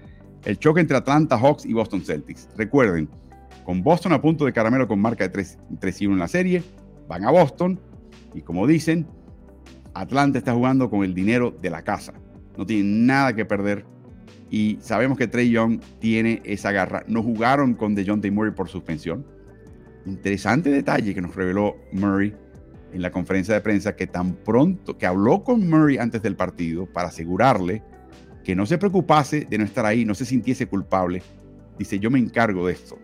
El 0.43 0.57
choque 0.57 0.81
entre 0.81 0.97
Atlanta 0.97 1.37
Hawks 1.37 1.63
y 1.67 1.73
Boston 1.73 2.01
Celtics. 2.01 2.49
Recuerden, 2.57 3.07
con 3.65 3.83
Boston 3.83 4.13
a 4.13 4.21
punto 4.21 4.45
de 4.45 4.51
caramelo 4.51 4.87
con 4.87 4.99
marca 4.99 5.25
de 5.25 5.29
3, 5.29 5.59
3 5.79 6.01
y 6.01 6.05
1 6.07 6.15
en 6.15 6.19
la 6.19 6.27
serie, 6.27 6.63
van 7.07 7.23
a 7.23 7.29
Boston 7.29 7.79
y 8.33 8.41
como 8.41 8.67
dicen, 8.67 9.07
Atlanta 9.93 10.37
está 10.37 10.53
jugando 10.53 10.89
con 10.89 11.03
el 11.03 11.13
dinero 11.13 11.51
de 11.51 11.69
la 11.69 11.83
casa. 11.83 12.13
No 12.57 12.65
tiene 12.65 12.83
nada 13.05 13.33
que 13.33 13.45
perder 13.45 13.85
y 14.49 14.77
sabemos 14.81 15.17
que 15.17 15.27
Trey 15.27 15.49
Young 15.49 15.79
tiene 15.99 16.41
esa 16.43 16.71
garra. 16.71 17.03
No 17.07 17.23
jugaron 17.23 17.73
con 17.73 17.95
DeJounte 17.95 18.31
Murray 18.31 18.53
por 18.53 18.69
suspensión 18.69 19.25
Interesante 20.05 20.71
detalle 20.71 21.13
que 21.13 21.21
nos 21.21 21.35
reveló 21.35 21.75
Murray 21.91 22.33
en 22.93 23.01
la 23.01 23.11
conferencia 23.11 23.53
de 23.53 23.61
prensa 23.61 23.95
que 23.95 24.07
tan 24.07 24.33
pronto 24.33 24.97
que 24.97 25.05
habló 25.05 25.43
con 25.43 25.69
Murray 25.69 25.97
antes 25.97 26.21
del 26.21 26.35
partido 26.35 26.87
para 26.87 27.09
asegurarle 27.09 27.83
que 28.43 28.55
no 28.55 28.65
se 28.65 28.77
preocupase 28.77 29.45
de 29.47 29.57
no 29.57 29.63
estar 29.63 29.85
ahí, 29.85 30.05
no 30.05 30.15
se 30.15 30.25
sintiese 30.25 30.67
culpable. 30.67 31.21
Dice, 31.77 31.99
yo 31.99 32.09
me 32.09 32.17
encargo 32.17 32.65
de 32.65 32.73
esto. 32.73 32.97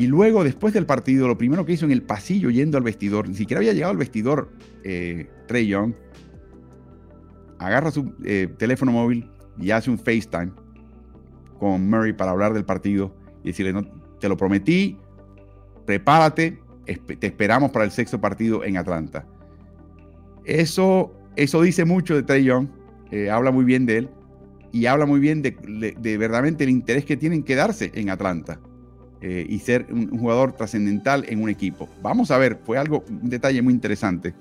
Y 0.00 0.06
luego, 0.06 0.44
después 0.44 0.72
del 0.72 0.86
partido, 0.86 1.28
lo 1.28 1.36
primero 1.36 1.66
que 1.66 1.74
hizo 1.74 1.84
en 1.84 1.90
el 1.90 2.00
pasillo 2.00 2.48
yendo 2.48 2.78
al 2.78 2.82
vestidor, 2.82 3.28
ni 3.28 3.34
siquiera 3.34 3.58
había 3.58 3.74
llegado 3.74 3.90
al 3.90 3.98
vestidor 3.98 4.48
eh, 4.82 5.28
Trey 5.46 5.66
Young, 5.66 5.92
agarra 7.58 7.90
su 7.90 8.14
eh, 8.24 8.48
teléfono 8.56 8.92
móvil 8.92 9.30
y 9.58 9.72
hace 9.72 9.90
un 9.90 9.98
FaceTime 9.98 10.52
con 11.58 11.90
Murray 11.90 12.14
para 12.14 12.30
hablar 12.30 12.54
del 12.54 12.64
partido 12.64 13.14
y 13.44 13.48
decirle, 13.48 13.74
no, 13.74 13.82
te 14.18 14.26
lo 14.30 14.38
prometí, 14.38 14.96
prepárate, 15.84 16.58
te 16.86 17.26
esperamos 17.26 17.70
para 17.70 17.84
el 17.84 17.90
sexto 17.90 18.18
partido 18.18 18.64
en 18.64 18.78
Atlanta. 18.78 19.26
Eso, 20.46 21.12
eso 21.36 21.60
dice 21.60 21.84
mucho 21.84 22.14
de 22.14 22.22
Trey 22.22 22.44
Young, 22.44 22.68
eh, 23.10 23.28
habla 23.28 23.50
muy 23.50 23.66
bien 23.66 23.84
de 23.84 23.98
él 23.98 24.10
y 24.72 24.86
habla 24.86 25.04
muy 25.04 25.20
bien 25.20 25.42
de, 25.42 25.50
de, 26.00 26.16
verdaderamente 26.16 26.64
el 26.64 26.70
interés 26.70 27.04
que 27.04 27.18
tienen 27.18 27.42
que 27.42 27.54
darse 27.54 27.92
en 27.92 28.08
Atlanta 28.08 28.58
eh, 29.22 29.46
y 29.48 29.58
ser 29.58 29.86
un, 29.90 30.18
jugador 30.18 30.52
trascendental 30.52 31.24
en 31.28 31.42
un 31.42 31.50
equipo. 31.50 31.88
Vamos 32.02 32.30
a 32.30 32.38
ver, 32.38 32.58
fue 32.64 32.78
algo, 32.78 33.04
un 33.08 33.28
detalle 33.28 33.60
muy 33.60 33.74
interesante. 33.74 34.34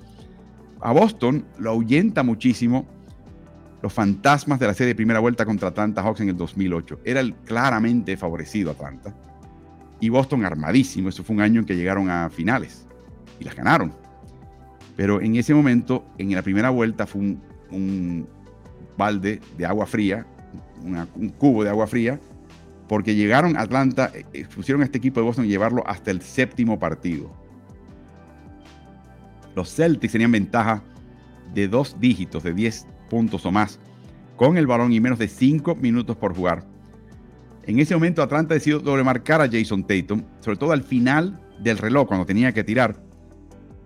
A 0.80 0.93
Boston 0.93 1.43
lo 1.57 1.71
ahuyenta 1.71 2.23
muchísimo 2.23 2.86
los 3.82 3.91
fantasmas 3.91 4.59
de 4.59 4.67
la 4.67 4.73
serie 4.73 4.89
de 4.89 4.95
primera 4.95 5.19
vuelta 5.19 5.45
contra 5.45 5.69
Atlanta 5.69 6.01
Hawks 6.01 6.21
en 6.21 6.30
el 6.30 6.38
2008. 6.38 6.99
Era 7.03 7.19
el 7.19 7.34
claramente 7.34 8.15
favorecido 8.17 8.71
Atlanta 8.71 9.13
y 9.99 10.09
Boston 10.09 10.45
armadísimo. 10.45 11.09
Eso 11.09 11.23
fue 11.23 11.36
un 11.36 11.41
año 11.41 11.59
en 11.61 11.65
que 11.65 11.75
llegaron 11.75 12.09
a 12.09 12.30
finales 12.30 12.86
y 13.39 13.43
las 13.43 13.55
ganaron. 13.55 13.93
Pero 14.95 15.21
en 15.21 15.36
ese 15.36 15.53
momento, 15.53 16.05
en 16.17 16.34
la 16.34 16.41
primera 16.41 16.69
vuelta, 16.69 17.05
fue 17.05 17.21
un, 17.71 18.27
balde 18.97 19.39
de 19.57 19.65
agua 19.65 19.86
fría, 19.86 20.25
un 20.84 21.30
cubo 21.30 21.63
de 21.63 21.69
agua 21.69 21.88
fría, 21.88 22.19
porque 22.90 23.16
llegaron 23.16 23.56
a 23.56 23.62
Atlanta, 23.62 24.12
eh, 24.14 24.26
eh, 24.34 24.46
pusieron 24.54 24.82
a 24.82 24.86
este 24.86 24.98
equipo 24.98 25.22
de 25.22 25.26
Boston 25.28 25.46
y 25.46 25.48
llevarlo 25.48 25.88
hasta 25.88 26.12
el 26.12 26.22
séptimo 26.22 26.78
partido. 26.80 27.32
Los 29.56 29.74
Celtics 29.74 30.12
tenían 30.12 30.32
ventaja 30.32 30.84
de 31.54 31.68
dos 31.68 31.96
dígitos, 32.00 32.44
de 32.44 32.54
10 32.54 32.88
puntos 33.10 33.46
o 33.46 33.52
más, 33.52 33.80
con 34.36 34.58
el 34.58 34.68
balón 34.68 34.92
y 34.92 35.00
menos 35.00 35.20
de 35.20 35.28
5 35.28 35.76
minutos 35.76 36.18
por 36.18 36.36
jugar. 36.36 36.66
En 37.64 37.78
ese 37.78 37.94
momento 37.94 38.24
Atlanta 38.24 38.56
decidió 38.56 38.80
doblemarcar 38.80 39.42
a 39.42 39.50
Jason 39.50 39.86
Tatum, 39.86 40.24
sobre 40.40 40.58
todo 40.58 40.72
al 40.72 40.84
final 40.84 41.40
del 41.60 41.78
reloj, 41.78 42.08
cuando 42.08 42.26
tenía 42.26 42.52
que 42.54 42.64
tirar. 42.64 42.96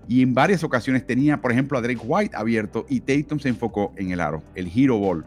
Y 0.07 0.21
en 0.21 0.33
varias 0.33 0.63
ocasiones 0.63 1.05
tenía, 1.05 1.41
por 1.41 1.51
ejemplo, 1.51 1.77
a 1.77 1.81
Drake 1.81 2.01
White 2.01 2.35
abierto 2.35 2.85
y 2.87 3.01
Tatum 3.01 3.39
se 3.39 3.49
enfocó 3.49 3.93
en 3.97 4.11
el 4.11 4.21
aro, 4.21 4.41
el 4.55 4.71
hero 4.73 4.97
ball. 4.97 5.25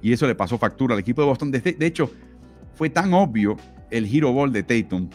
Y 0.00 0.12
eso 0.12 0.26
le 0.26 0.34
pasó 0.34 0.56
factura 0.58 0.94
al 0.94 1.00
equipo 1.00 1.22
de 1.22 1.28
Boston. 1.28 1.50
De, 1.50 1.76
hecho, 1.80 2.10
fue 2.76 2.88
tan 2.90 3.12
obvio 3.12 3.56
el 3.90 4.06
hero 4.06 4.32
ball 4.32 4.52
de 4.52 4.62
Tatum 4.62 5.08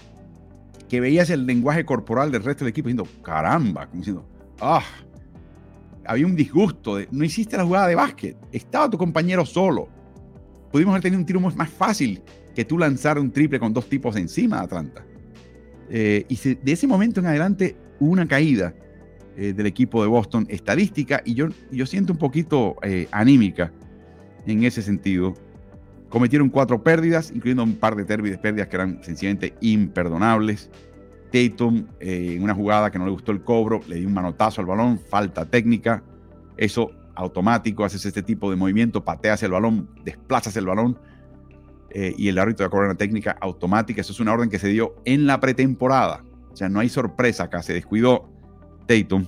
que 0.90 1.00
veías 1.00 1.30
el 1.30 1.46
lenguaje 1.46 1.86
corporal 1.86 2.32
del 2.32 2.44
resto 2.44 2.66
del 2.66 2.72
equipo 2.72 2.90
diciendo, 2.90 3.08
caramba, 3.24 3.88
como 3.88 4.00
diciendo, 4.00 4.26
ah, 4.60 4.84
había 6.06 6.26
un 6.26 6.36
disgusto 6.36 6.98
de, 6.98 7.08
no 7.12 7.24
hiciste 7.24 7.56
la 7.56 7.64
jugada 7.64 7.88
de 7.88 7.96
básquet, 7.96 8.36
estaba 8.52 8.90
tu 8.90 8.98
compañero 8.98 9.46
solo. 9.46 9.88
Pudimos 10.70 10.92
haber 10.92 11.04
tenido 11.04 11.20
un 11.20 11.26
tiro 11.26 11.40
más 11.40 11.70
fácil 11.70 12.22
que 12.54 12.66
tú 12.66 12.78
lanzar 12.78 13.18
un 13.18 13.32
triple 13.32 13.60
con 13.60 13.74
dos 13.74 13.88
tipos 13.88 14.16
encima 14.18 14.58
de 14.58 14.64
Atlanta. 14.64 15.06
Eh, 15.90 16.26
y 16.28 16.36
de 16.36 16.72
ese 16.72 16.88
momento 16.88 17.20
en 17.20 17.28
adelante 17.28 17.78
hubo 18.00 18.12
una 18.12 18.28
caída 18.28 18.74
eh, 19.38 19.54
del 19.54 19.66
equipo 19.66 20.02
de 20.02 20.10
Boston 20.10 20.46
estadística 20.50 21.22
y 21.24 21.36
yo, 21.36 21.48
yo 21.72 21.86
siento 21.86 22.14
un 22.14 22.20
poquito 22.20 22.76
eh, 22.84 23.08
anímica 23.12 23.72
en 24.46 24.64
ese 24.64 24.82
sentido. 24.82 25.34
Cometieron 26.12 26.50
cuatro 26.50 26.84
pérdidas, 26.84 27.32
incluyendo 27.32 27.64
un 27.64 27.76
par 27.76 27.96
de 27.96 28.06
pérdidas 28.06 28.68
que 28.68 28.76
eran 28.76 29.02
sencillamente 29.02 29.56
imperdonables. 29.62 30.70
Tatum, 31.32 31.88
en 32.02 32.44
una 32.44 32.54
jugada 32.54 32.92
que 32.92 33.00
no 33.00 33.06
le 33.06 33.12
gustó 33.12 33.32
el 33.32 33.42
cobro, 33.42 33.80
le 33.88 33.96
dio 33.96 34.08
un 34.08 34.14
manotazo 34.14 34.60
al 34.60 34.68
balón, 34.68 35.00
falta 35.00 35.46
técnica. 35.46 36.04
Eso 36.58 36.92
automático, 37.16 37.86
haces 37.86 38.06
este 38.06 38.22
tipo 38.22 38.50
de 38.50 38.58
movimiento, 38.58 39.06
pateas 39.06 39.42
el 39.44 39.52
balón, 39.52 39.90
desplazas 40.04 40.56
el 40.58 40.66
balón 40.66 41.00
eh, 41.92 42.14
y 42.18 42.28
el 42.28 42.38
árbitro 42.38 42.68
de 42.68 42.78
una 42.78 42.96
técnica 42.96 43.38
automática. 43.40 44.02
Eso 44.02 44.12
es 44.12 44.20
una 44.20 44.34
orden 44.34 44.50
que 44.50 44.60
se 44.60 44.68
dio 44.68 44.96
en 45.06 45.26
la 45.26 45.40
pretemporada. 45.40 46.26
O 46.52 46.56
sea, 46.58 46.68
no 46.68 46.82
hay 46.82 46.90
sorpresa 46.90 47.44
acá. 47.44 47.62
Se 47.64 47.74
descuidó 47.74 48.30
Tatum. 48.86 49.26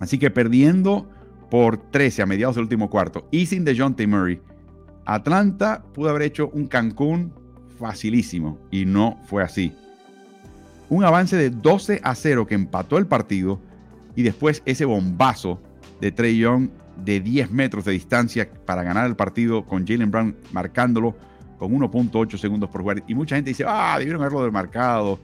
Así 0.00 0.18
que 0.18 0.30
perdiendo 0.30 1.08
por 1.50 1.90
13 1.90 2.22
a 2.22 2.26
mediados 2.26 2.54
del 2.54 2.62
último 2.62 2.88
cuarto 2.88 3.28
y 3.30 3.46
sin 3.46 3.66
John 3.76 3.94
T. 3.94 4.06
Murray, 4.06 4.40
Atlanta 5.04 5.82
pudo 5.94 6.10
haber 6.10 6.22
hecho 6.22 6.48
un 6.50 6.66
Cancún 6.66 7.32
facilísimo 7.78 8.58
y 8.70 8.84
no 8.84 9.18
fue 9.26 9.42
así. 9.42 9.74
Un 10.88 11.04
avance 11.04 11.36
de 11.36 11.50
12 11.50 12.00
a 12.02 12.14
0 12.14 12.46
que 12.46 12.54
empató 12.54 12.98
el 12.98 13.06
partido 13.06 13.60
y 14.14 14.22
después 14.22 14.62
ese 14.66 14.84
bombazo 14.84 15.60
de 16.00 16.12
Trey 16.12 16.38
Young 16.38 16.68
de 17.04 17.20
10 17.20 17.50
metros 17.50 17.84
de 17.84 17.92
distancia 17.92 18.48
para 18.66 18.82
ganar 18.82 19.06
el 19.06 19.16
partido 19.16 19.64
con 19.64 19.86
Jalen 19.86 20.10
Brown 20.10 20.36
marcándolo 20.52 21.16
con 21.58 21.72
1.8 21.72 22.36
segundos 22.38 22.68
por 22.70 22.82
jugar. 22.82 23.02
Y 23.06 23.14
mucha 23.14 23.36
gente 23.36 23.50
dice, 23.50 23.64
ah, 23.66 23.96
debieron 23.98 24.20
haberlo 24.20 24.42
desmarcado, 24.42 25.18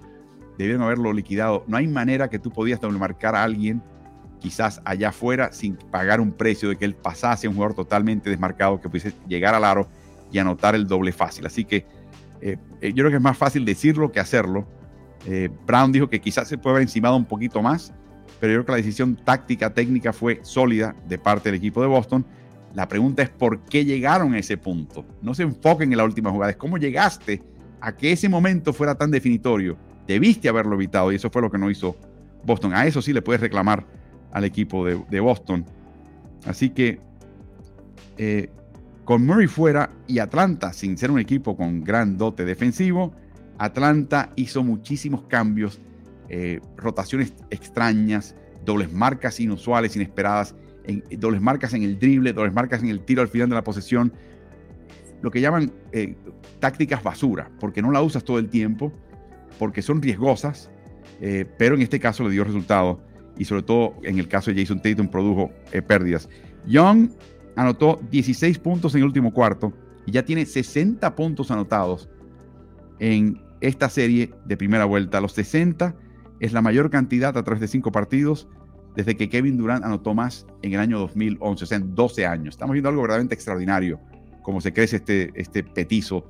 debieron 0.57 0.83
haberlo 0.83 1.13
liquidado. 1.13 1.65
No 1.67 1.77
hay 1.77 1.87
manera 1.87 2.29
que 2.29 2.39
tú 2.39 2.51
podías 2.51 2.81
marcar 2.83 3.35
a 3.35 3.43
alguien 3.43 3.83
quizás 4.39 4.81
allá 4.85 5.11
afuera 5.11 5.53
sin 5.53 5.77
pagar 5.77 6.21
un 6.21 6.33
precio 6.33 6.69
de 6.69 6.77
que 6.77 6.85
él 6.85 6.95
pasase 6.95 7.47
a 7.47 7.51
un 7.51 7.57
jugador 7.57 7.75
totalmente 7.75 8.31
desmarcado 8.31 8.81
que 8.81 8.89
pudiese 8.89 9.13
llegar 9.27 9.55
al 9.55 9.65
aro 9.65 9.89
y 10.31 10.39
anotar 10.39 10.75
el 10.75 10.87
doble 10.87 11.13
fácil. 11.13 11.47
Así 11.47 11.65
que 11.65 11.87
eh, 12.41 12.57
eh, 12.81 12.93
yo 12.93 13.03
creo 13.03 13.11
que 13.11 13.17
es 13.17 13.23
más 13.23 13.37
fácil 13.37 13.65
decirlo 13.65 14.13
que 14.13 14.21
hacerlo. 14.21 14.67
Eh, 15.27 15.49
Brown 15.67 15.93
dijo 15.93 16.09
que 16.09 16.21
quizás 16.21 16.49
se 16.49 16.59
puede 16.59 16.77
haber 16.77 16.83
encimado 16.83 17.17
un 17.17 17.25
poquito 17.25 17.63
más, 17.63 17.93
pero 18.41 18.53
yo 18.53 18.59
creo 18.59 18.67
que 18.67 18.73
la 18.73 18.79
decisión 18.79 19.17
táctica, 19.17 19.75
técnica 19.75 20.13
fue 20.13 20.41
sólida 20.43 20.95
de 21.09 21.19
parte 21.19 21.49
del 21.49 21.57
equipo 21.57 21.83
de 21.83 21.89
Boston 21.89 22.25
la 22.75 22.87
pregunta 22.87 23.23
es 23.23 23.31
por 23.31 23.65
qué 23.65 23.85
llegaron 23.85 24.35
a 24.35 24.39
ese 24.39 24.57
punto. 24.57 25.05
No 25.23 25.35
se 25.35 25.43
enfoquen 25.43 25.93
en 25.93 25.99
la 25.99 26.05
última 26.05 26.31
jugada, 26.31 26.51
es 26.51 26.57
cómo 26.57 26.79
llegaste 26.79 27.43
a 27.81 27.97
que 27.97 28.13
ese 28.13 28.29
momento 28.29 28.73
fuera 28.73 28.95
tan 28.95 29.11
definitorio. 29.11 29.77
Debiste 30.07 30.49
haberlo 30.49 30.75
evitado 30.75 31.13
y 31.13 31.17
eso 31.17 31.31
fue 31.31 31.43
lo 31.43 31.51
que 31.51 31.59
no 31.59 31.71
hizo 31.71 31.97
Boston. 32.45 32.75
A 32.75 32.87
eso 32.87 33.03
sí 33.03 33.13
le 33.13 33.23
puedes 33.23 33.41
reclamar 33.41 33.87
al 34.33 34.45
equipo 34.45 34.85
de, 34.85 35.21
Boston. 35.21 35.65
Así 36.47 36.71
que, 36.71 37.01
eh, 38.17 38.51
Con 39.05 39.25
Murray 39.25 39.47
fuera 39.47 39.91
y 40.07 40.19
Atlanta, 40.19 40.73
sin 40.75 40.99
ser 40.99 41.11
un 41.11 41.19
equipo 41.19 41.57
con 41.57 41.83
gran 41.83 42.19
dote 42.19 42.45
defensivo, 42.45 43.15
Atlanta 43.57 44.33
hizo 44.37 44.63
muchísimos 44.63 45.23
cambios, 45.23 45.81
eh, 46.29 46.61
rotaciones 46.77 47.33
extrañas, 47.49 48.35
dobles 48.67 48.93
marcas 48.93 49.41
inusuales, 49.41 49.97
inesperadas, 49.97 50.55
dobles 51.19 51.41
marcas 51.41 51.73
en 51.73 51.85
el 51.85 51.99
drible, 51.99 52.35
dobles 52.35 52.53
marcas 52.53 52.83
en 52.83 52.91
el 52.91 53.01
tiro 53.01 53.23
al 53.23 53.29
final 53.29 53.49
de 53.49 53.55
la 53.55 53.65
posesión, 53.65 54.13
lo 55.23 55.31
que 55.31 55.41
llaman 55.41 55.73
eh, 55.93 56.15
tácticas 56.61 57.03
basura, 57.03 57.51
porque 57.61 57.81
no 57.81 57.91
la 57.91 58.03
usas 58.03 58.25
todo 58.25 58.39
el 58.39 58.51
tiempo, 58.51 58.93
porque 59.59 59.81
son 59.81 60.03
riesgosas, 60.03 60.71
pero 61.57 61.75
en 61.75 61.83
este 61.83 61.99
caso 61.99 62.23
le 62.23 62.31
dio 62.31 62.45
resultado 62.45 63.01
y 63.39 63.45
sobre 63.45 63.63
todo 63.63 63.95
en 64.03 64.19
el 64.19 64.29
caso 64.29 64.53
de 64.53 64.61
Jason 64.61 64.81
Tatum 64.81 65.09
produjo 65.09 65.51
pérdidas. 65.87 66.29
Young 66.67 67.11
anotó 67.57 68.01
16 68.11 68.59
puntos 68.59 68.95
en 68.95 69.01
el 69.01 69.07
último 69.07 69.33
cuarto 69.33 69.73
y 70.07 70.13
ya 70.13 70.25
tiene 70.25 70.47
60 70.47 71.15
puntos 71.15 71.51
anotados 71.51 72.09
en 72.99 73.41
esta 73.61 73.89
serie 73.89 74.33
de 74.45 74.57
primera 74.57 74.85
vuelta. 74.85 75.21
Los 75.21 75.33
60 75.33 75.95
es 76.41 76.53
la 76.53 76.63
mayor 76.63 76.91
cantidad 76.91 77.37
a 77.37 77.43
través 77.43 77.61
de 77.61 77.69
cinco 77.69 77.93
partidos 77.93 78.49
desde 78.95 79.17
que 79.17 79.29
Kevin 79.29 79.57
Durant 79.57 79.85
anotó 79.85 80.15
más 80.15 80.47
en 80.63 80.73
el 80.73 80.81
año 80.81 80.99
2011, 80.99 81.65
o 81.65 81.67
sea, 81.67 81.79
en 81.79 81.95
12 81.95 82.27
años. 82.27 82.55
Estamos 82.55 82.73
viendo 82.73 82.89
algo 82.89 83.03
verdaderamente 83.03 83.35
extraordinario, 83.35 84.01
como 84.43 84.61
se 84.61 84.73
crece 84.73 84.97
este, 84.97 85.31
este 85.35 85.63
petizo 85.63 86.25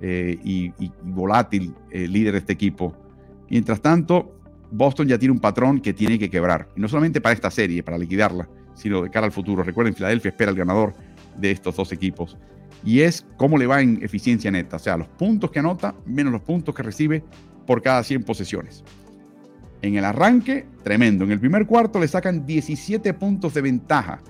eh, 0.00 0.38
y, 0.42 0.72
volátil 1.02 1.74
eh, 1.90 2.08
líder 2.08 2.32
de 2.32 2.38
este 2.38 2.52
equipo. 2.52 2.96
Mientras 3.50 3.80
tanto, 3.80 4.37
Boston 4.70 5.08
ya 5.08 5.18
tiene 5.18 5.32
un 5.32 5.40
patrón 5.40 5.80
que 5.80 5.92
tiene 5.92 6.18
que 6.18 6.28
quebrar, 6.28 6.68
y 6.76 6.80
no 6.80 6.88
solamente 6.88 7.20
para 7.20 7.34
esta 7.34 7.50
serie, 7.50 7.82
para 7.82 7.98
liquidarla, 7.98 8.48
sino 8.74 9.02
de 9.02 9.10
cara 9.10 9.26
al 9.26 9.32
futuro. 9.32 9.62
Recuerden, 9.62 9.94
Filadelfia 9.94 10.30
espera 10.30 10.50
el 10.50 10.56
ganador 10.56 10.94
de 11.36 11.50
estos 11.50 11.76
dos 11.76 11.92
equipos 11.92 12.36
y 12.84 13.00
es 13.00 13.26
cómo 13.36 13.58
le 13.58 13.66
va 13.66 13.80
en 13.80 14.02
eficiencia 14.02 14.50
neta, 14.50 14.76
o 14.76 14.78
sea, 14.78 14.96
los 14.96 15.08
puntos 15.08 15.50
que 15.50 15.58
anota 15.58 15.94
menos 16.06 16.32
los 16.32 16.42
puntos 16.42 16.74
que 16.74 16.82
recibe 16.82 17.24
por 17.66 17.82
cada 17.82 18.02
100 18.02 18.22
posesiones. 18.24 18.84
En 19.82 19.96
el 19.96 20.04
arranque, 20.04 20.66
tremendo. 20.82 21.24
En 21.24 21.30
el 21.30 21.38
primer 21.38 21.66
cuarto 21.66 22.00
le 22.00 22.08
sacan 22.08 22.46
17 22.46 23.14
puntos 23.14 23.54
de 23.54 23.60
ventaja 23.60 24.20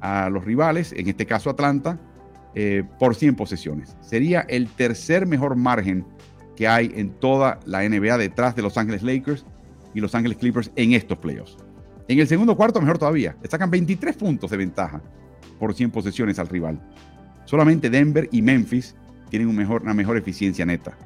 a 0.00 0.30
los 0.30 0.44
rivales, 0.44 0.92
en 0.92 1.08
este 1.08 1.26
caso 1.26 1.50
Atlanta, 1.50 1.98
eh, 2.54 2.84
por 2.98 3.14
100 3.14 3.36
posesiones. 3.36 3.96
Sería 4.00 4.40
el 4.42 4.68
tercer 4.68 5.26
mejor 5.26 5.56
margen 5.56 6.06
que 6.56 6.66
hay 6.68 6.92
en 6.94 7.10
toda 7.10 7.60
la 7.66 7.86
NBA 7.86 8.16
detrás 8.18 8.56
de 8.56 8.62
Los 8.62 8.78
Ángeles 8.78 9.02
Lakers 9.02 9.44
y 9.94 10.00
Los 10.00 10.14
Ángeles 10.14 10.38
Clippers 10.38 10.70
en 10.76 10.92
estos 10.92 11.18
playoffs. 11.18 11.56
En 12.08 12.18
el 12.18 12.26
segundo 12.26 12.56
cuarto, 12.56 12.80
mejor 12.80 12.98
todavía, 12.98 13.36
sacan 13.48 13.70
23 13.70 14.16
puntos 14.16 14.50
de 14.50 14.56
ventaja 14.56 15.00
por 15.58 15.74
100 15.74 15.90
posesiones 15.90 16.38
al 16.38 16.48
rival. 16.48 16.80
Solamente 17.44 17.90
Denver 17.90 18.28
y 18.32 18.42
Memphis 18.42 18.96
tienen 19.28 19.48
una 19.48 19.94
mejor 19.94 20.16
eficiencia 20.16 20.66
neta. 20.66 20.96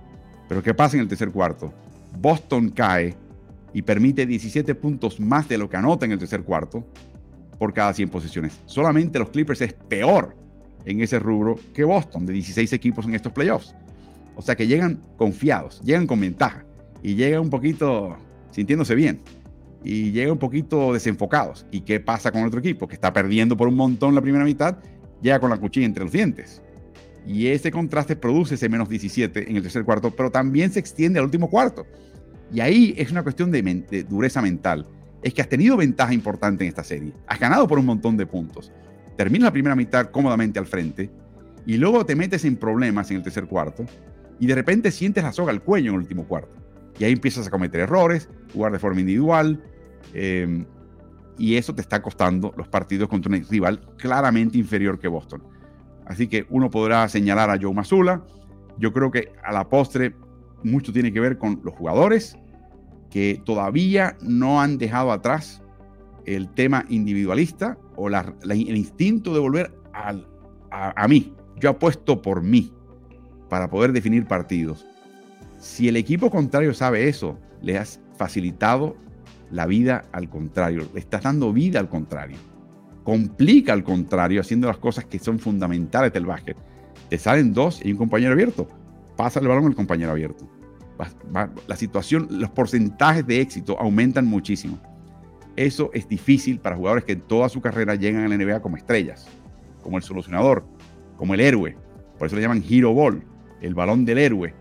Pero 0.49 0.63
¿qué 0.63 0.75
pasa 0.75 0.97
en 0.97 1.03
el 1.03 1.09
tercer 1.09 1.31
cuarto? 1.31 1.73
Boston 2.19 2.71
cae 2.71 3.15
y 3.73 3.83
permite 3.83 4.25
17 4.25 4.75
puntos 4.77 5.21
más 5.21 5.49
de 5.49 5.59
lo 5.59 5.69
que 5.69 5.77
anota 5.77 6.07
en 6.07 6.13
el 6.13 6.19
tercer 6.19 6.43
cuarto 6.43 6.87
por 7.59 7.73
cada 7.73 7.93
100 7.93 8.09
posiciones. 8.09 8.61
Solamente 8.67 9.19
los 9.19 9.31
Clippers 9.31 9.61
es 9.63 9.73
peor 9.73 10.37
en 10.85 11.01
ese 11.01 11.19
rubro 11.19 11.59
que 11.73 11.85
Boston, 11.85 12.27
de 12.27 12.33
16 12.33 12.73
equipos 12.73 13.05
en 13.07 13.15
estos 13.15 13.33
playoffs. 13.33 13.75
O 14.37 14.43
sea 14.43 14.57
que 14.57 14.67
llegan 14.67 15.03
confiados, 15.17 15.81
llegan 15.83 16.07
con 16.07 16.21
ventaja 16.21 16.65
y 17.03 17.15
llegan 17.15 17.41
un 17.41 17.51
poquito 17.51 18.17
sintiéndose 18.55 18.95
bien 18.95 19.21
y 19.83 20.13
llegan 20.13 20.33
un 20.33 20.39
poquito 20.39 20.95
desenfocados. 20.95 21.67
¿Y 21.71 21.83
qué 21.83 22.01
pasa 22.01 22.33
con 22.33 22.45
otro 22.45 22.61
equipo 22.61 22.89
que 22.89 22.95
está 22.95 23.13
perdiendo 23.13 23.57
por 23.57 23.69
un 23.69 23.75
montón 23.75 24.15
la 24.15 24.23
primera 24.23 24.45
mitad 24.45 24.79
llega 25.25 25.41
con 25.41 25.51
la 25.51 25.57
cuchilla 25.57 25.87
entre 25.87 26.05
los 26.05 26.13
dientes. 26.13 26.63
Y 27.27 27.47
ese 27.47 27.71
contraste 27.71 28.15
produce 28.15 28.55
ese 28.55 28.69
menos 28.69 28.89
17 28.89 29.51
en 29.51 29.57
el 29.57 29.63
tercer 29.63 29.85
cuarto, 29.85 30.11
pero 30.11 30.31
también 30.31 30.71
se 30.71 30.79
extiende 30.79 31.19
al 31.19 31.25
último 31.25 31.49
cuarto. 31.49 31.87
Y 32.53 32.61
ahí 32.61 32.95
es 32.99 33.11
una 33.11 33.23
cuestión 33.23 33.51
de, 33.51 34.07
dureza 34.09 34.43
mental. 34.43 34.87
Es 35.23 35.33
que 35.33 35.41
has 35.41 35.49
tenido 35.49 35.79
ventaja 35.79 36.13
importante 36.13 36.65
en 36.65 36.69
esta 36.69 36.85
serie. 36.85 37.15
Has 37.27 37.41
ganado 37.41 37.67
por 37.67 37.79
un 37.79 37.87
montón 37.87 38.19
de 38.19 38.27
puntos. 38.27 38.71
Terminas 39.17 39.47
la 39.47 39.53
primera 39.53 39.75
mitad 39.75 40.11
cómodamente 40.11 40.59
al 40.59 40.67
frente 40.67 41.11
y 41.65 41.79
luego 41.79 42.05
te 42.05 42.15
metes 42.15 42.45
en 42.45 42.57
problemas 42.57 43.11
en 43.11 43.17
el 43.17 43.23
tercer 43.23 43.47
cuarto 43.47 43.87
y 44.39 44.47
de 44.47 44.55
repente 44.55 44.91
sientes 44.91 45.25
la 45.25 45.33
soga 45.33 45.53
al 45.53 45.63
cuello 45.63 45.91
en 45.91 45.95
el 45.95 46.01
último 46.03 46.25
cuarto. 46.25 46.55
Y 46.99 47.05
ahí 47.05 47.13
empiezas 47.13 47.47
a 47.47 47.51
cometer 47.51 47.81
errores, 47.81 48.29
jugar 48.55 48.73
de 48.73 48.79
forma 48.79 49.01
individual, 49.01 49.63
eh, 50.15 50.65
y 51.37 51.57
eso 51.57 51.75
te 51.75 51.81
está 51.81 52.01
costando 52.01 52.55
los 52.57 52.69
partidos 52.69 53.09
contra 53.09 53.35
un 53.35 53.45
rival 53.45 53.81
claramente 53.99 54.57
inferior 54.57 54.99
que 54.99 55.09
Boston. 55.09 55.43
Así 56.07 56.29
que 56.29 56.47
uno 56.51 56.71
podrá 56.71 57.09
señalar 57.09 57.51
a 57.51 57.59
Joe 57.61 57.75
Mazzulla. 57.75 58.23
Yo 58.79 58.93
creo 58.93 59.11
que 59.11 59.33
a 59.43 59.53
la 59.53 59.69
postre 59.69 60.15
mucho 60.63 60.93
tiene 60.93 61.13
que 61.13 61.21
ver 61.21 61.39
con 61.39 61.61
los 61.65 61.75
jugadores 61.75 62.37
que 63.11 63.41
todavía 63.45 64.17
no 64.21 64.61
han 64.61 64.79
dejado 64.79 65.13
atrás 65.13 65.63
el 66.27 66.49
tema 66.51 66.85
individualista 66.89 67.79
o 67.97 68.09
el 68.09 68.77
instinto 68.77 69.35
de 69.35 69.41
volver 69.41 69.75
a, 69.93 70.15
a 70.71 71.09
mí. 71.09 71.33
Yo 71.61 71.71
apuesto 71.71 72.21
por 72.21 72.43
mí 72.43 72.73
para 73.49 73.69
poder 73.69 73.93
definir 73.93 74.27
partidos. 74.27 74.85
Si 75.59 75.89
el 75.89 75.97
equipo 75.97 76.31
contrario 76.31 76.75
sabe 76.75 77.09
eso, 77.09 77.39
le 77.63 77.79
has 77.79 78.01
facilitado 78.17 78.97
la 79.51 79.67
vida 79.67 80.05
al 80.13 80.29
contrario, 80.29 80.89
le 80.93 81.01
estás 81.01 81.23
dando 81.23 81.53
vida 81.53 81.79
al 81.81 81.89
contrario. 81.89 82.37
Complica 83.05 83.73
al 83.73 83.85
contrario 83.85 84.41
haciendo 84.41 84.67
las 84.67 84.79
cosas 84.79 85.05
que 85.05 85.19
son 85.19 85.39
fundamentales 85.39 86.13
del 86.13 86.27
básquet. 86.27 86.57
Te 87.09 87.19
salen 87.19 87.53
dos 87.53 87.85
y 87.85 87.93
un 87.93 87.99
compañero 87.99 88.33
abierto. 88.33 88.69
Pasa 89.17 89.41
el 89.41 89.49
balón 89.49 89.67
al 89.67 89.75
compañero 89.75 90.13
abierto. 90.13 90.49
La 91.69 91.77
situación, 91.77 92.29
los 92.31 92.51
porcentajes 92.51 93.27
de 93.27 93.41
éxito 93.41 93.79
aumentan 93.79 94.27
muchísimo. 94.27 94.79
Eso 95.57 95.91
es 95.93 96.09
difícil 96.09 96.59
para 96.59 96.77
jugadores 96.77 97.05
que 97.05 97.13
en 97.13 97.21
toda 97.21 97.49
su 97.49 97.61
carrera 97.61 97.95
llegan 97.95 98.25
a 98.25 98.29
la 98.29 98.37
NBA 98.37 98.61
como 98.61 98.77
estrellas, 98.77 99.29
como 99.83 99.99
el 99.99 100.03
solucionador, 100.03 100.65
como 101.17 101.35
el 101.35 101.41
héroe. 101.41 101.77
Por 102.19 102.27
eso 102.27 102.37
le 102.37 102.43
llaman 102.43 102.65
Hero 102.69 102.93
Ball, 102.93 103.23
el 103.61 103.75
balón 103.75 104.05
del 104.05 104.19
héroe. 104.19 104.55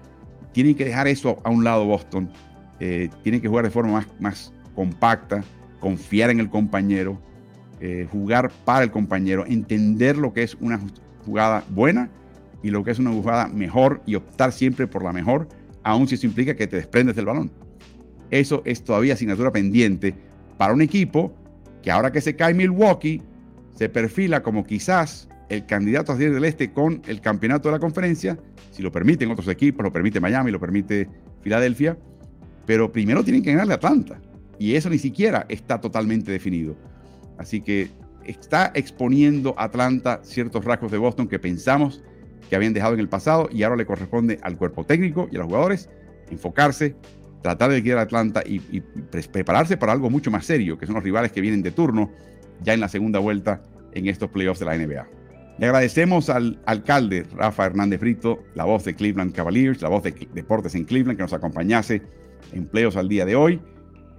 Tienen 0.51 0.75
que 0.75 0.85
dejar 0.85 1.07
eso 1.07 1.39
a 1.43 1.49
un 1.49 1.63
lado 1.63 1.85
Boston. 1.85 2.29
Eh, 2.79 3.09
tienen 3.23 3.41
que 3.41 3.47
jugar 3.47 3.65
de 3.65 3.71
forma 3.71 4.05
más, 4.19 4.53
compacta, 4.75 5.43
confiar 5.79 6.29
en 6.29 6.39
el 6.39 6.49
compañero, 6.49 7.19
eh, 7.79 8.07
jugar 8.11 8.51
para 8.65 8.83
el 8.83 8.91
compañero, 8.91 9.45
entender 9.45 10.17
lo 10.17 10.33
que 10.33 10.43
es 10.43 10.55
una 10.59 10.79
jugada 11.25 11.63
buena 11.69 12.09
y 12.61 12.71
lo 12.71 12.83
que 12.83 12.91
es 12.91 12.99
una 12.99 13.11
jugada 13.11 13.47
mejor 13.47 14.01
y 14.05 14.15
optar 14.15 14.51
siempre 14.51 14.87
por 14.87 15.03
la 15.03 15.13
mejor, 15.13 15.47
aun 15.83 16.07
si 16.07 16.15
eso 16.15 16.25
implica 16.25 16.55
que 16.55 16.67
te 16.67 16.77
desprendes 16.77 17.15
del 17.15 17.25
balón. 17.25 17.51
Eso 18.31 18.61
es 18.65 18.83
todavía 18.83 19.13
asignatura 19.13 19.51
pendiente 19.51 20.15
para 20.57 20.73
un 20.73 20.81
equipo 20.81 21.33
que 21.81 21.91
ahora 21.91 22.11
que 22.11 22.21
se 22.21 22.35
cae 22.35 22.53
Milwaukee, 22.53 23.21
se 23.75 23.89
perfila 23.89 24.41
como 24.41 24.63
quizás 24.63 25.27
el 25.49 25.65
candidato 25.65 26.11
a 26.11 26.15
salir 26.15 26.33
del 26.33 26.45
este 26.45 26.71
con 26.71 27.01
el 27.07 27.21
campeonato 27.21 27.69
de 27.69 27.73
la 27.73 27.79
conferencia, 27.79 28.39
si 28.71 28.81
lo 28.81 28.91
permiten 28.91 29.29
otros 29.29 29.47
equipos, 29.49 29.83
lo 29.83 29.91
permite 29.91 30.19
Miami, 30.19 30.51
lo 30.51 30.59
permite 30.59 31.09
Filadelfia, 31.41 31.97
pero 32.65 32.91
primero 32.91 33.23
tienen 33.23 33.43
que 33.43 33.51
ganarle 33.51 33.73
a 33.73 33.77
Atlanta. 33.77 34.19
Y 34.59 34.75
eso 34.75 34.89
ni 34.89 34.97
siquiera 34.97 35.45
está 35.49 35.81
totalmente 35.81 36.31
definido. 36.31 36.75
Así 37.37 37.61
que 37.61 37.89
está 38.25 38.71
exponiendo 38.73 39.55
Atlanta 39.57 40.21
ciertos 40.23 40.63
rasgos 40.63 40.91
de 40.91 40.97
Boston 40.97 41.27
que 41.27 41.39
pensamos 41.39 42.01
que 42.49 42.55
habían 42.55 42.73
dejado 42.73 42.93
en 42.93 42.99
el 42.99 43.09
pasado 43.09 43.49
y 43.51 43.63
ahora 43.63 43.75
le 43.75 43.85
corresponde 43.85 44.39
al 44.41 44.57
cuerpo 44.57 44.85
técnico 44.85 45.27
y 45.31 45.35
a 45.35 45.39
los 45.39 45.47
jugadores 45.47 45.89
enfocarse, 46.29 46.95
tratar 47.41 47.71
de 47.71 47.77
liquidar 47.77 47.99
a 47.99 48.01
Atlanta 48.03 48.41
y, 48.45 48.59
prepararse 49.31 49.77
para 49.77 49.91
algo 49.91 50.09
mucho 50.09 50.31
más 50.31 50.45
serio, 50.45 50.77
que 50.77 50.85
son 50.85 50.95
los 50.95 51.03
rivales 51.03 51.31
que 51.31 51.41
vienen 51.41 51.61
de 51.61 51.71
turno 51.71 52.11
ya 52.61 52.73
en 52.73 52.79
la 52.79 52.87
segunda 52.87 53.19
vuelta 53.19 53.61
en 53.93 54.07
estos 54.07 54.29
playoffs 54.29 54.59
de 54.59 54.65
la 54.65 54.77
NBA. 54.77 55.07
Le 55.59 55.65
agradecemos 55.67 56.29
al 56.29 56.59
alcalde 56.65 57.25
Rafa 57.35 57.65
Hernández 57.65 57.99
Brito, 57.99 58.39
la 58.55 58.63
voz 58.63 58.85
de 58.85 58.95
Cleveland 58.95 59.33
Cavaliers, 59.33 59.81
la 59.81 59.89
voz 59.89 60.03
de 60.03 60.27
Deportes 60.33 60.73
en 60.73 60.85
Cleveland, 60.85 61.17
que 61.17 61.23
nos 61.23 61.33
acompañase 61.33 62.01
en 62.53 62.67
playoffs 62.67 62.97
al 62.97 63.09
día 63.09 63.25
de 63.25 63.35
hoy. 63.35 63.61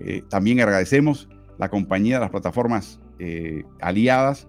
Eh, 0.01 0.23
también 0.29 0.61
agradecemos 0.61 1.29
la 1.59 1.69
compañía 1.69 2.17
de 2.17 2.21
las 2.21 2.31
plataformas 2.31 3.01
eh, 3.19 3.65
aliadas 3.81 4.49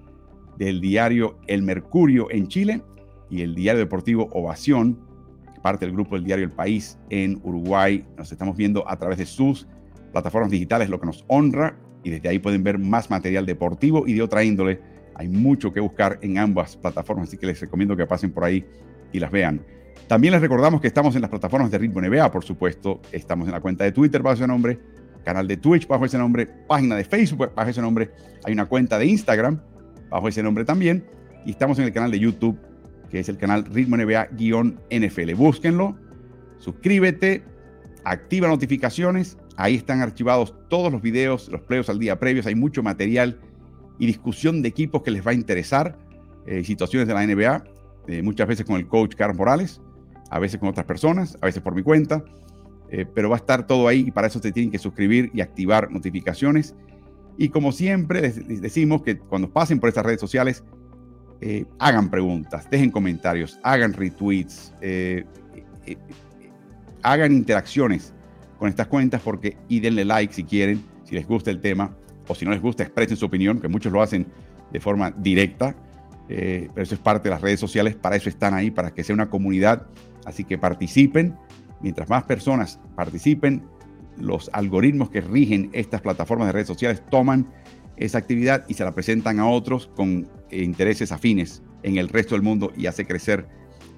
del 0.58 0.82
diario 0.82 1.38
El 1.48 1.64
Mercurio 1.64 2.32
en 2.32 2.48
Chile 2.48 2.82
y 3.30 3.42
el 3.42 3.56
diario 3.56 3.80
deportivo 3.80 4.30
Ovación, 4.32 5.00
parte 5.62 5.86
del 5.86 5.94
grupo 5.94 6.16
del 6.16 6.24
diario 6.24 6.46
El 6.46 6.52
País 6.52 6.98
en 7.10 7.40
Uruguay. 7.44 8.06
Nos 8.18 8.32
estamos 8.32 8.56
viendo 8.56 8.88
a 8.90 8.98
través 8.98 9.18
de 9.18 9.26
sus 9.26 9.68
plataformas 10.12 10.52
digitales, 10.52 10.90
lo 10.90 11.00
que 11.00 11.08
nos 11.08 11.26
honra, 11.28 11.78
y 12.04 12.12
desde 12.12 12.30
ahí 12.30 12.40
pueden 12.40 12.64
ver 12.64 12.78
más 12.78 13.10
material 13.10 13.46
deportivo 13.46 14.08
y 14.08 14.14
de 14.14 14.22
otra 14.22 14.44
índole. 14.44 14.80
Hay 15.16 15.28
mucho 15.28 15.74
que 15.74 15.80
buscar 15.80 16.20
en 16.22 16.38
ambas 16.38 16.78
plataformas, 16.78 17.30
así 17.30 17.38
que 17.38 17.48
les 17.48 17.60
recomiendo 17.60 17.98
que 17.98 18.06
pasen 18.06 18.32
por 18.32 18.44
ahí 18.44 18.66
y 19.12 19.20
las 19.20 19.32
vean. 19.32 19.66
También 20.08 20.34
les 20.34 20.42
recordamos 20.42 20.82
que 20.82 20.88
estamos 20.88 21.16
en 21.16 21.22
las 21.22 21.30
plataformas 21.30 21.72
de 21.72 21.80
Ritmo 21.80 22.00
NBA, 22.00 22.32
por 22.32 22.44
supuesto. 22.44 23.02
Estamos 23.12 23.48
en 23.48 23.54
la 23.54 23.62
cuenta 23.62 23.84
de 23.84 23.92
Twitter 23.92 24.22
bajo 24.22 24.36
ese 24.36 24.48
nombre, 24.48 24.80
canal 25.24 25.48
de 25.48 25.58
Twitch 25.58 25.88
bajo 25.88 26.06
ese 26.06 26.18
nombre, 26.18 26.46
página 26.46 26.96
de 26.96 27.04
Facebook 27.04 27.52
bajo 27.56 27.70
ese 27.70 27.82
nombre, 27.82 28.12
hay 28.44 28.54
una 28.54 28.68
cuenta 28.68 29.00
de 29.00 29.08
Instagram 29.08 29.60
bajo 30.10 30.28
ese 30.28 30.44
nombre 30.44 30.64
también 30.64 31.04
y 31.46 31.52
estamos 31.52 31.80
en 31.80 31.86
el 31.86 31.92
canal 31.92 32.12
de 32.12 32.20
YouTube 32.20 32.58
que 33.10 33.20
es 33.20 33.30
el 33.30 33.38
canal 33.38 33.66
Ritmo 33.66 33.98
NBA-NFL. 33.98 35.34
Búsquenlo, 35.36 35.96
suscríbete, 36.60 37.44
activa 38.04 38.48
notificaciones. 38.48 39.38
Ahí 39.58 39.76
están 39.76 40.02
archivados 40.02 40.54
todos 40.70 40.92
los 40.92 41.02
videos, 41.02 41.50
los 41.50 41.62
playoffs 41.62 41.90
al 41.90 42.00
día 42.00 42.20
previos. 42.20 42.46
Hay 42.46 42.56
mucho 42.56 42.84
material 42.84 43.40
y 44.00 44.06
discusión 44.06 44.62
de 44.62 44.70
equipos 44.70 45.02
que 45.02 45.12
les 45.12 45.26
va 45.26 45.32
a 45.32 45.34
interesar, 45.34 45.98
eh, 46.46 46.64
situaciones 46.64 47.08
de 47.08 47.14
la 47.14 47.26
NBA, 47.26 47.64
eh, 48.08 48.22
muchas 48.22 48.48
veces 48.48 48.66
con 48.66 48.76
el 48.76 48.88
coach 48.88 49.16
Carlos 49.16 49.38
Morales, 49.38 49.82
a 50.30 50.40
veces 50.40 50.60
con 50.60 50.70
otras 50.70 50.86
personas, 50.86 51.38
a 51.42 51.46
veces 51.46 51.62
por 51.62 51.76
mi 51.76 51.84
cuenta, 51.84 52.24
eh, 52.90 53.06
pero 53.14 53.30
va 53.30 53.36
a 53.36 53.40
estar 53.40 53.66
todo 53.68 53.88
ahí 53.88 54.06
y 54.08 54.12
para 54.12 54.28
eso 54.28 54.40
se 54.40 54.52
tienen 54.52 54.72
que 54.72 54.80
suscribir 54.80 55.32
y 55.34 55.42
activar 55.42 55.92
notificaciones. 55.92 56.76
Y 57.38 57.50
como 57.50 57.72
siempre 57.72 58.22
les, 58.22 58.62
decimos 58.62 59.02
que 59.02 59.18
cuando 59.18 59.52
pasen 59.52 59.80
por 59.80 59.90
estas 59.90 60.06
redes 60.06 60.20
sociales, 60.20 60.64
hagan 61.78 62.10
preguntas, 62.10 62.68
dejen 62.72 62.90
comentarios, 62.90 63.60
hagan 63.62 63.94
retweets, 63.94 64.74
hagan 67.04 67.34
interacciones 67.34 68.16
con 68.58 68.70
estas 68.70 68.88
cuentas 68.88 69.22
porque 69.22 69.58
y 69.68 69.80
denle 69.80 70.06
like 70.06 70.34
si 70.34 70.44
quieren, 70.44 70.84
si 71.04 71.14
les 71.14 71.28
gusta 71.28 71.52
el 71.52 71.62
tema 71.62 71.96
o 72.28 72.36
si 72.36 72.46
no 72.46 72.52
les 72.52 72.62
gusta, 72.62 72.84
expresen 72.84 73.18
su 73.18 73.26
opinión, 73.26 73.60
que 73.60 73.68
muchos 73.68 73.92
lo 73.92 74.02
hacen 74.02 74.26
de 74.72 74.80
forma 74.80 75.12
directa, 75.12 75.76
eh, 76.28 76.70
pero 76.74 76.84
eso 76.84 76.96
es 76.96 77.02
parte 77.02 77.30
de 77.30 77.36
las 77.36 77.42
redes 77.42 77.60
sociales, 77.60 77.96
para 77.96 78.16
eso 78.16 78.30
están 78.30 78.56
ahí, 78.56 78.72
para 78.72 78.92
que 78.92 79.04
sea 79.04 79.14
una 79.14 79.30
comunidad, 79.30 79.86
así 80.26 80.44
que 80.44 80.58
participen, 80.58 81.36
mientras 81.82 82.10
más 82.10 82.24
personas 82.24 82.80
participen, 82.96 83.64
los 84.18 84.50
algoritmos 84.54 85.10
que 85.10 85.22
rigen 85.22 85.70
estas 85.74 86.02
plataformas 86.02 86.48
de 86.48 86.54
redes 86.54 86.68
sociales 86.68 87.04
toman 87.10 87.48
esa 87.98 88.18
actividad 88.18 88.66
y 88.68 88.74
se 88.74 88.84
la 88.84 88.94
presentan 88.94 89.40
a 89.40 89.48
otros 89.48 89.88
con 89.96 90.28
intereses 90.52 91.12
afines 91.12 91.64
en 91.84 91.98
el 91.98 92.10
resto 92.10 92.36
del 92.36 92.42
mundo 92.42 92.72
y 92.78 92.88
hace 92.88 93.06
crecer 93.06 93.48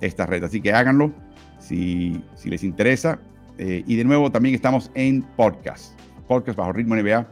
esta 0.01 0.25
red. 0.25 0.43
Así 0.43 0.61
que 0.61 0.73
háganlo 0.73 1.13
si, 1.59 2.21
si 2.36 2.49
les 2.49 2.63
interesa. 2.63 3.19
Eh, 3.57 3.84
y 3.88 3.95
de 3.95 4.03
nuevo 4.03 4.32
también 4.32 4.53
estamos 4.53 4.91
en 4.93 5.23
podcast, 5.36 5.99
podcast 6.28 6.57
bajo 6.57 6.73
ritmo 6.73 6.95
NBA 6.95 7.28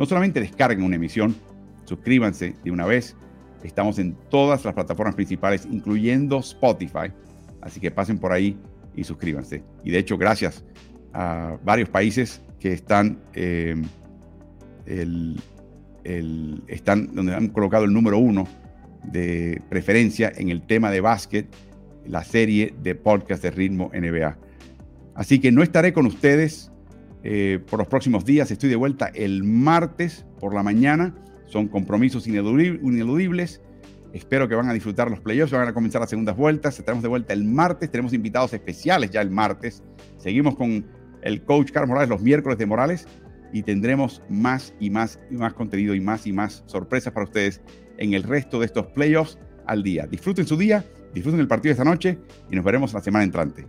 no 0.00 0.06
solamente 0.06 0.40
descarguen 0.40 0.82
una 0.82 0.96
emisión, 0.96 1.36
suscríbanse 1.84 2.54
de 2.64 2.70
una 2.70 2.86
vez. 2.86 3.16
Estamos 3.62 3.98
en 3.98 4.14
todas 4.30 4.64
las 4.64 4.72
plataformas 4.72 5.14
principales, 5.14 5.66
incluyendo 5.70 6.38
Spotify. 6.38 7.12
Están 7.62 7.80
que 7.80 7.90
pasen 7.90 8.18
por 8.18 8.32
ahí 8.32 8.58
y 8.94 9.04
suscríbanse. 9.04 9.62
Y 9.84 9.90
de 9.90 9.98
hecho, 9.98 10.18
gracias 10.18 10.64
a 11.12 11.56
varios 11.64 11.88
países 11.88 12.42
que 12.58 12.72
están, 12.72 13.18
eh, 13.34 13.76
están 16.68 17.14
donde 17.14 17.34
han 17.34 17.48
colocado 17.48 17.84
el 17.84 17.92
número 17.92 18.18
uno 18.18 18.46
de 19.04 19.62
preferencia 19.68 20.32
en 20.36 20.50
el 20.50 20.62
tema 20.62 20.90
de 20.90 21.00
básquet, 21.00 21.46
la 22.06 22.24
serie 22.24 22.74
de 22.82 22.94
podcast 22.94 23.42
de 23.42 23.50
ritmo 23.50 23.90
NBA. 23.94 24.36
Así 25.14 25.38
que 25.38 25.52
no 25.52 25.62
estaré 25.62 25.92
con 25.92 26.06
ustedes 26.06 26.70
eh, 27.22 27.60
por 27.68 27.78
los 27.78 27.88
próximos 27.88 28.24
días. 28.24 28.50
Estoy 28.50 28.70
de 28.70 28.76
vuelta 28.76 29.10
el 29.14 29.44
martes 29.44 30.24
por 30.38 30.54
la 30.54 30.62
mañana. 30.62 31.14
Son 31.46 31.68
compromisos 31.68 32.26
ineludibles. 32.26 33.60
Espero 34.12 34.48
que 34.48 34.54
van 34.54 34.68
a 34.68 34.72
disfrutar 34.72 35.10
los 35.10 35.20
playoffs. 35.20 35.52
Van 35.52 35.68
a 35.68 35.74
comenzar 35.74 36.00
las 36.00 36.10
segundas 36.10 36.36
vueltas. 36.36 36.78
Estaremos 36.78 37.02
de 37.02 37.08
vuelta 37.08 37.32
el 37.32 37.44
martes. 37.44 37.90
Tenemos 37.90 38.12
invitados 38.12 38.52
especiales 38.52 39.10
ya 39.10 39.20
el 39.20 39.30
martes. 39.30 39.82
Seguimos 40.18 40.56
con 40.56 40.86
el 41.22 41.44
coach 41.44 41.70
Carlos 41.70 41.88
Morales 41.88 42.08
los 42.08 42.22
miércoles 42.22 42.58
de 42.58 42.66
Morales 42.66 43.06
y 43.52 43.62
tendremos 43.62 44.22
más 44.28 44.74
y 44.80 44.90
más 44.90 45.18
y 45.30 45.34
más 45.34 45.54
contenido 45.54 45.94
y 45.94 46.00
más 46.00 46.26
y 46.26 46.32
más 46.32 46.62
sorpresas 46.66 47.12
para 47.12 47.24
ustedes 47.24 47.60
en 47.98 48.14
el 48.14 48.22
resto 48.22 48.60
de 48.60 48.66
estos 48.66 48.86
playoffs 48.86 49.38
al 49.66 49.82
día. 49.82 50.06
Disfruten 50.06 50.46
su 50.46 50.56
día, 50.56 50.84
disfruten 51.12 51.40
el 51.40 51.48
partido 51.48 51.70
de 51.70 51.80
esta 51.80 51.84
noche 51.84 52.18
y 52.50 52.56
nos 52.56 52.64
veremos 52.64 52.92
la 52.92 53.00
semana 53.00 53.24
entrante. 53.24 53.66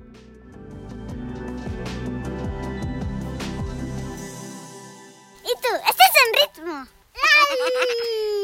¿Y 5.44 5.54
tú? 5.62 5.70
¿Estás 5.89 6.12
en 6.24 6.64
ritmo? 6.64 6.88